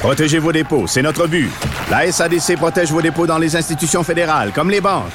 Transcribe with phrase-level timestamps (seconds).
[0.00, 1.50] Protégez vos dépôts, c'est notre but.
[1.90, 5.12] La SADC protège vos dépôts dans les institutions fédérales, comme les banques.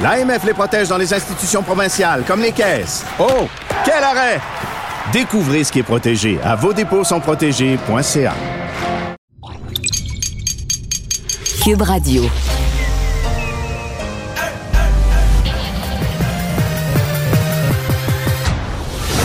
[0.00, 3.04] L'AMF les protège dans les institutions provinciales, comme les caisses.
[3.18, 3.48] Oh,
[3.84, 4.40] quel arrêt!
[5.12, 8.34] Découvrez ce qui est protégé à vos dépôts sont protégés.ca.
[11.64, 12.22] Cube Radio.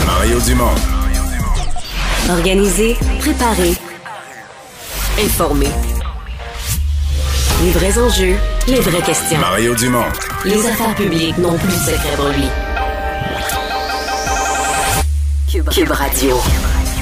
[0.06, 0.74] Mario Dumont.
[2.30, 3.74] Organiser, préparer,
[5.22, 5.68] informer.
[7.62, 8.34] Les vrais enjeux,
[8.66, 9.38] les vraies questions.
[9.38, 10.04] Mario Dumont.
[10.44, 12.48] Les affaires publiques n'ont plus de secret pour lui.
[15.50, 16.36] Cube, Cube Radio.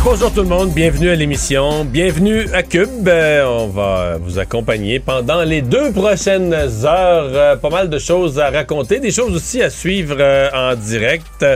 [0.05, 3.09] Bonjour tout le monde, bienvenue à l'émission, bienvenue à Cube.
[3.09, 7.31] Euh, on va vous accompagner pendant les deux prochaines heures.
[7.33, 11.47] Euh, pas mal de choses à raconter, des choses aussi à suivre euh, en direct.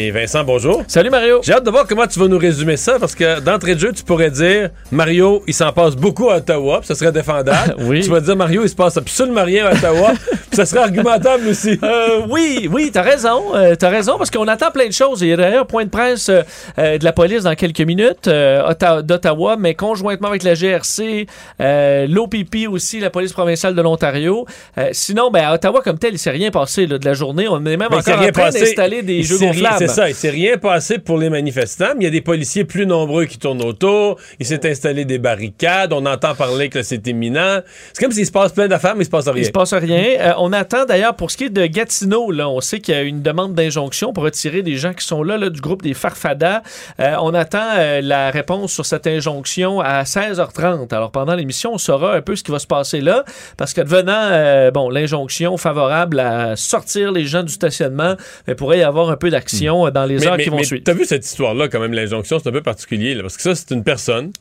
[0.00, 0.84] Et Vincent, bonjour.
[0.86, 1.40] Salut Mario.
[1.42, 3.92] J'ai hâte de voir comment tu vas nous résumer ça, parce que d'entrée de jeu,
[3.92, 7.74] tu pourrais dire Mario, il s'en passe beaucoup à Ottawa, puis ça serait défendable.
[7.80, 8.02] oui.
[8.02, 11.48] Tu vas dire Mario, il se passe absolument rien à Ottawa, puis ça serait argumentable
[11.48, 11.80] aussi.
[11.82, 13.56] Euh, oui, oui, t'as raison.
[13.56, 15.20] Euh, t'as raison, parce qu'on attend plein de choses.
[15.22, 16.42] Il y a d'ailleurs un point de presse euh,
[16.78, 21.26] euh, de la police dans quelques minutes euh, Otta- d'Ottawa, mais conjointement avec la GRC,
[21.60, 24.46] euh, l'OPP aussi, la police provinciale de l'Ontario.
[24.78, 27.48] Euh, sinon, ben, à Ottawa, comme tel, il s'est rien passé là, de la journée.
[27.48, 29.87] On est même Mais s'est encore en train d'installer des Il jeux gonflables.
[29.88, 32.86] Ça, il s'est rien passé pour les manifestants, mais il y a des policiers plus
[32.86, 34.18] nombreux qui tournent autour.
[34.38, 35.92] Il s'est installé des barricades.
[35.92, 37.60] On entend parler que c'est imminent.
[37.92, 39.42] C'est comme s'il se passe plein d'affaires, mais il se passe rien.
[39.42, 40.18] Il se passe rien.
[40.20, 42.98] Euh, on attend d'ailleurs pour ce qui est de Gatineau, là, on sait qu'il y
[42.98, 45.94] a une demande d'injonction pour retirer des gens qui sont là, là, du groupe des
[45.94, 46.62] Farfadas.
[47.00, 50.94] Euh, on attend euh, la réponse sur cette injonction à 16h30.
[50.94, 53.24] Alors pendant l'émission, on saura un peu ce qui va se passer là,
[53.56, 58.14] parce que devenant bon l'injonction favorable à sortir les gens du stationnement,
[58.46, 60.82] il pourrait y avoir un peu d'action euh, dans les heures qui vont suivre.
[60.84, 63.54] T'as vu cette histoire-là, quand même, l'injonction, c'est un peu particulier, là, parce que ça,
[63.54, 64.32] c'est une personne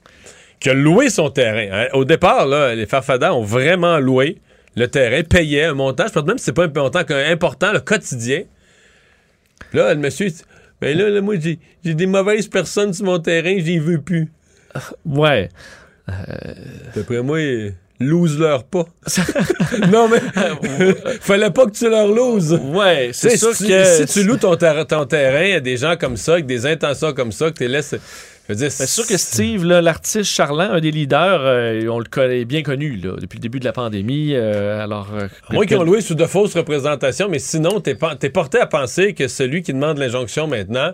[0.60, 1.68] qui a loué son terrain.
[1.72, 1.88] hein.
[1.94, 4.38] Au départ, là, les Farfadas ont vraiment loué
[4.76, 7.80] le terrain, payaient un montant, je pense même que c'est pas un montant important, le
[7.80, 8.44] quotidien.
[9.70, 10.42] Puis Là, le monsieur, dit,
[10.82, 11.60] ben là, là, moi, j'ai
[11.94, 14.32] des mauvaises personnes sur mon terrain, j'y veux plus.
[15.06, 15.50] Ouais.
[16.96, 17.40] D'après moi,
[18.00, 18.86] lose-leur pas.
[19.92, 20.20] non, mais
[21.22, 22.54] fallait pas que tu leur loses.
[22.64, 25.96] Ouais, c'est sûr si, que si tu loues ton, ter- ton terrain à des gens
[26.00, 27.96] comme ça, avec des intentions comme ça, que tu les laisses.
[28.50, 32.64] C'est sûr que Steve, là, l'artiste charlant, un des leaders, euh, on le connaît bien
[32.64, 34.30] connu là, depuis le début de la pandémie.
[34.36, 37.96] euh, alors, euh, À moins qu'ils ont loué sous de fausses représentations, mais sinon, t'es
[38.30, 40.92] porté à penser que celui qui demande l'injonction maintenant,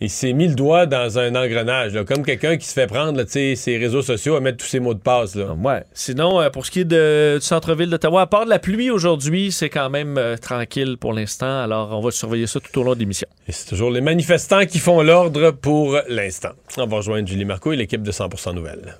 [0.00, 3.16] il s'est mis le doigt dans un engrenage, là, comme quelqu'un qui se fait prendre
[3.18, 5.34] là, ses réseaux sociaux à mettre tous ses mots de passe.
[5.34, 5.52] Là.
[5.54, 5.82] Ouais.
[5.94, 8.90] Sinon, euh, pour ce qui est de- du centre-ville d'Ottawa, à part de la pluie
[8.90, 11.60] aujourd'hui, c'est quand même euh, tranquille pour l'instant.
[11.62, 13.28] Alors, on va surveiller ça tout au long de l'émission.
[13.48, 16.50] Et c'est toujours les manifestants qui font l'ordre pour l'instant.
[16.76, 18.96] On va rejoindre Julie Marco et l'équipe de 100% Nouvelles.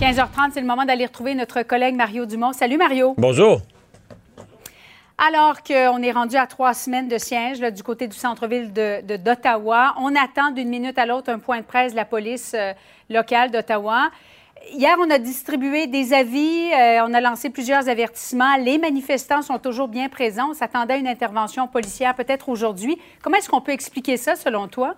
[0.00, 2.52] 15h30, c'est le moment d'aller retrouver notre collègue Mario Dumont.
[2.52, 3.14] Salut Mario.
[3.16, 3.62] Bonjour.
[5.18, 9.00] Alors qu'on est rendu à trois semaines de siège là, du côté du centre-ville de-
[9.06, 12.52] de- d'Ottawa, on attend d'une minute à l'autre un point de presse de la police
[12.54, 12.72] euh,
[13.08, 14.10] locale d'Ottawa.
[14.74, 18.56] Hier, on a distribué des avis, euh, on a lancé plusieurs avertissements.
[18.58, 20.48] Les manifestants sont toujours bien présents.
[20.50, 22.98] On s'attendait à une intervention policière peut-être aujourd'hui.
[23.22, 24.96] Comment est-ce qu'on peut expliquer ça selon toi?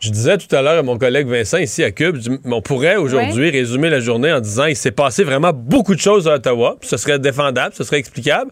[0.00, 3.50] Je disais tout à l'heure à mon collègue Vincent ici à Cube, on pourrait aujourd'hui
[3.50, 6.96] résumer la journée en disant il s'est passé vraiment beaucoup de choses à Ottawa, ce
[6.96, 8.50] serait défendable, ce serait explicable.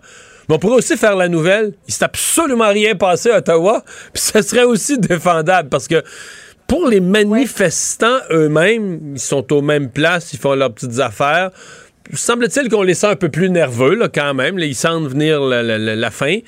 [0.51, 4.21] Mais on pourrait aussi faire la nouvelle, il s'est absolument rien passé à Ottawa, puis
[4.23, 6.03] ce serait aussi défendable parce que
[6.67, 11.51] pour les manifestants eux-mêmes, ils sont aux mêmes places, ils font leurs petites affaires.
[12.13, 14.59] Semble-t-il qu'on les sent un peu plus nerveux là, quand même.
[14.59, 16.39] Là, ils sentent venir la, la- la- la fin.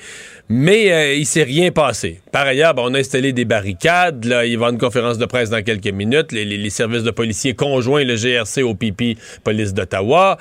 [0.49, 2.19] Mais euh, il s'est rien passé.
[2.31, 4.25] Par ailleurs, ben, on a installé des barricades.
[4.25, 6.31] Là, il va une conférence de presse dans quelques minutes.
[6.33, 10.37] Les, les- les services de policiers conjoints, le GRC au PP, police d'Ottawa.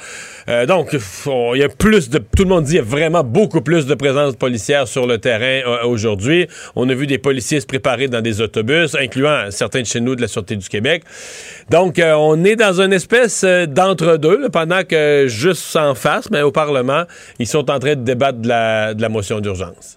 [0.48, 0.96] Euh, donc,
[1.26, 2.18] on- il y a plus de.
[2.18, 5.18] Tout le monde dit qu'il y a vraiment beaucoup plus de présence policière sur le
[5.18, 6.48] terrain euh, aujourd'hui.
[6.74, 10.16] On a vu des policiers se préparer dans des autobus, incluant certains de chez nous
[10.16, 11.04] de la Sûreté du Québec.
[11.70, 16.42] Donc, euh, on est dans une espèce euh, d'entre-deux, pendant que juste en face, mais
[16.42, 17.04] au Parlement,
[17.38, 19.91] ils sont en train de débattre de la, de la motion d'urgence.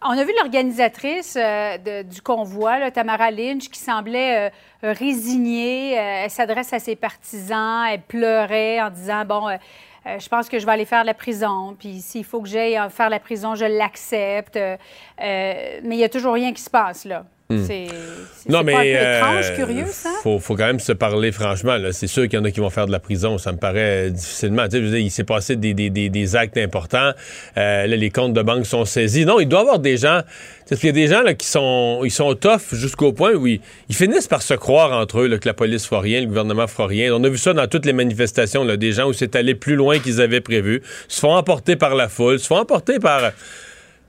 [0.00, 4.48] On a vu l'organisatrice euh, du convoi, Tamara Lynch, qui semblait
[4.84, 5.98] euh, résignée.
[5.98, 9.58] Euh, elle s'adresse à ses partisans, elle pleurait en disant Bon,
[10.06, 13.10] je pense que je vais aller faire la prison, puis s'il faut que j'aille faire
[13.10, 14.56] la prison, je l'accepte.
[15.18, 17.24] Mais il n'y a toujours rien qui se passe, là.
[17.50, 18.72] C'est c'est- Non, mais.
[18.72, 20.10] pas un peu euh, étrange, curieux, ça?
[20.22, 21.76] Faut, faut quand même se parler franchement.
[21.78, 21.92] là.
[21.92, 23.38] C'est sûr qu'il y en a qui vont faire de la prison.
[23.38, 24.64] Ça me paraît difficilement.
[24.64, 27.12] Tu sais, je veux dire, il s'est passé des, des- des- des actes importants.
[27.56, 29.24] Euh, là, les comptes de banque sont saisis.
[29.24, 30.20] Non, il doit y avoir des gens.
[30.68, 33.60] qu'il y a des gens là, qui sont, ils sont tough jusqu'au point où ils,
[33.88, 36.66] ils finissent par se croire entre eux là, que la police fera rien, le gouvernement
[36.66, 37.14] fera rien.
[37.14, 38.62] On a vu ça dans toutes les manifestations.
[38.62, 41.94] Là, des gens où c'est allé plus loin qu'ils avaient prévu, se font emporter par
[41.94, 43.32] la foule, se font emporter par.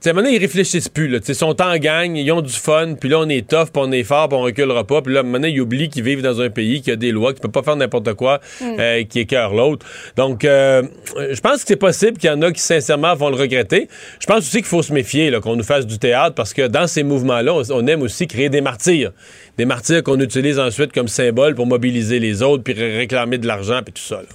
[0.02, 1.08] Tu sais, donné, ils réfléchissent plus.
[1.08, 1.18] Là.
[1.28, 3.92] Ils sont en gang, ils ont du fun, puis là, on est tough, puis on
[3.92, 5.02] est fort, puis on reculera pas.
[5.02, 7.40] Puis là, donné, ils oublient qu'ils vivent dans un pays qui a des lois, qui
[7.40, 9.84] peut pas faire n'importe quoi, euh, qui écœure l'autre.
[10.16, 10.84] Donc, euh,
[11.30, 13.88] je pense que c'est possible qu'il y en a qui, sincèrement, vont le regretter.
[14.18, 16.86] Je pense aussi qu'il faut se méfier qu'on nous fasse du théâtre, parce que dans
[16.86, 19.12] ces mouvements-là, on, aime aussi créer des martyrs.
[19.58, 23.46] Des martyrs qu'on utilise ensuite comme symbole pour mobiliser les autres, puis ré- réclamer de
[23.46, 24.16] l'argent, puis tout ça.
[24.22, 24.28] là.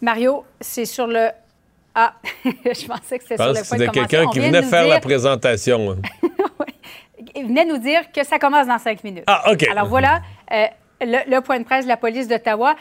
[0.00, 1.28] Mario, c'est sur le.
[1.94, 2.14] Ah,
[2.44, 4.08] je pensais que c'était sur le que point c'était de commencer.
[4.08, 5.92] quelqu'un qui venait faire la présentation.
[5.92, 6.28] hein.
[7.36, 9.24] Il venait nous dire que ça commence dans cinq minutes.
[9.26, 9.66] Ah, OK.
[9.68, 10.20] Alors voilà
[10.52, 10.66] euh,
[11.00, 12.74] le, le point de presse de la police d'Ottawa.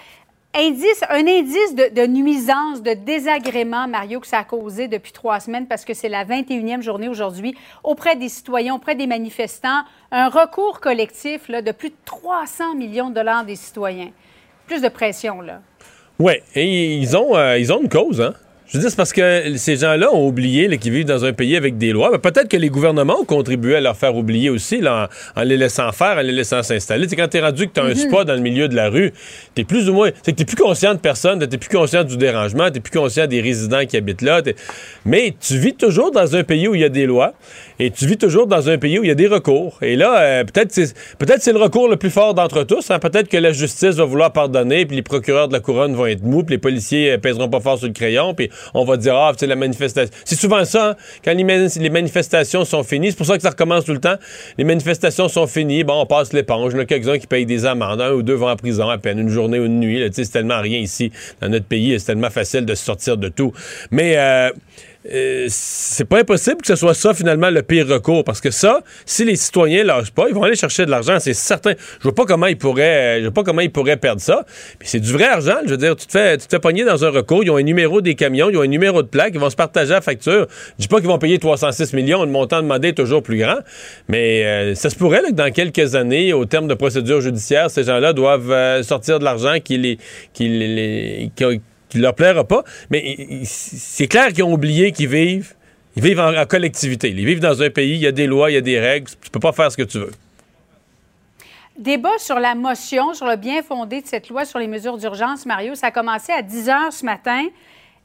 [0.56, 5.40] Indice, un indice de, de nuisance, de désagrément, Mario, que ça a causé depuis trois
[5.40, 9.82] semaines parce que c'est la 21e journée aujourd'hui auprès des citoyens, auprès des manifestants.
[10.12, 14.12] Un recours collectif là, de plus de 300 millions de dollars des citoyens.
[14.68, 15.62] Plus de pression, là.
[16.20, 18.36] Oui, et ils ont, euh, ils ont une cause, hein?
[18.68, 21.56] Je veux dire, c'est parce que ces gens-là ont oublié qu'ils vivent dans un pays
[21.56, 22.10] avec des lois.
[22.12, 25.44] Ben, Peut-être que les gouvernements ont contribué à leur faire oublier aussi, là, en, en
[25.44, 27.08] les laissant faire, en les laissant s'installer.
[27.08, 29.14] C'est quand t'es rendu que t'as un spa dans le milieu de la rue,
[29.54, 30.10] t'es plus ou moins...
[30.24, 33.28] C'est que t'es plus conscient de personne, t'es plus conscient du dérangement, t'es plus conscient
[33.28, 34.42] des résidents qui habitent là.
[35.06, 37.34] Mais tu vis toujours dans un pays où il y a des lois,
[37.80, 39.78] et tu vis toujours dans un pays où il y a des recours.
[39.82, 42.92] Et là, euh, peut-être c'est peut-être c'est le recours le plus fort d'entre tous.
[42.92, 43.00] hein.
[43.00, 46.24] Peut-être que la justice va vouloir pardonner, puis les procureurs de la couronne vont être
[46.24, 49.16] mous, puis les policiers euh, pèseront pas fort sur le crayon, puis on va dire
[49.16, 50.14] ah c'est la manifestation.
[50.26, 53.12] C'est souvent ça hein, quand les, mani- les manifestations sont finies.
[53.12, 54.16] C'est pour ça que ça recommence tout le temps.
[54.58, 56.74] Les manifestations sont finies, bon on passe l'éponge.
[56.74, 58.90] Il y en a quelques-uns qui payent des amendes, un ou deux vont en prison
[58.90, 60.10] à peine une journée ou une nuit.
[60.12, 61.12] C'est tellement rien ici
[61.42, 63.52] dans notre pays, c'est tellement facile de sortir de tout.
[63.92, 64.52] Mais euh,
[65.12, 68.82] euh, c'est pas impossible que ce soit ça finalement le pire recours parce que ça,
[69.06, 71.74] si les citoyens lâchent pas, ils vont aller chercher de l'argent, c'est certain.
[72.00, 74.46] Je vois pas comment ils pourraient, je vois pas comment ils pourraient perdre ça.
[74.80, 76.86] Puis c'est du vrai argent, je veux dire, tu te fais, tu te fais pogner
[76.86, 79.32] dans un recours, ils ont un numéro des camions, ils ont un numéro de plaque,
[79.34, 80.48] ils vont se partager la facture.
[80.78, 83.60] Je dis pas qu'ils vont payer 306 millions, le montant demandé est toujours plus grand,
[84.08, 87.70] mais euh, ça se pourrait là, que dans quelques années, au terme de procédures judiciaires,
[87.70, 89.98] ces gens-là doivent euh, sortir de l'argent qui les,
[90.34, 91.62] qui les, qui-
[91.94, 92.64] qui leur plaira pas.
[92.90, 95.56] Mais c'est clair qu'ils ont oublié qu'ils vivent.
[95.96, 97.10] Ils vivent en, collectivité.
[97.10, 99.12] Ils vivent dans un pays, il y a des lois, il y a des règles.
[99.22, 100.12] Tu peux pas faire ce que tu veux.
[101.78, 105.46] Débat sur la motion, sur le bien fondé de cette loi sur les mesures d'urgence,
[105.46, 105.76] Mario.
[105.76, 107.46] Ça a commencé à 10 heures ce matin.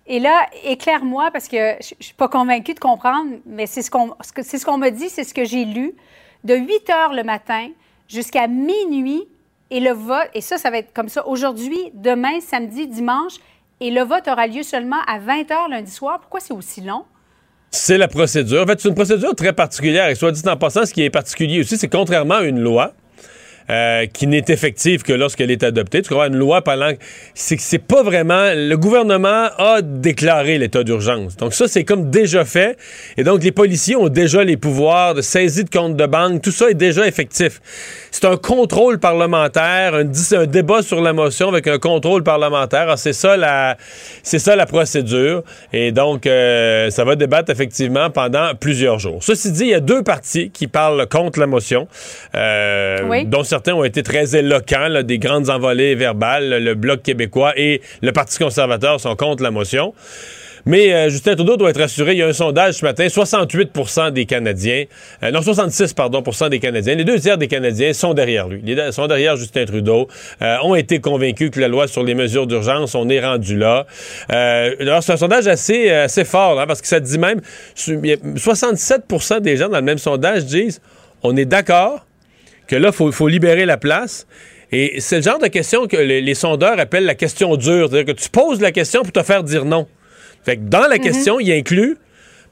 [0.07, 3.91] Et là, éclaire-moi, parce que je ne suis pas convaincue de comprendre, mais c'est ce
[3.91, 5.95] qu'on ce qu'on me dit, c'est ce que j'ai lu.
[6.45, 7.69] De 8 heures le matin
[8.09, 9.27] jusqu'à minuit,
[9.71, 13.35] et le vote, et ça, ça va être comme ça aujourd'hui, demain, samedi, dimanche,
[13.81, 16.21] et le vote aura lieu seulement à 20 heures lundi soir.
[16.21, 17.05] Pourquoi c'est aussi long?
[17.71, 18.63] C'est la procédure.
[18.63, 20.09] En fait, c'est une procédure très particulière.
[20.09, 22.93] Et soit dit en passant, ce qui est particulier aussi, c'est contrairement à une loi,
[23.71, 26.03] euh, qui n'est effective que lorsqu'elle est adoptée.
[26.03, 26.91] Tu crois une loi pendant
[27.35, 31.37] c'est que c'est pas vraiment le gouvernement a déclaré l'état d'urgence.
[31.37, 32.79] Donc ça c'est comme déjà fait
[33.17, 36.51] et donc les policiers ont déjà les pouvoirs de saisie de compte de banque, tout
[36.51, 37.61] ça est déjà effectif.
[38.11, 42.83] C'est un contrôle parlementaire, un, un débat sur la motion avec un contrôle parlementaire.
[42.83, 43.77] Alors, c'est ça la
[44.23, 49.23] c'est ça la procédure et donc euh, ça va débattre effectivement pendant plusieurs jours.
[49.23, 51.87] Ceci dit, il y a deux partis qui parlent contre la motion
[52.35, 53.27] euh, Oui.
[53.27, 56.63] dont certains ont été très éloquents, là, des grandes envolées verbales.
[56.63, 59.95] Le Bloc québécois et le Parti conservateur sont contre la motion.
[60.67, 62.13] Mais euh, Justin Trudeau doit être rassuré.
[62.13, 63.07] Il y a un sondage ce matin.
[63.07, 64.85] 68% des Canadiens,
[65.23, 68.61] euh, non 66 pardon, des Canadiens, les deux tiers des Canadiens sont derrière lui.
[68.61, 70.09] Deux sont derrière Justin Trudeau.
[70.43, 73.87] euh, ont été convaincus que la loi sur les mesures d'urgence, on est rendu là.
[74.31, 77.41] Euh, alors c'est un sondage assez, euh, assez fort, hein, parce que ça dit même,
[77.87, 80.81] il y a 67% des gens dans le même sondage disent,
[81.23, 82.05] on est d'accord
[82.69, 84.27] que là, il faut, faut libérer la place.
[84.71, 87.89] Et c'est le genre de question que les, les sondeurs appellent la question dure.
[87.91, 89.87] C'est-à-dire que tu poses la question pour te faire dire non.
[90.45, 91.97] Fait que dans la question, il inclut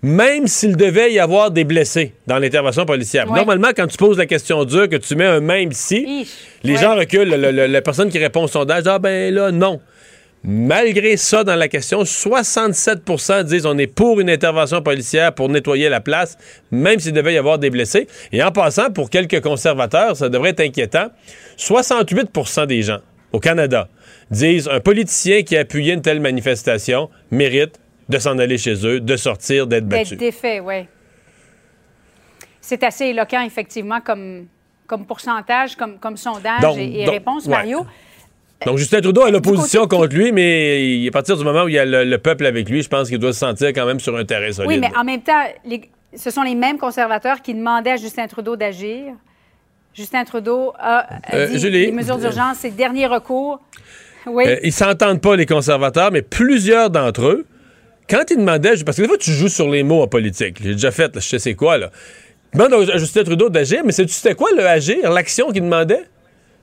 [0.03, 3.29] même s'il devait y avoir des blessés dans l'intervention policière.
[3.31, 3.37] Ouais.
[3.37, 6.27] Normalement, quand tu poses la question dure, que tu mets un même si,
[6.63, 6.81] les Ouais.
[6.81, 7.29] gens reculent.
[7.29, 9.81] Le- le- la personne qui répond au sondage, ah ben là, non.
[10.49, 15.89] Malgré ça, dans la question, 67% disent on est pour une intervention policière pour nettoyer
[15.89, 16.39] la place,
[16.71, 18.07] même s'il devait y avoir des blessés.
[18.31, 21.09] Et en passant, pour quelques conservateurs, ça devrait être inquiétant,
[21.59, 23.01] 68% des gens
[23.33, 23.89] au Canada
[24.31, 29.01] disent un politicien qui a appuyé une telle manifestation mérite de s'en aller chez eux,
[29.01, 30.11] de sortir, d'être battu.
[30.11, 30.87] D'être défait, oui.
[32.61, 34.47] C'est assez éloquent, effectivement, comme,
[34.87, 37.51] comme pourcentage, comme, comme sondage Donc- et, et donc- réponse, ouais.
[37.51, 37.87] Mario.
[38.65, 41.79] Donc Justin Trudeau a l'opposition contre lui, mais à partir du moment où il y
[41.79, 44.17] a le, le peuple avec lui, je pense qu'il doit se sentir quand même sur
[44.17, 44.69] un terrain solide.
[44.71, 48.27] Oui, mais en même temps, les- ce sont les mêmes conservateurs qui demandaient à Justin
[48.27, 49.13] Trudeau d'agir.
[49.95, 53.61] Justin Trudeau a, Euh, dit les mesures d'urgence, c'est le dernier recours.
[54.27, 54.45] Oui.
[54.47, 57.47] Euh, ils s'entendent pas, les conservateurs, mais plusieurs d'entre eux,
[58.09, 60.59] quand ils demandaient, parce que des fois, tu joues sur les mots en politique.
[60.63, 61.91] J'ai déjà fait, là, je sais c'est quoi, là.
[62.55, 66.05] Ils demandent à Justin Trudeau d'agir, mais sais-tu c'était quoi le agir, l'action qu'il demandait?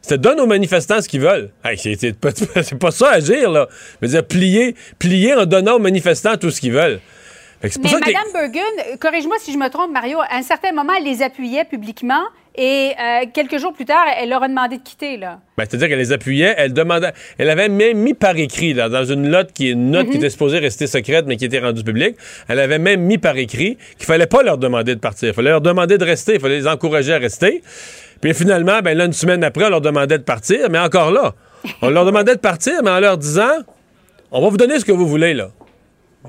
[0.03, 1.49] C'était donne aux manifestants ce qu'ils veulent.
[1.63, 3.67] Hey, c'est, pas, c'est pas ça agir, là.
[4.01, 6.99] Je veux dire, plier, plier en donnant aux manifestants tout ce qu'ils veulent.
[7.63, 10.91] Mais ça que Mme Bergen, corrige-moi si je me trompe, Mario, à un certain moment,
[10.97, 12.23] elle les appuyait publiquement
[12.55, 15.15] et euh, quelques jours plus tard, elle leur a demandé de quitter.
[15.15, 15.39] Là.
[15.57, 19.05] Ben, c'est-à-dire qu'elle les appuyait, elle demandait, elle avait même mis par écrit, là, dans
[19.05, 21.83] une note qui est une note qui était supposée rester secrète, mais qui était rendue
[21.83, 22.17] publique,
[22.47, 25.49] elle avait même mis par écrit qu'il fallait pas leur demander de partir, il fallait
[25.49, 27.63] leur demander de rester, il fallait les encourager à rester.
[28.23, 31.33] Puis finalement, ben là, une semaine après, on leur demandait de partir, mais encore là,
[31.81, 33.51] on leur demandait de partir, mais en leur disant,
[34.31, 35.49] on va vous donner ce que vous voulez, là.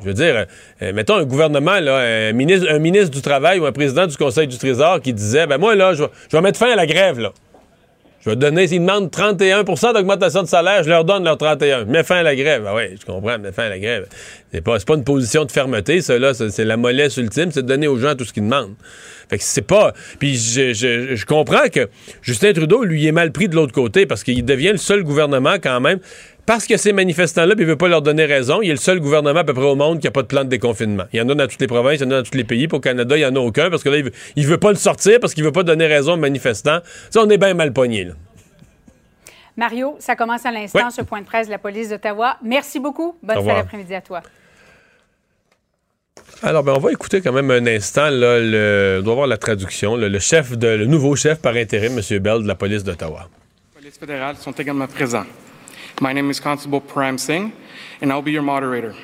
[0.00, 0.46] Je veux dire,
[0.82, 5.00] euh, mettons un gouvernement, un, ministre, du Travail ou un président du Conseil du Trésor
[5.00, 7.30] qui disait, ben moi, là, je vais- je vais mettre fin à la grève, là.
[8.24, 11.84] Je vais donner, s'ils demandent 31% d'augmentation de salaire, je leur donne leur 31.
[11.84, 12.64] Mets fin à la grève.
[12.66, 14.06] Ah oui, je comprends, mets fin à la grève.
[14.50, 16.32] C'est pas, pas une position de fermeté, ça, là.
[16.32, 18.76] C'est la mollesse ultime, c'est de donner aux gens tout ce qu'ils demandent.
[19.28, 19.92] Fait que c'est pas.
[20.18, 21.88] Puis je, comprends que
[22.22, 25.56] Justin Trudeau, lui, est mal pris de l'autre côté parce qu'il devient le seul gouvernement,
[25.62, 25.98] quand même.
[26.46, 29.00] Parce que ces manifestants-là, puis il veut pas leur donner raison, il est le seul
[29.00, 31.04] gouvernement à peu près au monde qui a pas de plan de déconfinement.
[31.12, 32.44] Il y en a dans toutes les provinces, il y en a dans tous les
[32.44, 32.68] pays.
[32.68, 34.58] Pour le Canada, il y en a aucun parce que là, il veut, il veut
[34.58, 36.80] pas le sortir parce qu'il veut pas donner raison aux manifestants.
[37.08, 38.08] Ça, on est bien mal pogné.
[39.56, 40.92] Mario, ça commence à l'instant, Oui.
[40.94, 42.36] ce point de presse de la police d'Ottawa.
[42.42, 43.16] Merci beaucoup.
[43.22, 44.20] Bonne fin d'après-midi à toi.
[46.42, 48.10] Alors, ben, on va écouter quand même un instant.
[48.10, 49.96] Là, le, on doit voir la traduction.
[49.96, 52.18] là, le chef de, le nouveau chef par intérim, M.
[52.18, 53.28] Bell, de la police d'Ottawa.
[53.74, 55.24] polices fédérales sont également présents.
[56.00, 57.52] My name is Constable Param Singh,
[58.00, 58.94] and I'll be your moderator.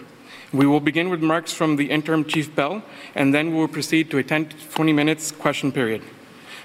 [0.53, 2.83] We will begin with remarks from the interim Chief Bell,
[3.15, 6.03] and then we will proceed to a 10 to 20 minutes question period.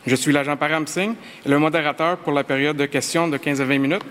[0.08, 1.16] Je suis l'agent Param Singh,
[1.46, 4.04] et le modérateur pour la période de questions de 15 à 20 minutes.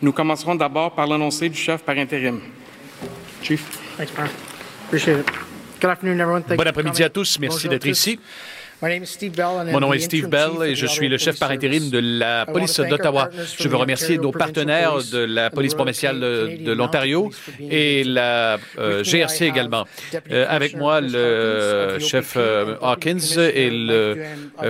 [0.00, 2.40] Nous commencerons d'abord par l'annoncé du chef par intérim.
[3.42, 3.62] Chief.
[3.98, 4.30] Thanks, Brian.
[4.86, 5.26] Appreciate it.
[5.80, 6.42] Good afternoon, everyone.
[6.44, 7.38] Thank Bon you for après-midi à tous.
[7.38, 8.18] Merci d'être ici.
[8.80, 12.78] Mon nom est Steve Bell et je suis le chef par intérim de la police
[12.78, 13.28] d'Ottawa.
[13.58, 17.30] Je veux remercier nos partenaires de la police provinciale de, l'Ontario
[17.70, 19.84] et la euh, GRC également.
[20.30, 24.16] Euh, avec moi, le chef euh, Hawkins et le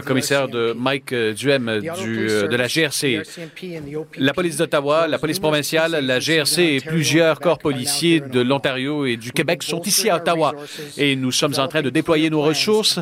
[0.04, 0.74] commissaire de.
[0.78, 3.22] Mike Duhem du, de la GRC.
[4.18, 9.16] La police d'Ottawa, la police provinciale, la GRC et plusieurs corps policiers de l'Ontario et
[9.16, 10.54] du Québec sont ici à Ottawa.
[10.96, 13.00] Et nous sommes en train de déployer nos ressources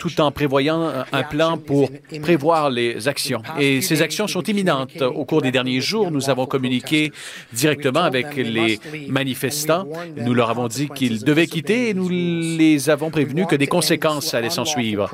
[0.00, 1.90] tout en prévoyant un- plan pour
[2.22, 3.42] prévoir les actions.
[3.60, 5.02] Et ces actions sont imminentes.
[5.02, 7.12] Au cours des derniers jours, nous avons communiqué
[7.52, 9.86] directement avec les manifestants.
[10.16, 14.32] Nous leur avons dit qu'ils devaient quitter et nous les avons prévenus que des conséquences
[14.34, 15.10] allaient s'en suivre.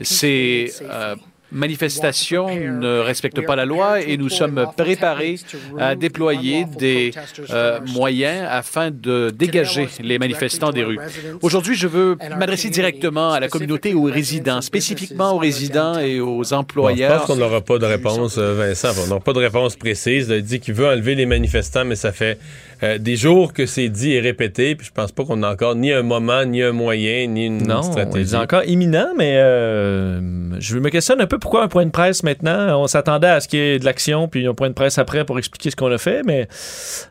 [0.00, 1.14] Ces euh,
[1.52, 5.36] manifestations ne respectent pas la loi et nous sommes préparés
[5.78, 7.12] à déployer des
[7.50, 10.98] euh, moyens afin de dégager les manifestants des rues.
[11.42, 16.20] Aujourd'hui, je veux m'adresser directement à la communauté et aux résidents, spécifiquement aux résidents et
[16.20, 17.18] aux Bon, je employeurs.
[17.18, 18.88] pense qu'on n'aura pas de réponse, euh, Vincent.
[19.04, 20.28] On n'aura pas de réponse précise.
[20.30, 22.38] Il dit qu'il veut enlever les manifestants, mais ça fait
[22.82, 24.74] euh, des jours que c'est dit et répété.
[24.74, 27.66] Puis je pense pas qu'on a encore ni un moment, ni un moyen, ni une
[27.66, 28.30] Non, stratégie.
[28.30, 30.20] c'est encore imminent, mais euh,
[30.58, 32.80] je me questionne un peu pourquoi un point de presse maintenant.
[32.82, 35.24] On s'attendait à ce qu'il y ait de l'action, puis un point de presse après
[35.24, 36.48] pour expliquer ce qu'on a fait, mais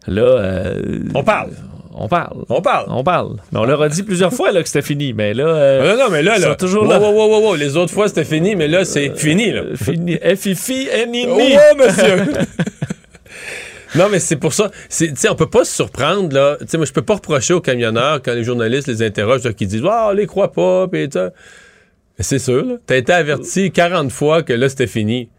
[0.07, 0.21] là...
[0.21, 0.81] euh,
[1.15, 1.51] On parle.
[1.93, 2.45] On parle.
[2.47, 2.85] On parle.
[2.89, 3.35] On parle.
[3.51, 5.43] Mais on leur a dit plusieurs fois là, que c'était fini, mais là...
[5.45, 6.55] euh, Non, non, mais là, là.
[6.55, 6.99] toujours wow, là.
[6.99, 7.55] wow, wow.
[7.55, 9.61] Les autres fois, c'était fini, mais là, c'est fini, là.
[9.61, 10.17] euh, fini.
[10.37, 11.27] FIFI, NINI.
[11.29, 12.25] Oh, monsieur!
[13.95, 14.69] Non, mais c'est pour ça.
[14.89, 16.57] Tu sais, on peut pas se surprendre, là.
[16.61, 19.67] Tu sais, moi, je peux pas reprocher aux camionneurs quand les journalistes les interrogent, qui
[19.67, 21.09] disent, ah, on les croit pas, pis
[22.19, 22.75] c'est sûr, là.
[22.85, 25.29] T'as été averti 40 fois que là, c'était fini.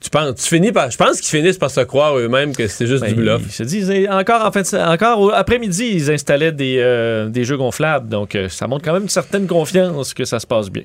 [0.00, 2.86] Tu penses, tu finis par, je pense qu'ils finissent par se croire eux-mêmes que c'est
[2.86, 3.42] juste Ben, du bluff.
[3.44, 7.56] Ils se disent, encore en fin de- encore après-midi, ils installaient des, euh, des jeux
[7.56, 8.08] gonflables.
[8.08, 10.84] Donc, euh, ça montre quand même une certaine confiance que ça se passe bien.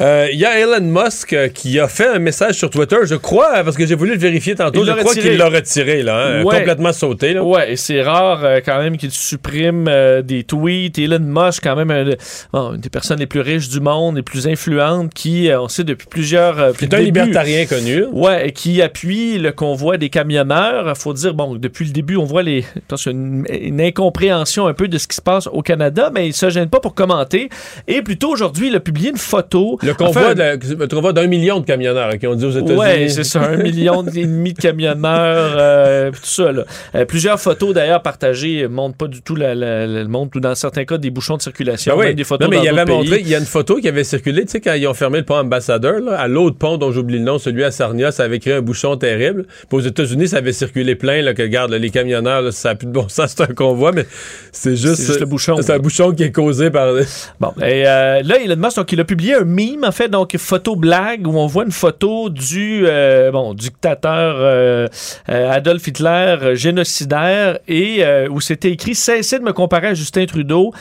[0.00, 3.14] Euh, Il y a Elon Musk euh, qui a fait un message sur Twitter, je
[3.16, 5.28] crois, parce que j'ai voulu le vérifier tantôt, Il je l'a crois retiré.
[5.30, 6.58] qu'il l'a retiré, là, hein, Ouais.
[6.58, 7.34] complètement sauté.
[7.34, 7.42] Là.
[7.42, 9.90] Ouais, et c'est rare euh, quand même qu'il supprime
[10.24, 10.98] des tweets.
[10.98, 14.46] Elon Musk, quand même, un- une des personnes les plus riches du monde, les plus
[14.46, 16.58] influentes, qui, on sait depuis plusieurs.
[16.60, 18.04] euh, C'est un libertarien connu.
[18.12, 20.96] Ouais, et qui appuie le convoi des camionneurs.
[20.96, 22.64] Faut dire, bon, depuis le début, on voit les,
[23.06, 26.50] une, une incompréhension un peu de ce qui se passe au Canada, mais il se
[26.50, 27.48] gêne pas pour commenter.
[27.88, 29.78] Et plutôt aujourd'hui, il a publié une photo.
[29.82, 32.78] Le convoi, Enfin, le convoi d'un million de camionneurs qui ont dit aux États-Unis.
[32.78, 36.52] Ouais, c'est ça, un million et demi de camionneurs, euh, tout ça.
[36.52, 36.64] Là.
[36.94, 40.40] Euh, plusieurs photos d'ailleurs partagées montrent pas du tout la, la- la- le monde ou
[40.40, 42.06] dans certains cas des bouchons de circulation, Ben oui.
[42.06, 44.04] même des photos non, mais il avait montré, il y a une photo qui avait
[44.04, 46.92] circulé, tu sais, quand ils ont fermé le pont ambassadeur, là, à l'autre pont dont
[46.92, 49.46] j'oublie le nom, celui à Sarnia, ça avait créé un bouchon terrible.
[49.68, 52.74] Puis aux États-Unis, ça avait circulé plein, là, que regarde, là, les camionneurs, ça n'a
[52.74, 54.06] plus de bon sens, c'est un convoi, mais
[54.52, 55.56] c'est juste, C'est juste le bouchon.
[55.60, 56.92] C'est un bouchon qui est causé par.
[57.40, 60.36] Bon, et euh, là, Elon Musk, donc, il a publié un meme, en fait, donc
[60.36, 64.86] photo blague, où on voit une photo du euh, bon, dictateur euh,
[65.28, 70.72] euh, Adolf Hitler, génocidaire, et où c'était écrit Cessez de me comparer à Justin Trudeau.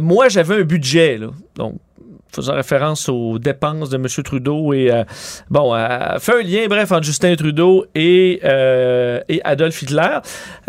[0.00, 1.28] Moi, j'avais un budget, là.
[1.56, 1.74] Donc,
[2.34, 4.06] faisant référence aux dépenses de M.
[4.24, 5.04] Trudeau et euh,
[5.50, 10.18] bon, euh, fait un lien bref entre Justin Trudeau et, euh, et Adolf Hitler.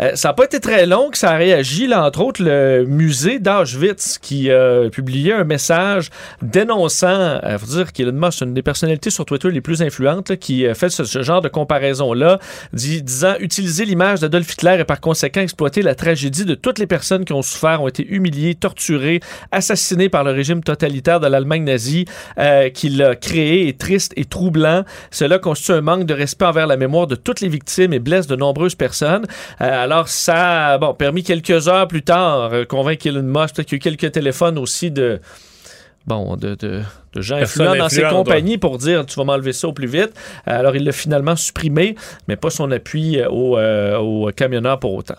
[0.00, 2.84] Euh, ça n'a pas été très long que ça a réagi, là, entre autres le
[2.86, 6.10] musée d'Auschwitz qui a publié un message
[6.42, 10.30] dénonçant, il faut dire qu'Elon Musk, c'est une des personnalités sur Twitter les plus influentes
[10.30, 12.38] là, qui fait ce, genre de comparaison-là,
[12.72, 16.86] dit- disant utiliser l'image d'Adolf Hitler et par conséquent exploiter la tragédie de toutes les
[16.86, 19.20] personnes qui ont souffert, ont été humiliées, torturées,
[19.52, 22.04] assassinées par le régime totalitaire de l'Allemagne nazie
[22.38, 24.84] euh, qu'il a créé est triste et troublant.
[25.10, 28.26] Cela constitue un manque de respect envers la mémoire de toutes les victimes et blesse
[28.26, 29.26] de nombreuses personnes.
[29.60, 33.68] Euh, alors ça a bon, permis quelques heures plus tard euh, convaincre Elon Musk, peut-être
[33.68, 35.20] qu'il y a eu quelques téléphones aussi de
[36.06, 36.82] bon, de, de,
[37.14, 40.12] de gens influents dans ses compagnies pour dire tu vas m'enlever ça au plus vite.
[40.48, 41.96] Euh, Alors il l'a finalement supprimé,
[42.28, 45.16] mais pas son appui aux euh, aux camionneurs pour autant.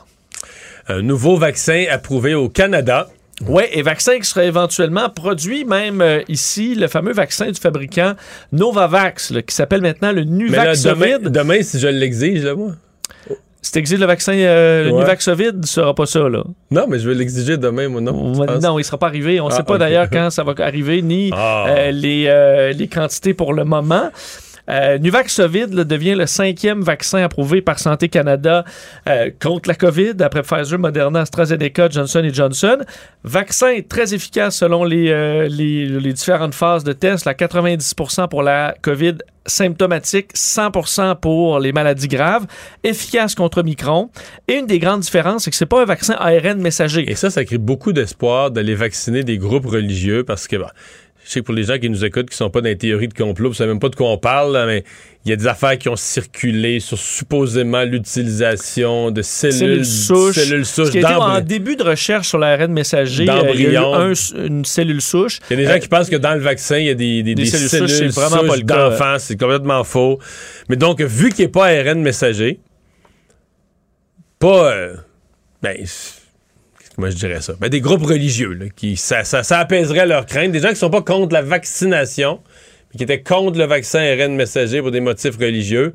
[0.88, 3.10] Un nouveau vaccin approuvé au Canada.
[3.48, 8.14] Oui, et vaccin qui serait éventuellement produit même euh, ici, le fameux vaccin du fabricant
[8.52, 11.20] Novavax, là, qui s'appelle maintenant le Mais là, Nuvaxovid.
[11.22, 12.72] demain, demain, si je l'exige, là, moi.
[13.62, 14.92] Si t'exiges le vaccin euh, le.
[14.92, 16.44] Nuvaxovid, ne sera pas ça, là.
[16.72, 18.34] Non, mais je vais l'exiger demain, moi, non.
[18.60, 19.40] Non, il sera pas arrivé.
[19.42, 21.66] On ne Ah, sait pas d'ailleurs quand ça va arriver, ni Ah.
[21.70, 24.10] euh, les, euh, les quantités pour le moment.
[24.70, 28.66] Euh, Nuvaxovid devient le cinquième vaccin approuvé par Santé Canada
[29.08, 32.78] euh, contre la COVID, après Pfizer, Moderna, AstraZeneca, Johnson Johnson.
[33.24, 37.26] Vaccin très efficace selon les, euh, les, différentes phases de test.
[37.26, 42.46] La 90% pour la COVID symptomatique, 100% pour les maladies graves,
[42.84, 44.10] efficace contre Omicron.
[44.48, 47.10] Et une des grandes différences, c'est que c'est pas un vaccin ARN messager.
[47.10, 50.74] Et ça, ça crée beaucoup d'espoir d'aller vacciner des groupes religieux parce que, bah,
[51.28, 53.10] je sais que pour les gens qui nous écoutent, qui sont pas dans les théories
[53.10, 54.86] de complot, vous savez même pas de quoi on parle, là, mais
[55.26, 60.36] il y a des affaires qui ont circulé sur supposément l'utilisation de cellules, cellules souches.
[60.36, 63.70] cellules souches qui a en début de recherche sur l'ARN messager, euh, il y a
[63.70, 63.94] eu D'embryons.
[63.96, 65.40] un- une cellule souche.
[65.50, 66.94] Il y a des gens Euh, qui pensent que dans le vaccin, il y a
[66.94, 68.90] des, des, Des des cellules cellules, souches, c'est vraiment pas souches le cas.
[68.90, 69.16] d'enfants.
[69.20, 70.20] C'est complètement faux.
[70.70, 72.60] Mais donc, vu qu'il n'est pas ARN messager,
[74.40, 74.72] pas...
[74.72, 74.96] euh,
[75.62, 75.76] ben,
[76.98, 77.54] comment je dirais ça?
[77.60, 80.52] Ben, des groupes religieux, là, qui, ça, ça, ça apaiserait leurs craintes.
[80.52, 82.40] Des gens qui sont pas contre la vaccination,
[82.92, 85.94] mais qui étaient contre le vaccin ARN messager pour des motifs religieux.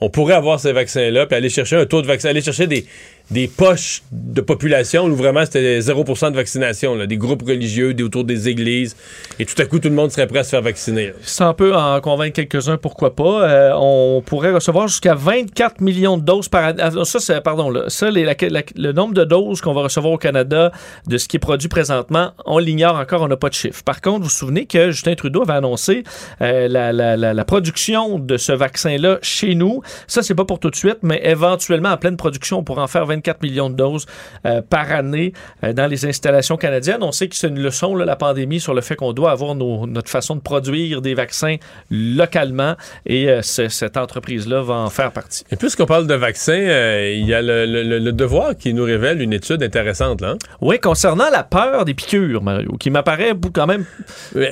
[0.00, 2.86] On pourrait avoir ces vaccins-là, puis aller chercher un taux de vaccin, aller chercher des,
[3.30, 8.24] des poches de population où vraiment c'était 0% de vaccination, des groupes religieux, des autour
[8.24, 8.96] des églises,
[9.38, 11.08] et tout à coup tout le monde serait prêt à se faire vacciner.
[11.08, 11.48] là.
[11.50, 13.48] On peut en convaincre quelques-uns, pourquoi pas.
[13.48, 16.82] Euh, on pourrait recevoir jusqu'à 24 millions de doses par année.
[16.82, 20.72] Ah, Ça, pardon, ça, le nombre de doses qu'on va recevoir au Canada
[21.06, 23.82] de ce qui est produit présentement, on l'ignore encore, on n'a pas de chiffre.
[23.84, 26.02] Par contre, vous vous souvenez que Justin Trudeau avait annoncé
[26.40, 29.82] euh, la- la production de ce vaccin-là chez nous.
[30.06, 32.86] Ça, c'est pas pour tout de suite, mais éventuellement, en pleine production, on pourra en
[32.86, 34.06] faire 24 millions de doses
[34.46, 35.32] euh, par année
[35.64, 37.02] euh, dans les installations canadiennes.
[37.02, 39.54] On sait que c'est une leçon, là, la pandémie, sur le fait qu'on doit avoir
[39.54, 41.56] nos- notre façon de produire des vaccins
[41.90, 42.76] localement
[43.06, 45.44] et euh, ce- cette entreprise-là va en faire partie.
[45.50, 48.84] Et puisqu'on parle de vaccins, il y a le, le- le- le devoir qui nous
[48.84, 50.20] révèle une étude intéressante.
[50.20, 50.38] Là, hein?
[50.60, 53.84] Oui, concernant la peur des piqûres, Mario, qui m'apparaît quand même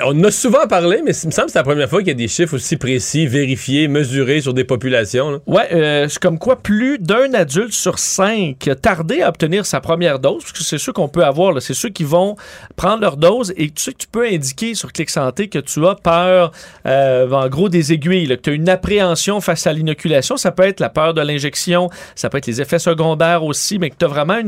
[0.04, 2.08] On en a souvent parlé, mais il me semble que c'est la première fois qu'il
[2.08, 5.40] y a des chiffres aussi précis, vérifiés, mesurés sur des populations.
[5.48, 9.80] euh, c'est comme quoi plus d'un adulte sur cinq qui a tardé à obtenir sa
[9.80, 12.36] première dose, parce que c'est ceux qu'on peut avoir, c'est ceux qui vont
[12.76, 15.86] prendre leur dose et tu sais que tu peux indiquer sur Clic Santé que tu
[15.86, 16.52] as peur,
[16.86, 20.36] euh, en gros, des aiguilles, là, que tu as une appréhension face à l'inoculation.
[20.36, 23.90] Ça peut être la peur de l'injection, ça peut être les effets secondaires aussi, mais
[23.90, 24.38] que tu as vraiment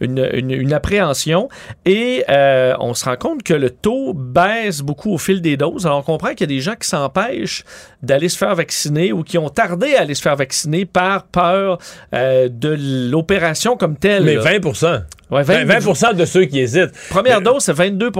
[0.00, 1.48] une appréhension.
[1.84, 5.86] Et euh, on se rend compte que le taux baisse beaucoup au fil des doses.
[5.86, 7.64] Alors, on comprend qu'il y a des gens qui s'empêchent
[8.06, 11.78] d'aller se faire vacciner ou qui ont tardé à aller se faire vacciner par peur
[12.14, 12.74] euh, de
[13.10, 14.24] l'opération comme telle.
[14.24, 14.42] Mais là.
[14.42, 16.92] 20 Ouais, 20, 20 de ceux qui hésitent.
[17.10, 18.10] Première Mais- dose, c'est 22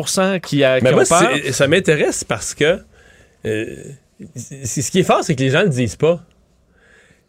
[0.42, 1.30] qui, a, qui Mais ont moi, peur.
[1.52, 2.80] ça m'intéresse parce que
[3.46, 3.76] euh,
[4.34, 6.20] ce qui est fort, c'est que les gens le disent pas.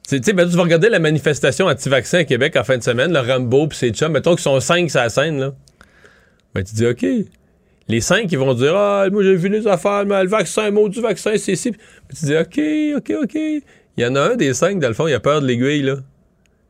[0.10, 3.12] Tu sais, ben, tu vas regarder la manifestation anti-vaccin à Québec en fin de semaine,
[3.12, 5.52] le Rambo puis ses chums, mettons qu'ils sont cinq sur la scène, là.
[6.56, 7.06] Ben, tu dis, OK.
[7.90, 10.90] Les cinq, ils vont dire, ah, moi, j'ai vu les affaires, mais le vaccin, mot
[10.90, 11.72] du vaccin, c'est ici.
[11.72, 12.60] Puis tu dis, OK,
[12.98, 13.36] OK, OK.
[13.36, 15.84] Il y en a un des cinq, dans le fond, il a peur de l'aiguille,
[15.84, 15.96] là.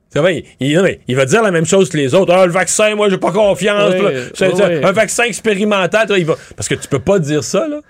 [0.09, 2.31] C'est vrai, il, mais il va dire la même chose que les autres.
[2.33, 3.93] Ah, le vaccin, moi, j'ai pas confiance.
[3.95, 4.11] Oui, là.
[4.33, 4.85] C'est- c'est oui.
[4.85, 6.07] Un vaccin expérimental.
[6.07, 6.35] toi, il va...
[6.55, 7.81] Parce que tu peux pas dire ça, là.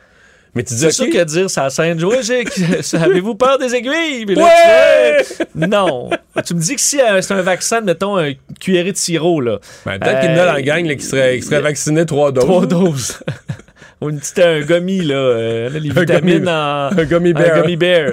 [0.55, 0.93] Mais tu dis, C'est OK.
[0.93, 2.17] sûr que dire ça à scène, ouais,
[2.93, 4.25] avez-vous peur des aiguilles?
[4.27, 5.23] Mais là, Ouais!
[5.25, 6.09] tu fais, non.
[6.45, 9.59] Tu me dis que si euh, c'est un vaccin, mettons un cuillerée de sirop, là.
[9.85, 12.05] Ben, peut-être qu'il y en a dans la gang là, qui serait, qui serait vacciné
[12.05, 12.43] trois doses.
[12.45, 13.19] Trois doses.
[14.01, 15.15] Ou une petite un gummy, là.
[15.15, 16.89] euh, là, les Un vitamines gummy- en.
[16.99, 17.55] un gummy bear.
[17.57, 18.11] Un gummy bear.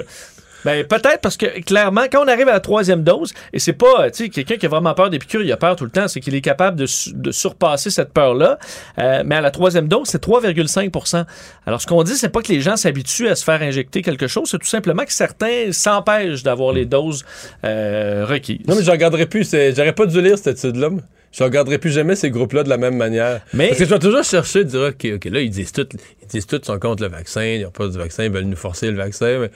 [0.65, 4.09] Ben, peut-être parce que clairement, quand on arrive à la troisième dose, et c'est pas,
[4.09, 6.07] tu sais, quelqu'un qui a vraiment peur des piqûres, il a peur tout le temps,
[6.07, 8.57] c'est qu'il est capable de, de surpasser cette peur-là.
[8.97, 11.25] Euh, mais à la troisième dose, c'est 3,5%
[11.65, 14.27] Alors, ce qu'on dit, c'est pas que les gens s'habituent à se faire injecter quelque
[14.27, 17.23] chose, c'est tout simplement que certains s'empêchent d'avoir les doses
[17.63, 18.65] euh, requises.
[18.67, 19.49] Non, mais je regarderai plus.
[19.75, 20.89] J'aurais pas dû lire cette étude-là.
[21.31, 23.41] Je regarderai plus jamais ces groupes-là de la même manière.
[23.53, 25.85] Mais- Parce que je vais toujours chercher, dire, OK, OK, là, ils disent tout,
[26.21, 28.55] ils disent tout, sont contre le vaccin, ils n'ont pas du vaccin, ils veulent nous
[28.55, 29.39] forcer le vaccin.
[29.39, 29.51] Mais...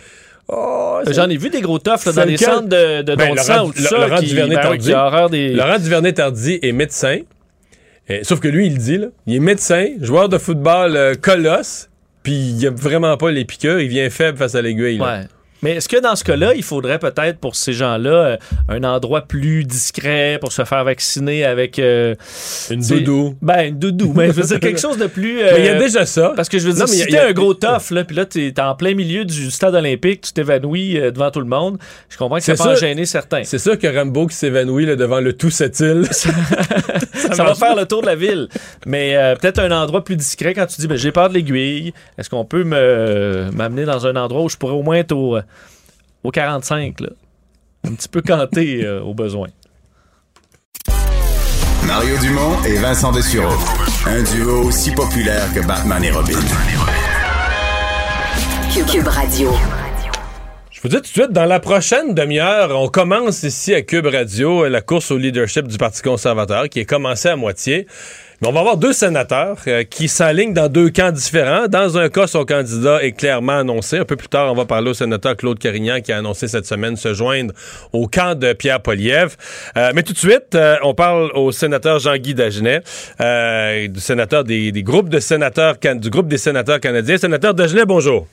[0.52, 3.30] Oh, c'est- J'en ai vu des gros toughs là, dans les centres de, de Ben,
[3.30, 3.98] Laurent- sang ou tout Le- ça.
[4.08, 4.78] Laurent qui, Duvernay-Tardy.
[4.78, 5.54] ben, qui a horreur des...
[5.54, 7.20] Laurent Duvernay-Tardy est médecin.
[8.10, 9.08] Euh, sauf que lui, il le dit, là.
[9.28, 11.90] Il est médecin, joueur de football euh, colosse,
[12.24, 15.00] puis il a vraiment pas les piqûres, il vient faible face à l'aiguille.
[15.00, 15.22] Ouais.
[15.62, 18.38] Mais est-ce que dans ce cas-là, il faudrait peut-être pour ces gens-là euh,
[18.70, 22.16] un endroit plus discret pour se faire vacciner avec euh,
[22.70, 23.36] Une doudou.
[23.42, 25.42] Ben une doudou, mais je veux dire quelque chose de plus.
[25.42, 26.34] euh, Mais il y a déjà ça.
[26.36, 28.26] Parce que je veux dire, Non, si t'es a- un gros tough, là, puis là,
[28.26, 31.78] t'es t'es en plein milieu du stade olympique, tu t'évanouis euh, devant tout le monde,
[32.10, 33.44] je comprends que ça peut en gêner certains.
[33.44, 36.08] C'est sûr que Rambo qui s'évanouit là, devant le tout cette île.
[37.34, 38.48] Ça, va faire le tour de la ville.
[38.88, 41.94] Mais euh, peut-être un endroit plus discret quand tu dis, ben, j'ai peur de l'aiguille,
[42.18, 45.38] est-ce qu'on peut me m'amener dans un endroit où je pourrais au moins être au,
[46.24, 47.10] au 45, là?
[47.88, 49.48] Un petit peu canté euh, au besoin.
[51.88, 53.56] Mario Dumont et Vincent Dessureau.
[54.06, 56.40] Un duo aussi populaire que Batman et Robin.
[58.72, 59.52] Cube, Radio.
[60.72, 64.06] Je vous dis tout de suite, dans la prochaine demi-heure, on commence ici à Cube
[64.06, 67.88] Radio la course au leadership du Parti conservateur qui est commencée à moitié.
[68.42, 71.68] Mais on va avoir deux sénateurs euh, qui s'alignent dans deux camps différents.
[71.68, 73.98] Dans un cas, son candidat est clairement annoncé.
[73.98, 76.66] Un peu plus tard, on va parler au sénateur Claude Carignan qui a annoncé cette
[76.66, 77.54] semaine se joindre
[77.92, 79.36] au camp de Pierre Poliev.
[79.76, 82.82] Euh, mais tout de suite, euh, on parle au sénateur Jean-Guy Dagenet,
[83.20, 87.18] euh, du sénateur des, des groupes de sénateurs, du groupe des sénateurs canadiens.
[87.18, 88.26] Sénateur Dagenet, bonjour.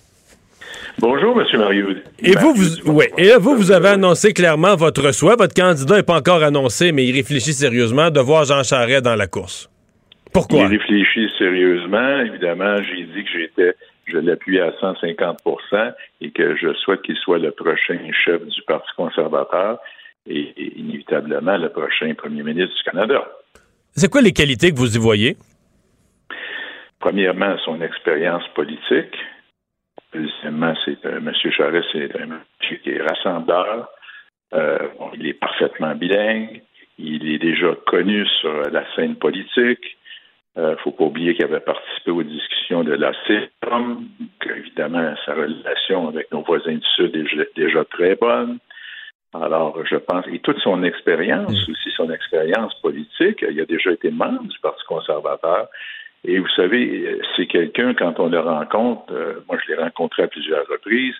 [0.98, 1.60] Bonjour, M.
[1.60, 1.88] Mario.
[2.22, 3.10] Et vous, vous, ouais.
[3.18, 5.36] Et là, vous, vous avez annoncé clairement votre souhait.
[5.36, 9.16] Votre candidat n'est pas encore annoncé, mais il réfléchit sérieusement de voir Jean Charest dans
[9.16, 9.68] la course.
[10.36, 10.64] Pourquoi?
[10.64, 12.20] Il réfléchit sérieusement.
[12.20, 17.38] Évidemment, j'ai dit que j'étais, je l'appuie à 150% et que je souhaite qu'il soit
[17.38, 19.78] le prochain chef du Parti conservateur
[20.26, 23.26] et, et inévitablement le prochain premier ministre du Canada.
[23.92, 25.38] C'est quoi les qualités que vous y voyez?
[27.00, 29.16] Premièrement, son expérience politique.
[30.12, 31.32] Deuxièmement, c'est euh, M.
[31.56, 33.88] Charest, c'est un monsieur qui est rassembleur.
[34.52, 36.60] Euh, bon, il est parfaitement bilingue.
[36.98, 39.96] Il est déjà connu sur la scène politique.
[40.56, 44.06] Il ne faut pas oublier qu'il avait participé aux discussions de la CEPOM,
[44.40, 48.58] qu'évidemment, sa relation avec nos voisins du Sud est déjà- déjà très bonne.
[49.34, 54.10] Alors, je pense, et toute son expérience, aussi son expérience politique, il a déjà été
[54.10, 55.68] membre du Parti conservateur.
[56.24, 60.26] Et vous savez, c'est quelqu'un, quand on le rencontre, euh, moi je l'ai rencontré à
[60.28, 61.14] plusieurs reprises,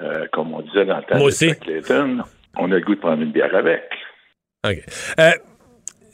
[0.00, 1.52] euh, comme on disait dans le temps Moi de aussi.
[1.60, 2.22] Clayton,
[2.56, 3.84] on a le goût de prendre une bière avec.
[4.66, 4.78] OK.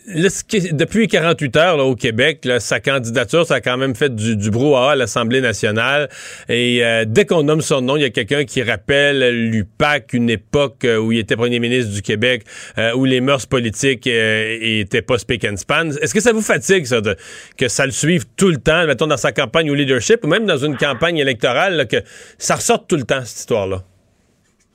[0.08, 0.28] Euh,
[0.72, 4.36] depuis 48 heures là, au Québec, là, sa candidature, ça a quand même fait du,
[4.36, 6.08] du brouhaha à l'Assemblée nationale.
[6.48, 10.30] Et euh, dès qu'on nomme son nom, il y a quelqu'un qui rappelle l'UPAC, une
[10.30, 12.44] époque euh, où il était premier ministre du Québec,
[12.78, 15.90] euh, où les mœurs politiques euh, étaient pas spick and span.
[16.00, 17.16] Est-ce que ça vous fatigue, ça, de-
[17.56, 20.46] que ça le suive tout le temps, mettons dans sa campagne au leadership, ou même
[20.46, 21.96] dans une campagne électorale, là, que
[22.38, 23.82] ça ressorte tout le temps, cette histoire-là?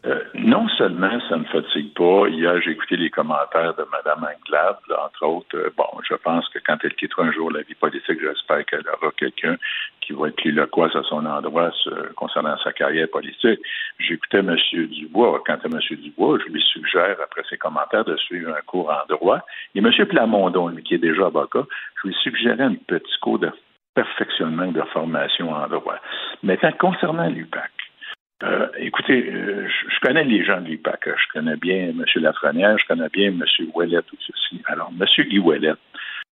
[0.03, 4.77] Euh, non seulement ça ne fatigue pas, hier j'ai écouté les commentaires de Mme Anglade,
[4.89, 5.55] entre autres.
[5.55, 8.83] Euh, bon, je pense que quand elle quittera un jour la vie politique, j'espère qu'elle
[8.87, 9.57] aura quelqu'un
[10.01, 13.59] qui va être loquace à son endroit sur- concernant sa carrière politique.
[13.99, 14.55] J'écoutais M.
[14.73, 15.43] Dubois.
[15.45, 15.79] Quant à M.
[15.91, 19.41] Dubois, je lui suggère, après ses commentaires, de suivre un cours en droit.
[19.75, 19.91] Et M.
[20.07, 21.65] Plamondon, qui est déjà avocat,
[22.01, 23.51] je lui suggérais un petit cours de
[23.93, 25.97] perfectionnement de formation en droit.
[26.41, 27.69] Maintenant, concernant l'UPAC,
[28.43, 31.15] euh, écoutez, euh, je, connais les gens de hein.
[31.15, 32.03] Je connais bien M.
[32.15, 33.43] Lafrenière, je connais bien M.
[33.73, 34.61] Ouellet aussi.
[34.65, 35.05] Alors, M.
[35.25, 35.73] Guy Ouellet,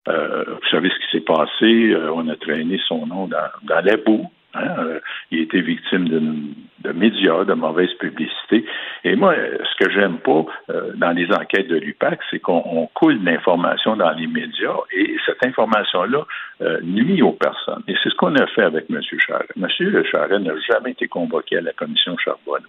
[0.08, 1.92] euh, vous savez ce qui s'est passé.
[1.92, 4.30] euh, on a traîné son nom dans, dans boue.
[4.54, 8.64] Hein, euh, il a été victime de médias, de mauvaise publicité.
[9.04, 12.62] Et moi, euh, ce que j'aime pas euh, dans les enquêtes de l'UPAC, c'est qu'on
[12.64, 16.24] on coule l'information dans les médias et cette information-là
[16.62, 17.82] euh, nuit aux personnes.
[17.88, 19.00] Et c'est ce qu'on a fait avec M.
[19.18, 19.46] Charret.
[19.56, 20.04] M.
[20.10, 22.68] Charret n'a jamais été convoqué à la commission Charbonneau.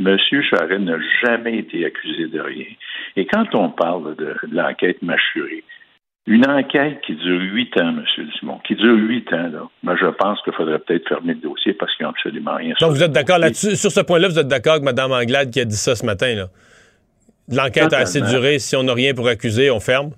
[0.00, 0.16] M.
[0.42, 2.66] Charret n'a jamais été accusé de rien.
[3.16, 5.64] Et quand on parle de, de l'enquête mâchurée,
[6.28, 8.04] une enquête qui dure huit ans, M.
[8.38, 11.72] Dumont, qui dure huit ans, là, moi, je pense qu'il faudrait peut-être fermer le dossier
[11.72, 12.74] parce qu'il n'y a absolument rien.
[12.80, 13.76] Donc, vous êtes d'accord là-dessus?
[13.76, 16.34] Sur ce point-là, vous êtes d'accord avec Mme Anglade qui a dit ça ce matin,
[16.34, 16.48] là?
[17.50, 18.58] L'enquête a assez duré.
[18.58, 20.10] Si on n'a rien pour accuser, on ferme?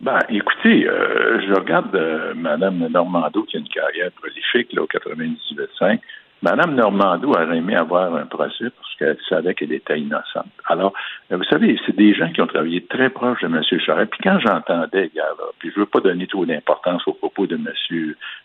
[0.00, 4.86] Ben, écoutez, euh, je regarde euh, Mme Normando qui a une carrière prolifique là, au
[4.86, 5.98] 98.5.
[6.42, 10.48] Mme Normando aurait aimé avoir un procès parce qu'elle savait qu'elle était innocente.
[10.66, 10.92] Alors,
[11.30, 13.62] euh, vous savez, c'est des gens qui ont travaillé très proche de M.
[13.80, 14.10] Charest.
[14.10, 15.24] Puis quand j'entendais, hier,
[15.60, 17.68] puis je veux pas donner trop d'importance aux propos de M.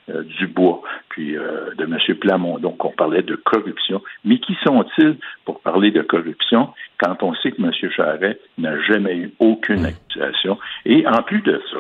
[0.10, 1.98] euh, Dubois, puis euh, de M.
[2.20, 4.04] Plamondon, qu'on parlait de corruption.
[4.24, 7.72] Mais qui sont-ils pour parler de corruption quand on sait que M.
[7.96, 10.60] Charest n'a jamais eu aucune accusation?
[10.86, 11.80] Et en plus de ça,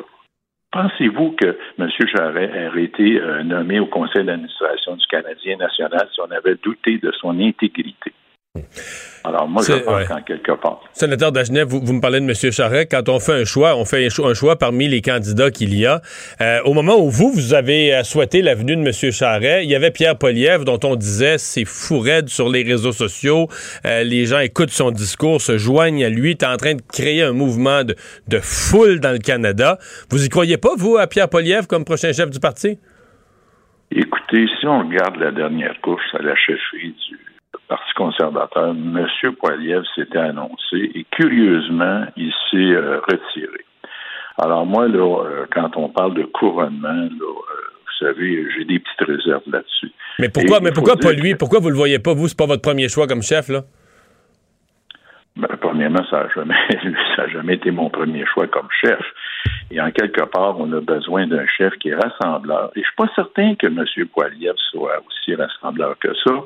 [0.77, 1.89] Pensez-vous que M.
[1.89, 6.99] Charret aurait été euh, nommé au conseil d'administration du Canadien national si on avait douté
[6.99, 8.13] de son intégrité?
[9.28, 10.80] Alors, moi, je pense qu'en quelque part.
[10.93, 12.52] Sénateur Dagenet, vous, vous me parlez de M.
[12.52, 12.86] Charret.
[12.86, 15.78] Quand on fait un choix, on fait un choix, un choix parmi les candidats qu'il
[15.78, 16.02] y a.
[16.39, 19.12] Euh, au moment où vous, vous avez euh, souhaité la venue de M.
[19.12, 22.93] Charret, il y avait Pierre Poliev dont on disait c'est fou raide sur les réseaux
[22.93, 23.50] sociaux.
[23.86, 26.32] Euh, les gens écoutent son discours, se joignent à lui.
[26.32, 27.96] est en train de créer un mouvement de,
[28.30, 29.78] de foule dans le Canada.
[30.10, 32.80] Vous y croyez pas, vous, à Pierre Poliev comme prochain chef du parti?
[33.91, 37.26] Écoutez, si on regarde la dernière course à la chefferie du
[37.67, 39.08] Parti conservateur, M.
[39.39, 43.65] Poiliev s'était annoncé et curieusement, il s'est euh, retiré.
[44.38, 47.67] Alors moi, là, euh, quand on parle de couronnement, là, euh,
[47.99, 49.91] vous savez, j'ai des petites réserves là-dessus.
[50.19, 51.36] Mais pourquoi, Et mais pourquoi pas lui?
[51.36, 52.27] Pourquoi vous le voyez pas, vous?
[52.27, 53.63] C'est pas votre premier choix comme chef, là?
[55.36, 56.56] Ben, premièrement, ça n'a jamais,
[57.15, 59.01] ça a jamais été mon premier choix comme chef.
[59.69, 62.71] Et en quelque part, on a besoin d'un chef qui est rassembleur.
[62.75, 63.86] Et je suis pas certain que M.
[64.13, 66.43] Poiliev soit aussi rassembleur que ça.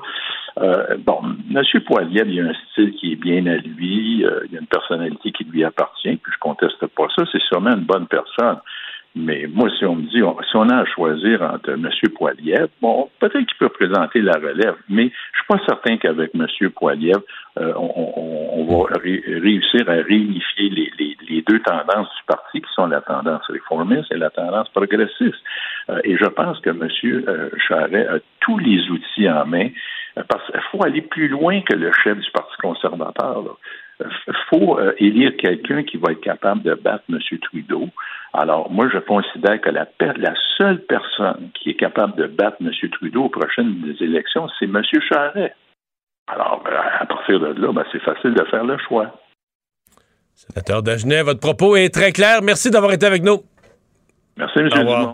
[0.60, 1.22] Euh, bon,
[1.54, 1.62] M.
[1.86, 5.32] Poiliev, il a un style qui est bien à lui, euh, il a une personnalité
[5.32, 7.24] qui lui appartient, puis je conteste pas ça.
[7.32, 8.58] C'est sûrement une bonne personne.
[9.14, 11.90] Mais moi, si on me dit, si on a à choisir entre M.
[12.18, 16.48] Poiliev, bon, peut-être qu'il peut présenter la relève, mais je suis pas certain qu'avec M.
[16.70, 17.18] Poiliev,
[17.60, 22.24] euh, on, on- on va ré- réussir à réunifier les, les- les deux tendances du
[22.26, 25.44] parti, qui sont la tendance réformiste et la tendance progressiste.
[25.90, 26.88] Euh, et je pense que M.
[27.04, 29.68] euh, Charret a tous les outils en main,
[30.28, 33.44] parce qu'il faut aller plus loin que le chef du Parti conservateur.
[33.44, 33.52] là.
[34.28, 37.20] Il faut euh, élire quelqu'un qui va être capable de battre M.
[37.40, 37.88] Trudeau.
[38.34, 39.86] Alors, moi, je considère que la,
[40.58, 42.72] seule personne qui est capable de battre M.
[42.92, 44.82] Trudeau aux prochaines élections, c'est M.
[45.08, 45.54] Charret.
[46.28, 46.64] Alors,
[47.00, 49.12] à partir de là, ben, c'est facile de faire le choix.
[50.34, 52.42] Sénateur Dagenet, votre propos est très clair.
[52.42, 53.44] Merci d'avoir été avec nous.
[54.38, 54.70] Merci, M.
[54.70, 55.14] Dumont.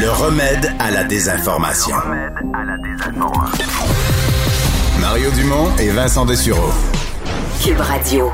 [0.00, 1.94] Le remède à la désinformation.
[5.00, 6.70] Mario Dumont et Vincent Dessureau.
[7.62, 8.30] Cube Radio.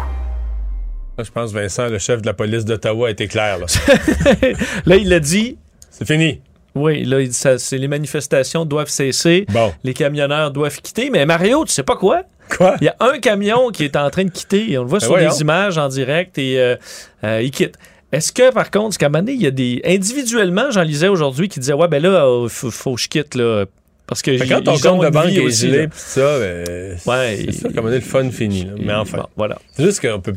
[1.18, 3.58] Là, je pense, Vincent, le chef de la police d'Ottawa a été clair.
[3.58, 3.66] Là,
[4.86, 5.58] Là, il a dit.
[5.90, 6.40] c'est fini.
[6.74, 9.46] Oui, là, il dit ça, c'est les manifestations doivent cesser.
[9.48, 9.72] Bon.
[9.82, 11.08] Les camionneurs doivent quitter.
[11.10, 12.22] Mais Mario, tu sais pas quoi?
[12.56, 12.76] Quoi?
[12.80, 14.70] Il y a un camion qui est en train de quitter.
[14.72, 15.30] et On le voit Ben sur voyons.
[15.30, 16.76] les images en direct et euh,
[17.24, 17.76] euh, il quitte.
[18.16, 19.82] Est-ce que, par contre, qu'à un moment donné, il y a des.
[19.84, 23.34] Individuellement, j'en lisais aujourd'hui qui disaient Ouais, ben là, il faut, faut que je quitte,
[23.34, 23.64] là.
[24.06, 27.68] Parce que quand ton compte de banque est gelé, pis ça, ben, Ouais, c'est ça,
[27.74, 28.64] comme on dit, le fun fini.
[28.64, 28.70] là.
[28.78, 29.58] Mais enfin, Bon, voilà.
[29.76, 30.32] c'est juste qu'on peut.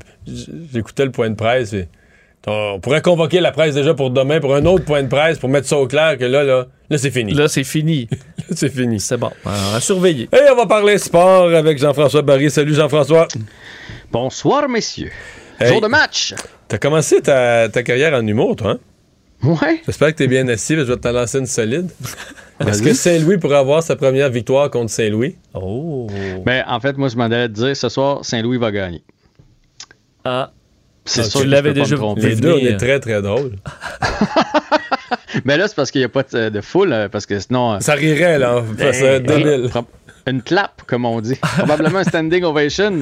[0.74, 1.74] J'écoutais le point de presse.
[1.74, 1.88] et
[2.48, 5.50] on pourrait convoquer la presse déjà pour demain pour un autre point de presse pour
[5.50, 7.34] mettre ça au clair que là, là, là, c'est fini.
[7.34, 8.08] Là, c'est fini.
[8.50, 9.00] Là, c'est fini.
[9.00, 9.30] C'est bon.
[9.46, 10.28] Alors, à surveiller.
[10.34, 12.50] Et on va parler sport avec Jean-François Barry.
[12.50, 13.28] Salut Jean-François.
[14.12, 15.12] Bonsoir, messieurs.
[15.60, 15.68] Hey.
[15.70, 16.34] Jour de match.
[16.68, 18.80] T'as commencé ta, ta carrière en humour, toi, hein?
[19.42, 19.82] Ouais.
[19.86, 21.90] J'espère que t'es bien assis, parce que je vais te lancer une solide.
[22.68, 25.38] Est-ce que Saint-Louis pourrait avoir sa première victoire contre Saint-Louis?
[25.54, 26.08] Oh.
[26.46, 29.02] Ben, en fait, moi, je m'en allais te dire, ce soir, Saint-Louis va gagner.
[30.26, 30.52] Ah.
[31.06, 31.96] C'est sûr tu l'avais déjà.
[32.18, 33.54] Les deux, on est très, très drôles.
[35.46, 37.74] Mais là, c'est parce qu'il n'y a pas de, de foule, euh, parce que sinon...
[37.76, 38.62] euh, Ça rirait, là.
[38.78, 39.68] Ben, débile.
[39.70, 39.86] pro-
[40.28, 41.36] Une clap, comme on dit.
[41.58, 43.00] Probablement un standing ovation.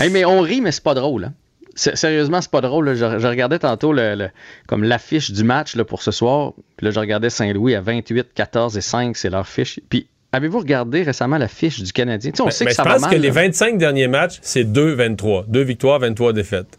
[0.00, 1.26] Hey, mais on rit, mais c'est pas drôle.
[1.26, 1.32] hein.
[1.76, 2.86] Sérieusement, c'est pas drôle.
[2.86, 2.94] là.
[2.94, 4.30] Je, je regardais tantôt le, le-
[4.66, 6.54] comme l'affiche du match là, pour ce soir.
[6.76, 9.78] Puis là, je regardais Saint-Louis à 28, 14 et 5, c'est leur fiche.
[9.90, 12.30] Puis avez-vous regardé récemment la fiche du Canadien?
[12.32, 13.10] Tu sais, on Mais- sait mais que ça je va pense mal.
[13.10, 13.34] que les là.
[13.34, 15.44] 25 derniers matchs, c'est 2-23.
[15.48, 16.78] Deux victoires, 23 défaites.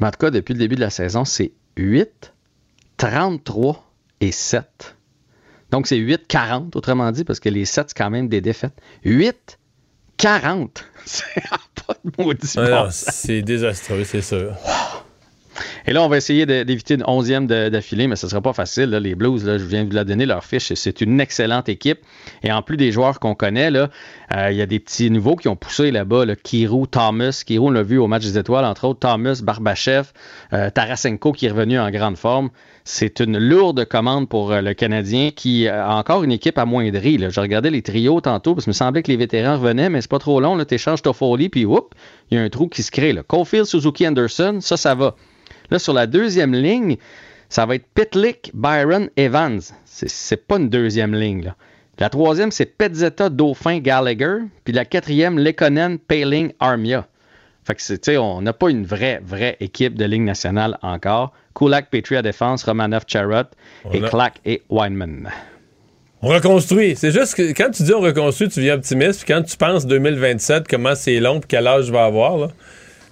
[0.00, 2.32] Mais en tout cas, depuis le début de la saison, c'est 8,
[2.96, 3.84] 33
[4.20, 4.96] et 7.
[5.70, 8.74] Donc, c'est 8, 40, autrement dit, parce que les 7, c'est quand même des défaites.
[9.04, 9.58] 8,
[10.16, 10.84] 40.
[11.04, 11.24] C'est
[11.86, 14.54] pas de maudit Ah bon c'est désastreux, c'est sûr.
[15.86, 18.86] Et là, on va essayer d'éviter une onzième d'affilée, mais ce ne sera pas facile.
[18.90, 19.00] là.
[19.00, 20.72] Les Blues, là, je viens de vous la donner, leur fiche.
[20.74, 22.00] C'est une excellente équipe.
[22.42, 25.48] Et en plus des joueurs qu'on connaît, euh, il y a des petits nouveaux qui
[25.48, 26.24] ont poussé là-bas.
[26.24, 27.42] Là, Kirou, Thomas.
[27.46, 29.00] Kirou, on l'a vu au match des étoiles, entre autres.
[29.00, 30.06] Thomas, Barbachev,
[30.52, 32.50] euh, Tarasenko qui est revenu en grande forme.
[32.86, 37.18] C'est une lourde commande pour euh, le Canadien qui a encore une équipe amoindrie.
[37.30, 40.10] Je regardais les trios tantôt parce que me semblait que les vétérans revenaient, mais c'est
[40.10, 40.62] pas trop long.
[40.62, 41.94] Tu échanges Toffoli, puis whoop,
[42.30, 43.14] il y a un trou qui se crée.
[43.14, 43.22] Là.
[43.64, 45.16] Suzuki, Anderson, ça, ça va.
[45.70, 46.98] Là, sur la deuxième ligne,
[47.48, 49.60] ça va être Pitlick, Byron, Evans.
[49.86, 51.54] C'est- pas une deuxième ligne.
[51.98, 54.40] La troisième, c'est Petzetta, Dauphin, Gallagher.
[54.64, 57.08] Puis la quatrième, Lekonen, Paling, Armia.
[57.64, 61.32] Fait que on n'a pas une vraie, vraie équipe de ligne nationale encore.
[61.54, 63.44] Kulak, Petrie à défense, Romanov, Charrot,
[63.92, 65.30] et a- Clark et Weinman.
[66.22, 66.96] On reconstruit.
[66.96, 69.24] C'est juste que quand tu dis on reconstruit, tu viens optimiste.
[69.24, 72.48] Puis quand tu penses 2027, comment c'est long, puis quel âge je vais avoir, là,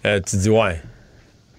[0.07, 0.81] euh, tu dis ouais.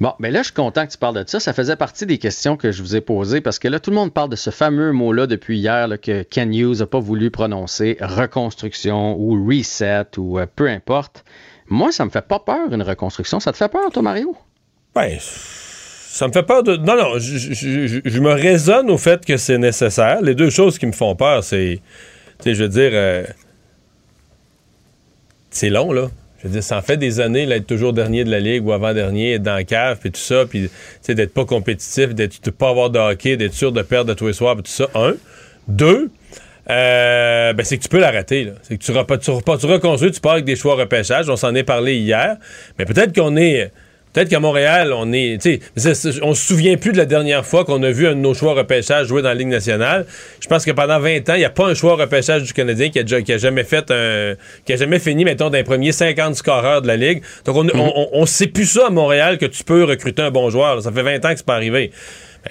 [0.01, 1.39] Bon, mais là, je suis content que tu parles de ça.
[1.39, 3.95] Ça faisait partie des questions que je vous ai posées parce que là, tout le
[3.95, 7.29] monde parle de ce fameux mot-là depuis hier là, que Ken Hughes n'a pas voulu
[7.31, 11.23] prononcer, reconstruction ou reset ou euh, peu importe.
[11.67, 13.39] Moi, ça me fait pas peur, une reconstruction.
[13.39, 14.35] Ça te fait peur, toi, Mario?
[14.95, 15.17] Ben,
[16.15, 16.75] ça me fait peur de.
[16.77, 17.37] Non, non, je,
[18.05, 20.21] je- me raisonne au fait que c'est nécessaire.
[20.21, 21.79] Les deux choses qui me font peur, c'est.
[22.37, 22.91] Tu sais, je veux dire.
[22.93, 23.23] euh,
[25.49, 26.09] c'est long, là.
[26.39, 28.65] Je veux dire, ça en fait des années, là, être toujours dernier de la ligue
[28.65, 30.69] ou avant-dernier, être dans la cave, puis tout ça, puis, tu
[31.01, 34.27] sais, d'être pas compétitif, d'être, pas avoir de hockey, d'être sûr de perdre de tous
[34.27, 34.87] les soirs, puis tout ça.
[34.93, 35.13] Un.
[35.67, 36.11] Deux.
[36.69, 38.51] euh, ben, c'est que tu peux l'arrêter.
[38.63, 39.19] C'est que tu, tu, repars-
[39.59, 41.29] tu reconstruis, tu pars avec des choix repêchage.
[41.29, 42.37] On s'en est parlé hier.
[42.77, 43.71] Mais peut-être qu'on est.
[44.13, 45.41] Peut-être qu'à Montréal, on est.
[45.41, 48.19] tu sais, on se souvient plus de la dernière fois qu'on a vu un de
[48.19, 50.05] nos choix repêchage jouer dans la Ligue nationale.
[50.39, 52.89] Je pense que pendant 20 ans, il n'y a pas un choix repêchage du Canadien
[52.89, 54.35] qui a, déjà- qui a jamais fait un.
[54.65, 57.23] qui a jamais fini, mettons, d'un premier 50 scoreurs de la Ligue.
[57.45, 60.31] Donc, on, on, on- on sait plus ça à Montréal que tu peux recruter un
[60.31, 60.75] bon joueur.
[60.75, 60.81] là.
[60.81, 61.91] Ça fait 20 ans que c'est pas arrivé.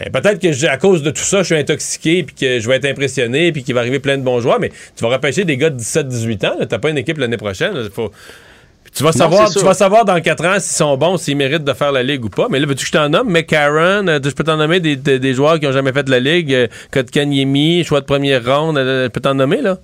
[0.01, 2.77] Ben, peut-être que à cause de tout ça, je suis intoxiqué, puis que je vais
[2.77, 5.57] être impressionné, puis qu'il va arriver plein de bons joueurs, mais tu vas repêcher des
[5.59, 6.57] gars de 17-18 ans.
[6.69, 7.75] T'as pas une équipe l'année prochaine.
[7.75, 7.83] là.
[7.95, 8.11] Faut-
[8.85, 11.37] puis Tu vas, Non, savoir, tu vas savoir dans 4 ans s'ils sont bons, s'ils
[11.37, 12.49] méritent de faire la Ligue ou pas.
[12.51, 13.31] Mais là, veux-tu que je t'en nomme?
[13.31, 16.11] McCarron, euh, je peux t'en nommer des, des- des joueurs qui ont jamais fait de
[16.11, 16.53] la Ligue.
[16.53, 18.79] Euh, Kotkaniemi, choix de première ronde.
[18.79, 19.79] euh, je peux t'en nommer, là?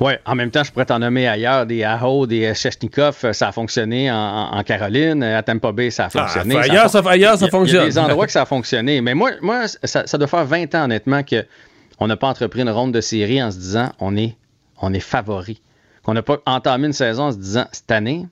[0.00, 3.32] Oui, en même temps, je pourrais t'en nommer ailleurs des Aho, des Chechnikov.
[3.32, 5.22] Ça a fonctionné en, Caroline.
[5.22, 6.54] À Tampa Bay, ça a fonctionné.
[6.58, 7.80] Ah, ailleurs, ça- ailleurs, ça Il y a- Il y fonctionne.
[7.82, 9.00] a des endroits que ça a fonctionné.
[9.00, 12.70] Mais moi, moi ça, ça doit faire 20 ans, honnêtement, qu'on n'a pas entrepris une
[12.70, 14.36] ronde de série en se disant on est,
[14.80, 15.60] on est favori.
[16.04, 18.26] Qu'on n'a pas entamé une saison en se disant cette année,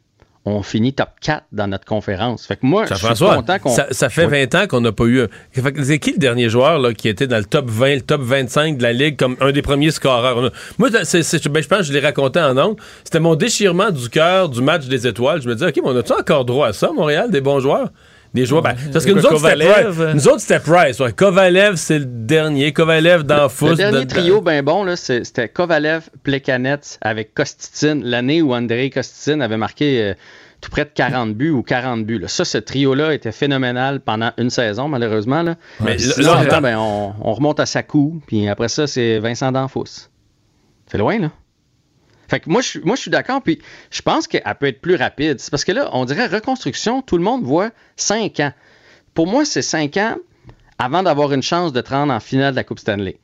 [0.44, 2.46] on finit top 4 dans notre conférence.
[2.46, 3.70] Fait que moi, je suis content qu'on.
[3.70, 4.44] ça, ça fait Oui.
[4.50, 5.22] 20 ans qu'on n'a pas eu.
[5.82, 8.76] C'est qui le dernier joueur là, qui était dans le top 20, le top 25
[8.76, 10.50] de la Ligue comme un des premiers scoreurs?
[10.78, 12.76] Moi, ben, je pense que je l'ai raconté en ondes.
[13.04, 15.40] C'était mon déchirement du cœur du match des étoiles.
[15.42, 17.90] Je me disais, OK, mais on a-tu encore droit à ça, Montréal, des bons joueurs?
[18.34, 18.62] Des joueurs.
[18.62, 19.40] ben, parce que nous autres.
[19.40, 20.14] Price.
[20.14, 20.98] Nous autres, c'était Price.
[21.00, 21.12] ouais.
[21.12, 22.72] Kovalev, c'est le dernier.
[22.72, 28.54] Kovalev dans Le dernier de- trio bien bon, c'était Kovalev, Plekanec avec Kostitsin, l'année où
[28.54, 30.14] Andrei Kostitsin avait marqué euh,
[30.62, 32.18] tout près de 40 buts ou 40 buts.
[32.20, 32.28] là.
[32.28, 35.42] Ça, ce trio-là était phénoménal pendant une saison, malheureusement.
[35.42, 35.56] Là.
[35.80, 40.08] Mais là- ben, on, on remonte à Sakou, puis après ça, c'est Vincent Danfous.
[40.90, 41.30] C'est loin, là.
[42.32, 43.60] Fait que moi, je, suis- moi, je suis d'accord, puis
[43.90, 45.38] je pense qu'elle peut être plus rapide.
[45.38, 48.54] C'est parce que là, on dirait reconstruction, tout le monde voit 5 ans.
[49.12, 50.16] Pour moi, c'est 5 ans
[50.78, 53.18] avant d'avoir une chance de te rendre en finale de la Coupe Stanley.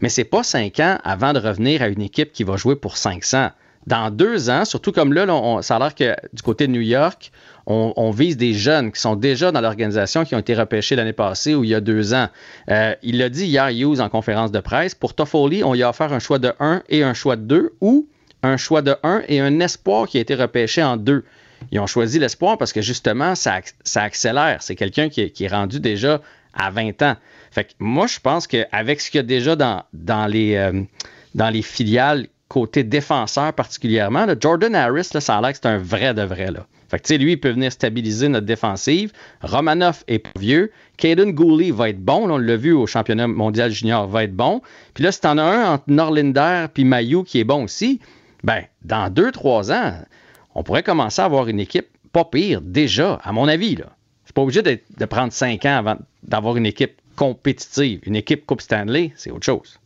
[0.00, 2.98] Mais c'est pas 5 ans avant de revenir à une équipe qui va jouer pour
[2.98, 3.50] 500.
[3.88, 5.26] Dans deux ans, surtout comme là,
[5.62, 7.32] ça a l'air que du côté de New York,
[7.66, 11.56] on, vise des jeunes qui sont déjà dans l'organisation, qui ont été repêchés l'année passée
[11.56, 12.28] ou il y a deux ans.
[12.70, 14.94] Euh, il l'a dit hier, Hughes, en conférence de presse.
[14.94, 17.72] Pour Toffoli, on y a offert un choix de 1 et un choix de 2
[17.80, 18.06] ou
[18.42, 21.24] un choix de 1 et un espoir qui a été repêché en 2.
[21.70, 24.58] Ils ont choisi l'espoir parce que justement, ça, ça accélère.
[24.62, 26.20] C'est quelqu'un qui, est- qui est rendu déjà
[26.54, 27.16] à 20 ans.
[27.50, 30.82] Fait que moi, je pense qu'avec ce qu'il y a déjà dans, dans, les, euh,
[31.34, 35.78] dans les filiales, côté défenseur particulièrement, Jordan Harris, là, ça a l'air que c'est un
[35.78, 36.50] vrai de vrai.
[36.50, 36.66] Là.
[36.90, 39.12] Fait que, tu lui, il peut venir stabiliser notre défensive.
[39.40, 40.70] Romanoff est vieux.
[40.98, 42.28] Caden Gooley va être bon.
[42.30, 44.60] on l'a vu au championnat mondial junior, va être bon.
[44.92, 48.00] Puis là, si t'en as un entre Norlinder puis Mayu qui est bon aussi,
[48.44, 49.94] ben, dans deux, trois ans,
[50.54, 53.76] on pourrait commencer à avoir une équipe pas pire déjà, à mon avis.
[53.76, 53.86] Là.
[54.24, 58.00] C'est pas obligé de prendre cinq ans avant d'avoir une équipe compétitive.
[58.04, 59.78] Une équipe Coupe Stanley, c'est autre chose.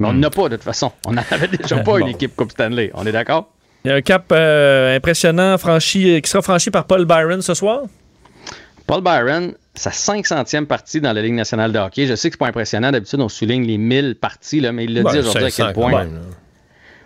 [0.00, 0.92] Mais on n'en a pas de toute façon.
[1.06, 2.90] On n'en avait déjà pas une équipe Coupe Stanley.
[2.94, 3.50] On est d'accord?
[3.84, 7.54] Il y a un cap euh, impressionnant franchi, qui sera franchi par Paul Byron ce
[7.54, 7.82] soir.
[8.86, 12.06] Paul Byron, sa 500e partie dans la Ligue nationale de hockey.
[12.06, 12.90] Je sais que c'est pas impressionnant.
[12.90, 15.64] D'habitude, on souligne les 1000 parties, là, mais il l'a Ben, dit aujourd'hui à 500
[15.66, 16.04] quel point.
[16.04, 16.20] même.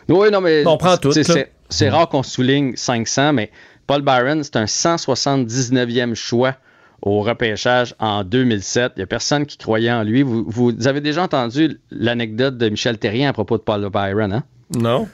[0.08, 3.50] Oui, non, mais On prend tout, c'est- c'est rare qu'on souligne 500, mais
[3.86, 6.56] Paul Byron, c'est un 179e choix
[7.02, 8.92] au repêchage en 2007.
[8.96, 10.22] Il n'y a personne qui croyait en lui.
[10.22, 14.44] Vous, vous avez déjà entendu l'anecdote de Michel Terrien à propos de Paul Byron, hein?
[14.76, 15.08] Non.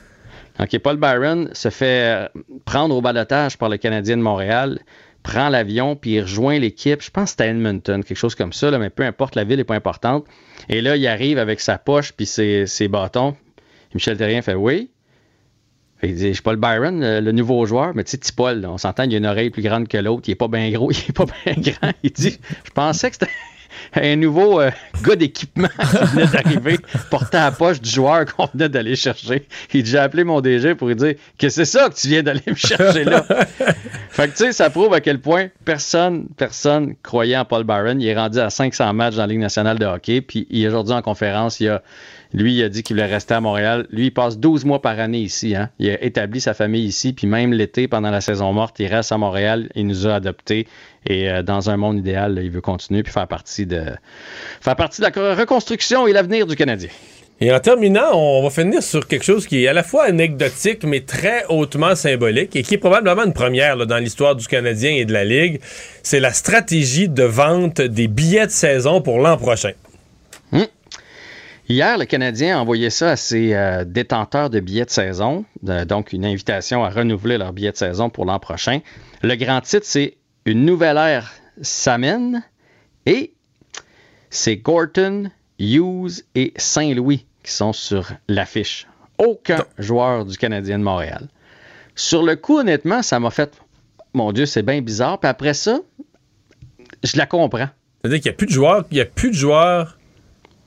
[0.58, 2.28] OK, Paul Byron se fait euh,
[2.64, 4.78] prendre au balotage par le Canadien de Montréal,
[5.22, 7.02] prend l'avion, puis il rejoint l'équipe.
[7.02, 9.44] Je pense que c'était à Edmonton, quelque chose comme ça, là, mais peu importe, la
[9.44, 10.24] ville n'est pas importante.
[10.68, 13.36] Et là, il arrive avec sa poche puis ses, ses bâtons.
[13.94, 14.90] Michel Terrien fait oui.
[15.98, 18.70] Fait, il dit, je suis Paul Byron, le, le nouveau joueur, mais tu sais, là,
[18.70, 20.90] on s'entend, il a une oreille plus grande que l'autre, il est pas bien gros,
[20.92, 21.92] il est pas bien grand.
[22.02, 23.32] Il dit, je pensais que c'était
[23.94, 24.70] un nouveau euh,
[25.02, 26.78] gars d'équipement qui venait d'arriver,
[27.10, 29.46] portant à la poche du joueur qu'on venait d'aller chercher.
[29.72, 32.22] Il dit, j'ai appelé mon DG pour lui dire que c'est ça que tu viens
[32.22, 33.22] d'aller me chercher là.
[34.10, 38.00] fait que tu sais, ça prouve à quel point personne, personne croyait en Paul Byron.
[38.00, 40.68] Il est rendu à 500 matchs dans la Ligue nationale de hockey, puis il est
[40.68, 41.82] aujourd'hui en conférence, il a
[42.36, 43.86] lui, il a dit qu'il voulait rester à Montréal.
[43.90, 45.56] Lui, il passe 12 mois par année ici.
[45.56, 45.70] Hein.
[45.78, 47.14] Il a établi sa famille ici.
[47.14, 49.70] Puis même l'été, pendant la saison morte, il reste à Montréal.
[49.74, 50.68] Il nous a adoptés.
[51.06, 53.84] Et euh, dans un monde idéal, il veut continuer puis faire partie de
[54.60, 56.90] faire partie de la reconstruction et l'avenir du Canadien.
[57.40, 60.84] Et en terminant, on va finir sur quelque chose qui est à la fois anecdotique,
[60.84, 65.06] mais très hautement symbolique et qui est probablement une première dans l'histoire du Canadien et
[65.06, 65.60] de la Ligue.
[66.02, 69.72] C'est la stratégie de vente des billets de saison pour l'an prochain.
[71.68, 75.82] Hier, le Canadien a envoyé ça à ses euh, détenteurs de billets de saison, de-
[75.84, 78.80] donc une invitation à renouveler leurs billets de saison pour l'an prochain.
[79.22, 82.44] Le grand titre, c'est Une nouvelle ère s'amène
[83.04, 83.32] et
[84.30, 88.86] c'est Gorton, Hughes et Saint-Louis qui sont sur l'affiche.
[89.18, 91.26] Aucun joueur du Canadien de Montréal.
[91.96, 93.58] Sur le coup, honnêtement, ça m'a fait
[94.14, 95.18] Mon Dieu, c'est bien bizarre.
[95.18, 95.80] Puis après ça,
[97.02, 97.68] je la comprends.
[98.02, 99.94] C'est-à-dire qu'il n'y a plus de joueurs, il y a plus de joueurs qui se.
[99.94, 100.65] ben, ça-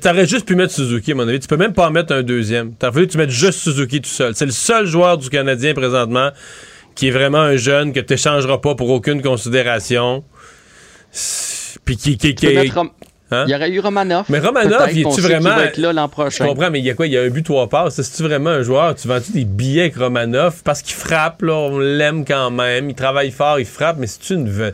[0.00, 1.40] T'aurais juste pu mettre Suzuki, à mon avis.
[1.40, 2.74] Tu peux même pas en mettre un deuxième.
[2.74, 4.34] T'aurais fallu que tu mettes juste Suzuki tout seul.
[4.34, 6.30] C'est le seul joueur du Canadien présentement
[6.94, 10.22] qui est vraiment un jeune que tu n'échangeras pas pour aucune considération.
[11.84, 12.16] Puis qui.
[12.18, 12.90] qui, qui- Rom-
[13.32, 13.44] Hein?
[13.46, 14.24] Il y aurait eu Romanov.
[14.28, 15.50] Mais Romanov, il est-tu vraiment.
[15.54, 16.46] va être là l'an Je prochain.
[16.48, 17.06] comprends, mais il y a quoi?
[17.06, 17.94] Il y a un but, trois passes.
[18.02, 18.96] C'est-tu vraiment un joueur?
[18.96, 20.62] Tu vends-tu des billets avec Romanov?
[20.64, 22.90] Parce qu'il frappe, là, on l'aime quand même.
[22.90, 24.72] Il travaille fort, il frappe, mais c'est une.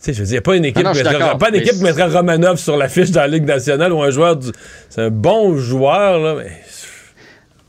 [0.00, 1.56] Sais, je veux dire, il n'y a pas une équipe, non, mettra, d'accord, pas une
[1.56, 4.48] équipe qui mettra Romanov sur l'affiche dans la Ligue nationale ou un joueur du.
[4.88, 6.50] C'est un bon joueur, là, mais.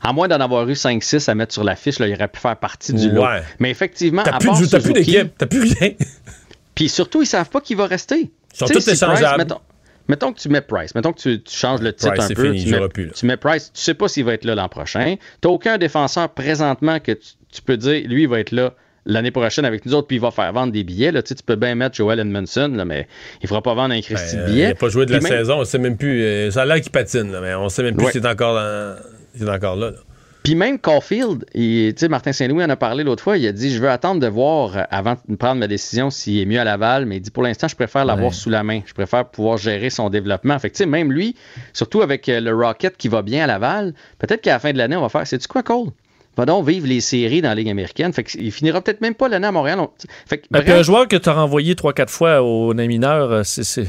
[0.04, 2.92] À moins d'en avoir eu 5-6 à mettre sur l'affiche, il aurait pu faire partie
[2.92, 3.22] du lot.
[3.22, 3.42] Ouais.
[3.60, 5.92] Mais effectivement, T'as plus, t'as plus d'équipe, t'as plus rien.
[6.74, 8.32] Puis surtout, ils savent pas qui va rester.
[8.52, 9.38] Ils sont tous si Price, échangeables.
[9.38, 9.60] mettons,
[10.08, 12.52] mettons que tu mets Price, mettons que tu, tu changes le titre Price, un peu.
[12.52, 14.68] fini, tu, mets, plus, tu mets Price, tu sais pas s'il va être là l'an
[14.68, 15.16] prochain.
[15.40, 18.74] Tu aucun défenseur présentement que tu, tu peux dire, lui, il va être là
[19.06, 21.12] l'année prochaine avec nous autres, puis il va faire vendre des billets.
[21.12, 21.22] Là.
[21.22, 23.08] Tu, sais, tu peux bien mettre Joel Edmondson, là, mais
[23.42, 24.64] il fera pas vendre un Christy de Euh, billets.
[24.64, 26.22] il n'a pas joué de la même- saison, on sait même plus.
[26.22, 28.12] euh, ça a l'air qu'il patine, là, mais on sait même plus Ouais.
[28.12, 28.96] s'il est encore, dans-
[29.36, 29.90] s'il est encore là.
[29.90, 29.96] là.
[30.44, 33.72] Puis même Caulfield, tu sais, Martin Saint-Louis en a parlé l'autre fois, il a dit
[33.72, 36.64] Je veux attendre de voir euh, avant de prendre ma décision s'il est mieux à
[36.64, 38.34] Laval, mais il dit pour l'instant, je préfère l'avoir Ouais.
[38.34, 38.80] sous la main.
[38.84, 40.58] Je préfère pouvoir gérer son développement.
[40.58, 41.36] Fait que, tu même lui,
[41.72, 44.78] surtout avec euh, le Rocket qui va bien à Laval, peut-être qu'à la fin de
[44.78, 45.90] l'année, on va faire C'est-tu quoi, Cole?
[46.36, 48.12] Va donc vivre les séries dans la Ligue américaine.
[48.12, 49.78] Fait qu'il finira peut-être même pas l'année à Montréal.
[49.80, 49.90] On-
[50.26, 53.86] Fait que, bref, un joueur que tu as renvoyé 3-4 fois au mineur, euh, c'est-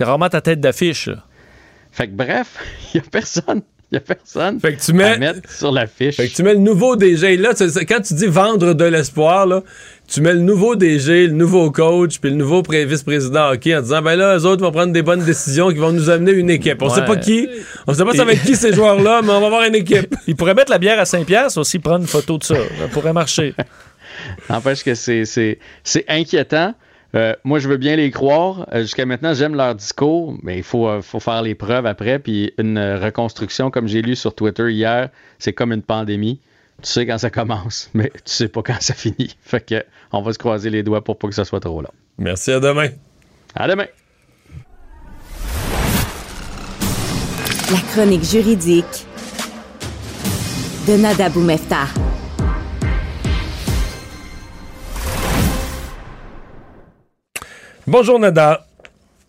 [0.00, 1.08] rarement ta tête d'affiche.
[1.92, 2.58] Fait que bref,
[2.94, 3.62] il n'y a personne.
[3.92, 6.16] Il y a personne Fait que tu mets, à mettre sur la fiche.
[6.16, 7.36] fait que tu mets le nouveau DG.
[7.36, 7.50] Là,
[7.88, 9.62] quand tu dis vendre de l'espoir, là,
[10.08, 13.82] tu mets le nouveau DG, le nouveau coach, puis le nouveau pré- vice-président hockey en
[13.82, 16.50] disant ben là, eux autres vont prendre des bonnes décisions qui vont nous amener une
[16.50, 16.82] équipe.
[16.82, 17.06] On sait Ouais.
[17.06, 17.48] pas qui,
[17.86, 20.14] on sait pas ça va être qui ces joueurs-là, mais on va avoir une équipe.
[20.26, 22.56] Il pourrait mettre la bière à 5$ aussi, prendre une photo de ça.
[22.56, 23.54] Ça pourrait marcher.
[24.50, 26.74] N'empêche que c'est, c'est, c'est inquiétant.
[27.16, 28.68] Euh, moi, je veux bien les croire.
[28.74, 32.18] Euh, jusqu'à maintenant, j'aime leur discours, mais il faut, euh, faut faire les preuves après.
[32.18, 35.08] Puis une reconstruction, comme j'ai lu sur Twitter hier,
[35.38, 36.40] c'est comme une pandémie.
[36.82, 39.34] Tu sais quand ça commence, mais tu sais pas quand ça finit.
[39.40, 41.92] Fait que on va se croiser les doigts pour pas que ça soit trop long.
[42.18, 42.88] Merci, à demain.
[43.54, 43.86] À demain.
[47.72, 49.06] La chronique juridique
[50.86, 51.86] de Nada Boumefta.
[57.88, 58.62] Bonjour Nada.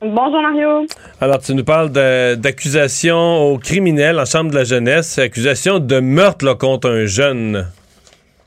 [0.01, 0.87] Bonjour Mario.
[1.21, 6.43] Alors, tu nous parles d'accusations au criminel en chambre de la jeunesse, accusation de meurtre
[6.43, 7.67] là, contre un jeune.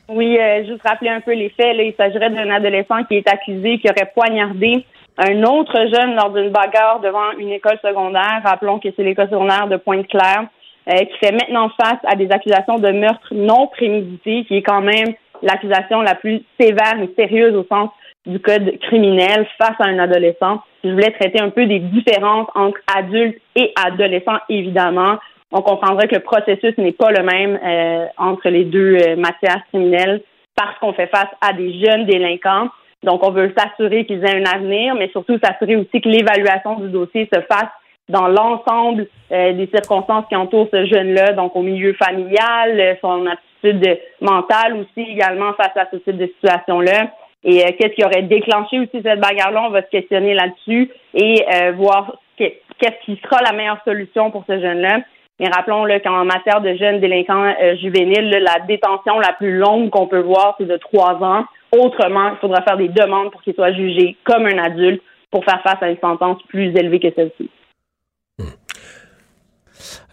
[0.09, 1.77] Oui, euh, juste rappeler un peu les faits.
[1.77, 4.85] Là, il s'agirait d'un adolescent qui est accusé qui aurait poignardé
[5.17, 8.43] un autre jeune lors d'une bagarre devant une école secondaire.
[8.45, 10.47] Rappelons que c'est l'école secondaire de Pointe-Claire,
[10.89, 14.83] euh, qui fait maintenant face à des accusations de meurtre non prémédité, qui est quand
[14.83, 17.91] même l'accusation la plus sévère et sérieuse au sens
[18.27, 20.63] du code criminel face à un adolescent.
[20.85, 25.19] Je voulais traiter un peu des différences entre adultes et adolescents, évidemment.
[25.53, 29.65] On comprendrait que le processus n'est pas le même euh, entre les deux euh, matières
[29.69, 30.23] criminelles
[30.55, 32.69] parce qu'on fait face à des jeunes délinquants.
[33.03, 36.89] Donc, on veut s'assurer qu'ils aient un avenir, mais surtout s'assurer aussi que l'évaluation du
[36.91, 37.71] dossier se fasse
[38.11, 43.27] dans l'ensemble euh, des circonstances qui entourent ce jeune-là, donc au milieu familial, euh, son
[43.27, 47.11] aptitude mentale aussi également face à ce type de situation-là.
[47.45, 49.63] Et euh, qu'est-ce qui aurait déclenché aussi cette bagarre-là?
[49.67, 54.31] On va se questionner là-dessus et euh, voir que- qu'est-ce qui sera la meilleure solution
[54.31, 55.01] pour ce jeune-là.
[55.39, 59.89] Mais rappelons là, qu'en matière de jeunes délinquants euh, juvéniles, la détention la plus longue
[59.89, 61.45] qu'on peut voir, c'est de trois ans.
[61.73, 65.63] Autrement, il faudra faire des demandes pour qu'il soit jugé comme un adulte pour faire
[65.63, 67.49] face à une sentence plus élevée que celle-ci.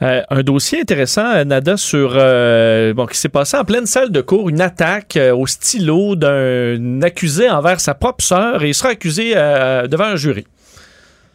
[0.02, 4.12] Euh, un dossier intéressant, euh, Nada, sur euh, bon, qui s'est passé en pleine salle
[4.12, 8.90] de cours, une attaque au stylo d'un accusé envers sa propre sœur et il sera
[8.90, 10.46] accusé devant un jury.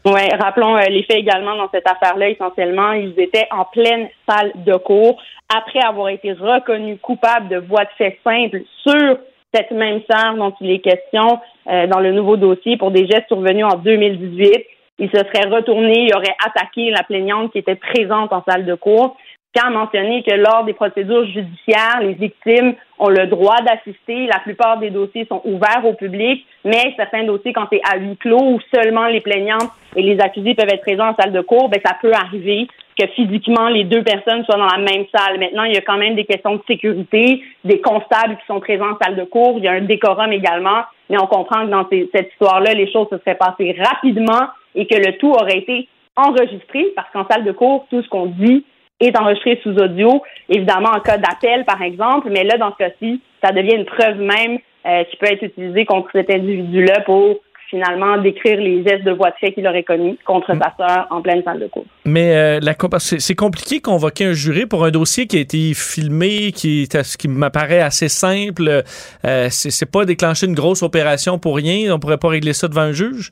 [0.04, 2.30] Oui, rappelons les faits également dans cette affaire-là.
[2.30, 5.20] Essentiellement, ils étaient en pleine salle de cours
[5.54, 9.18] après avoir été reconnus coupables de voies de fait simples sur
[9.54, 13.64] cette même sœur dont il est question dans le nouveau dossier pour des gestes survenus
[13.64, 14.64] en 2018.
[14.98, 18.74] Il se serait retourné, il aurait attaqué la plaignante qui était présente en salle de
[18.74, 19.16] cours.
[19.54, 24.26] Quand mentionné que lors des procédures judiciaires, les victimes ont le droit d'assister.
[24.26, 28.16] La plupart des dossiers sont ouverts au public, mais certains dossiers, quand c'est à huis
[28.16, 31.68] clos ou seulement les plaignantes et les accusés peuvent être présents en salle de cours,
[31.68, 32.66] ben ça peut arriver
[32.98, 35.38] que physiquement les deux personnes soient dans la même salle.
[35.38, 38.92] Maintenant, il y a quand même des questions de sécurité, des constables qui sont présents
[38.92, 41.86] en salle de cours, il y a un décorum également, mais on comprend que dans
[41.90, 46.92] cette histoire-là, les choses se seraient passées rapidement et que le tout aurait été enregistré
[46.94, 48.64] parce qu'en salle de cours, tout ce qu'on dit
[49.00, 53.20] est enregistré sous audio, évidemment en cas d'appel, par exemple, mais là, dans ce cas-ci,
[53.42, 57.40] ça devient une preuve même euh, qui peut être utilisée contre cet individu-là pour
[57.72, 61.22] finalement décrire les gestes de voie de fait qu'il aurait commis contre sa sœur en
[61.22, 61.86] pleine salle de cours.
[62.04, 62.60] Mais euh,
[62.98, 66.86] c'est compliqué convoquer un jury pour un dossier qui a été filmé, qui,
[67.18, 68.82] qui m'apparaît assez simple.
[69.24, 71.94] Euh, c'est pas déclencher une grosse opération pour rien.
[71.94, 73.30] On pourrait pas régler ça devant un juge?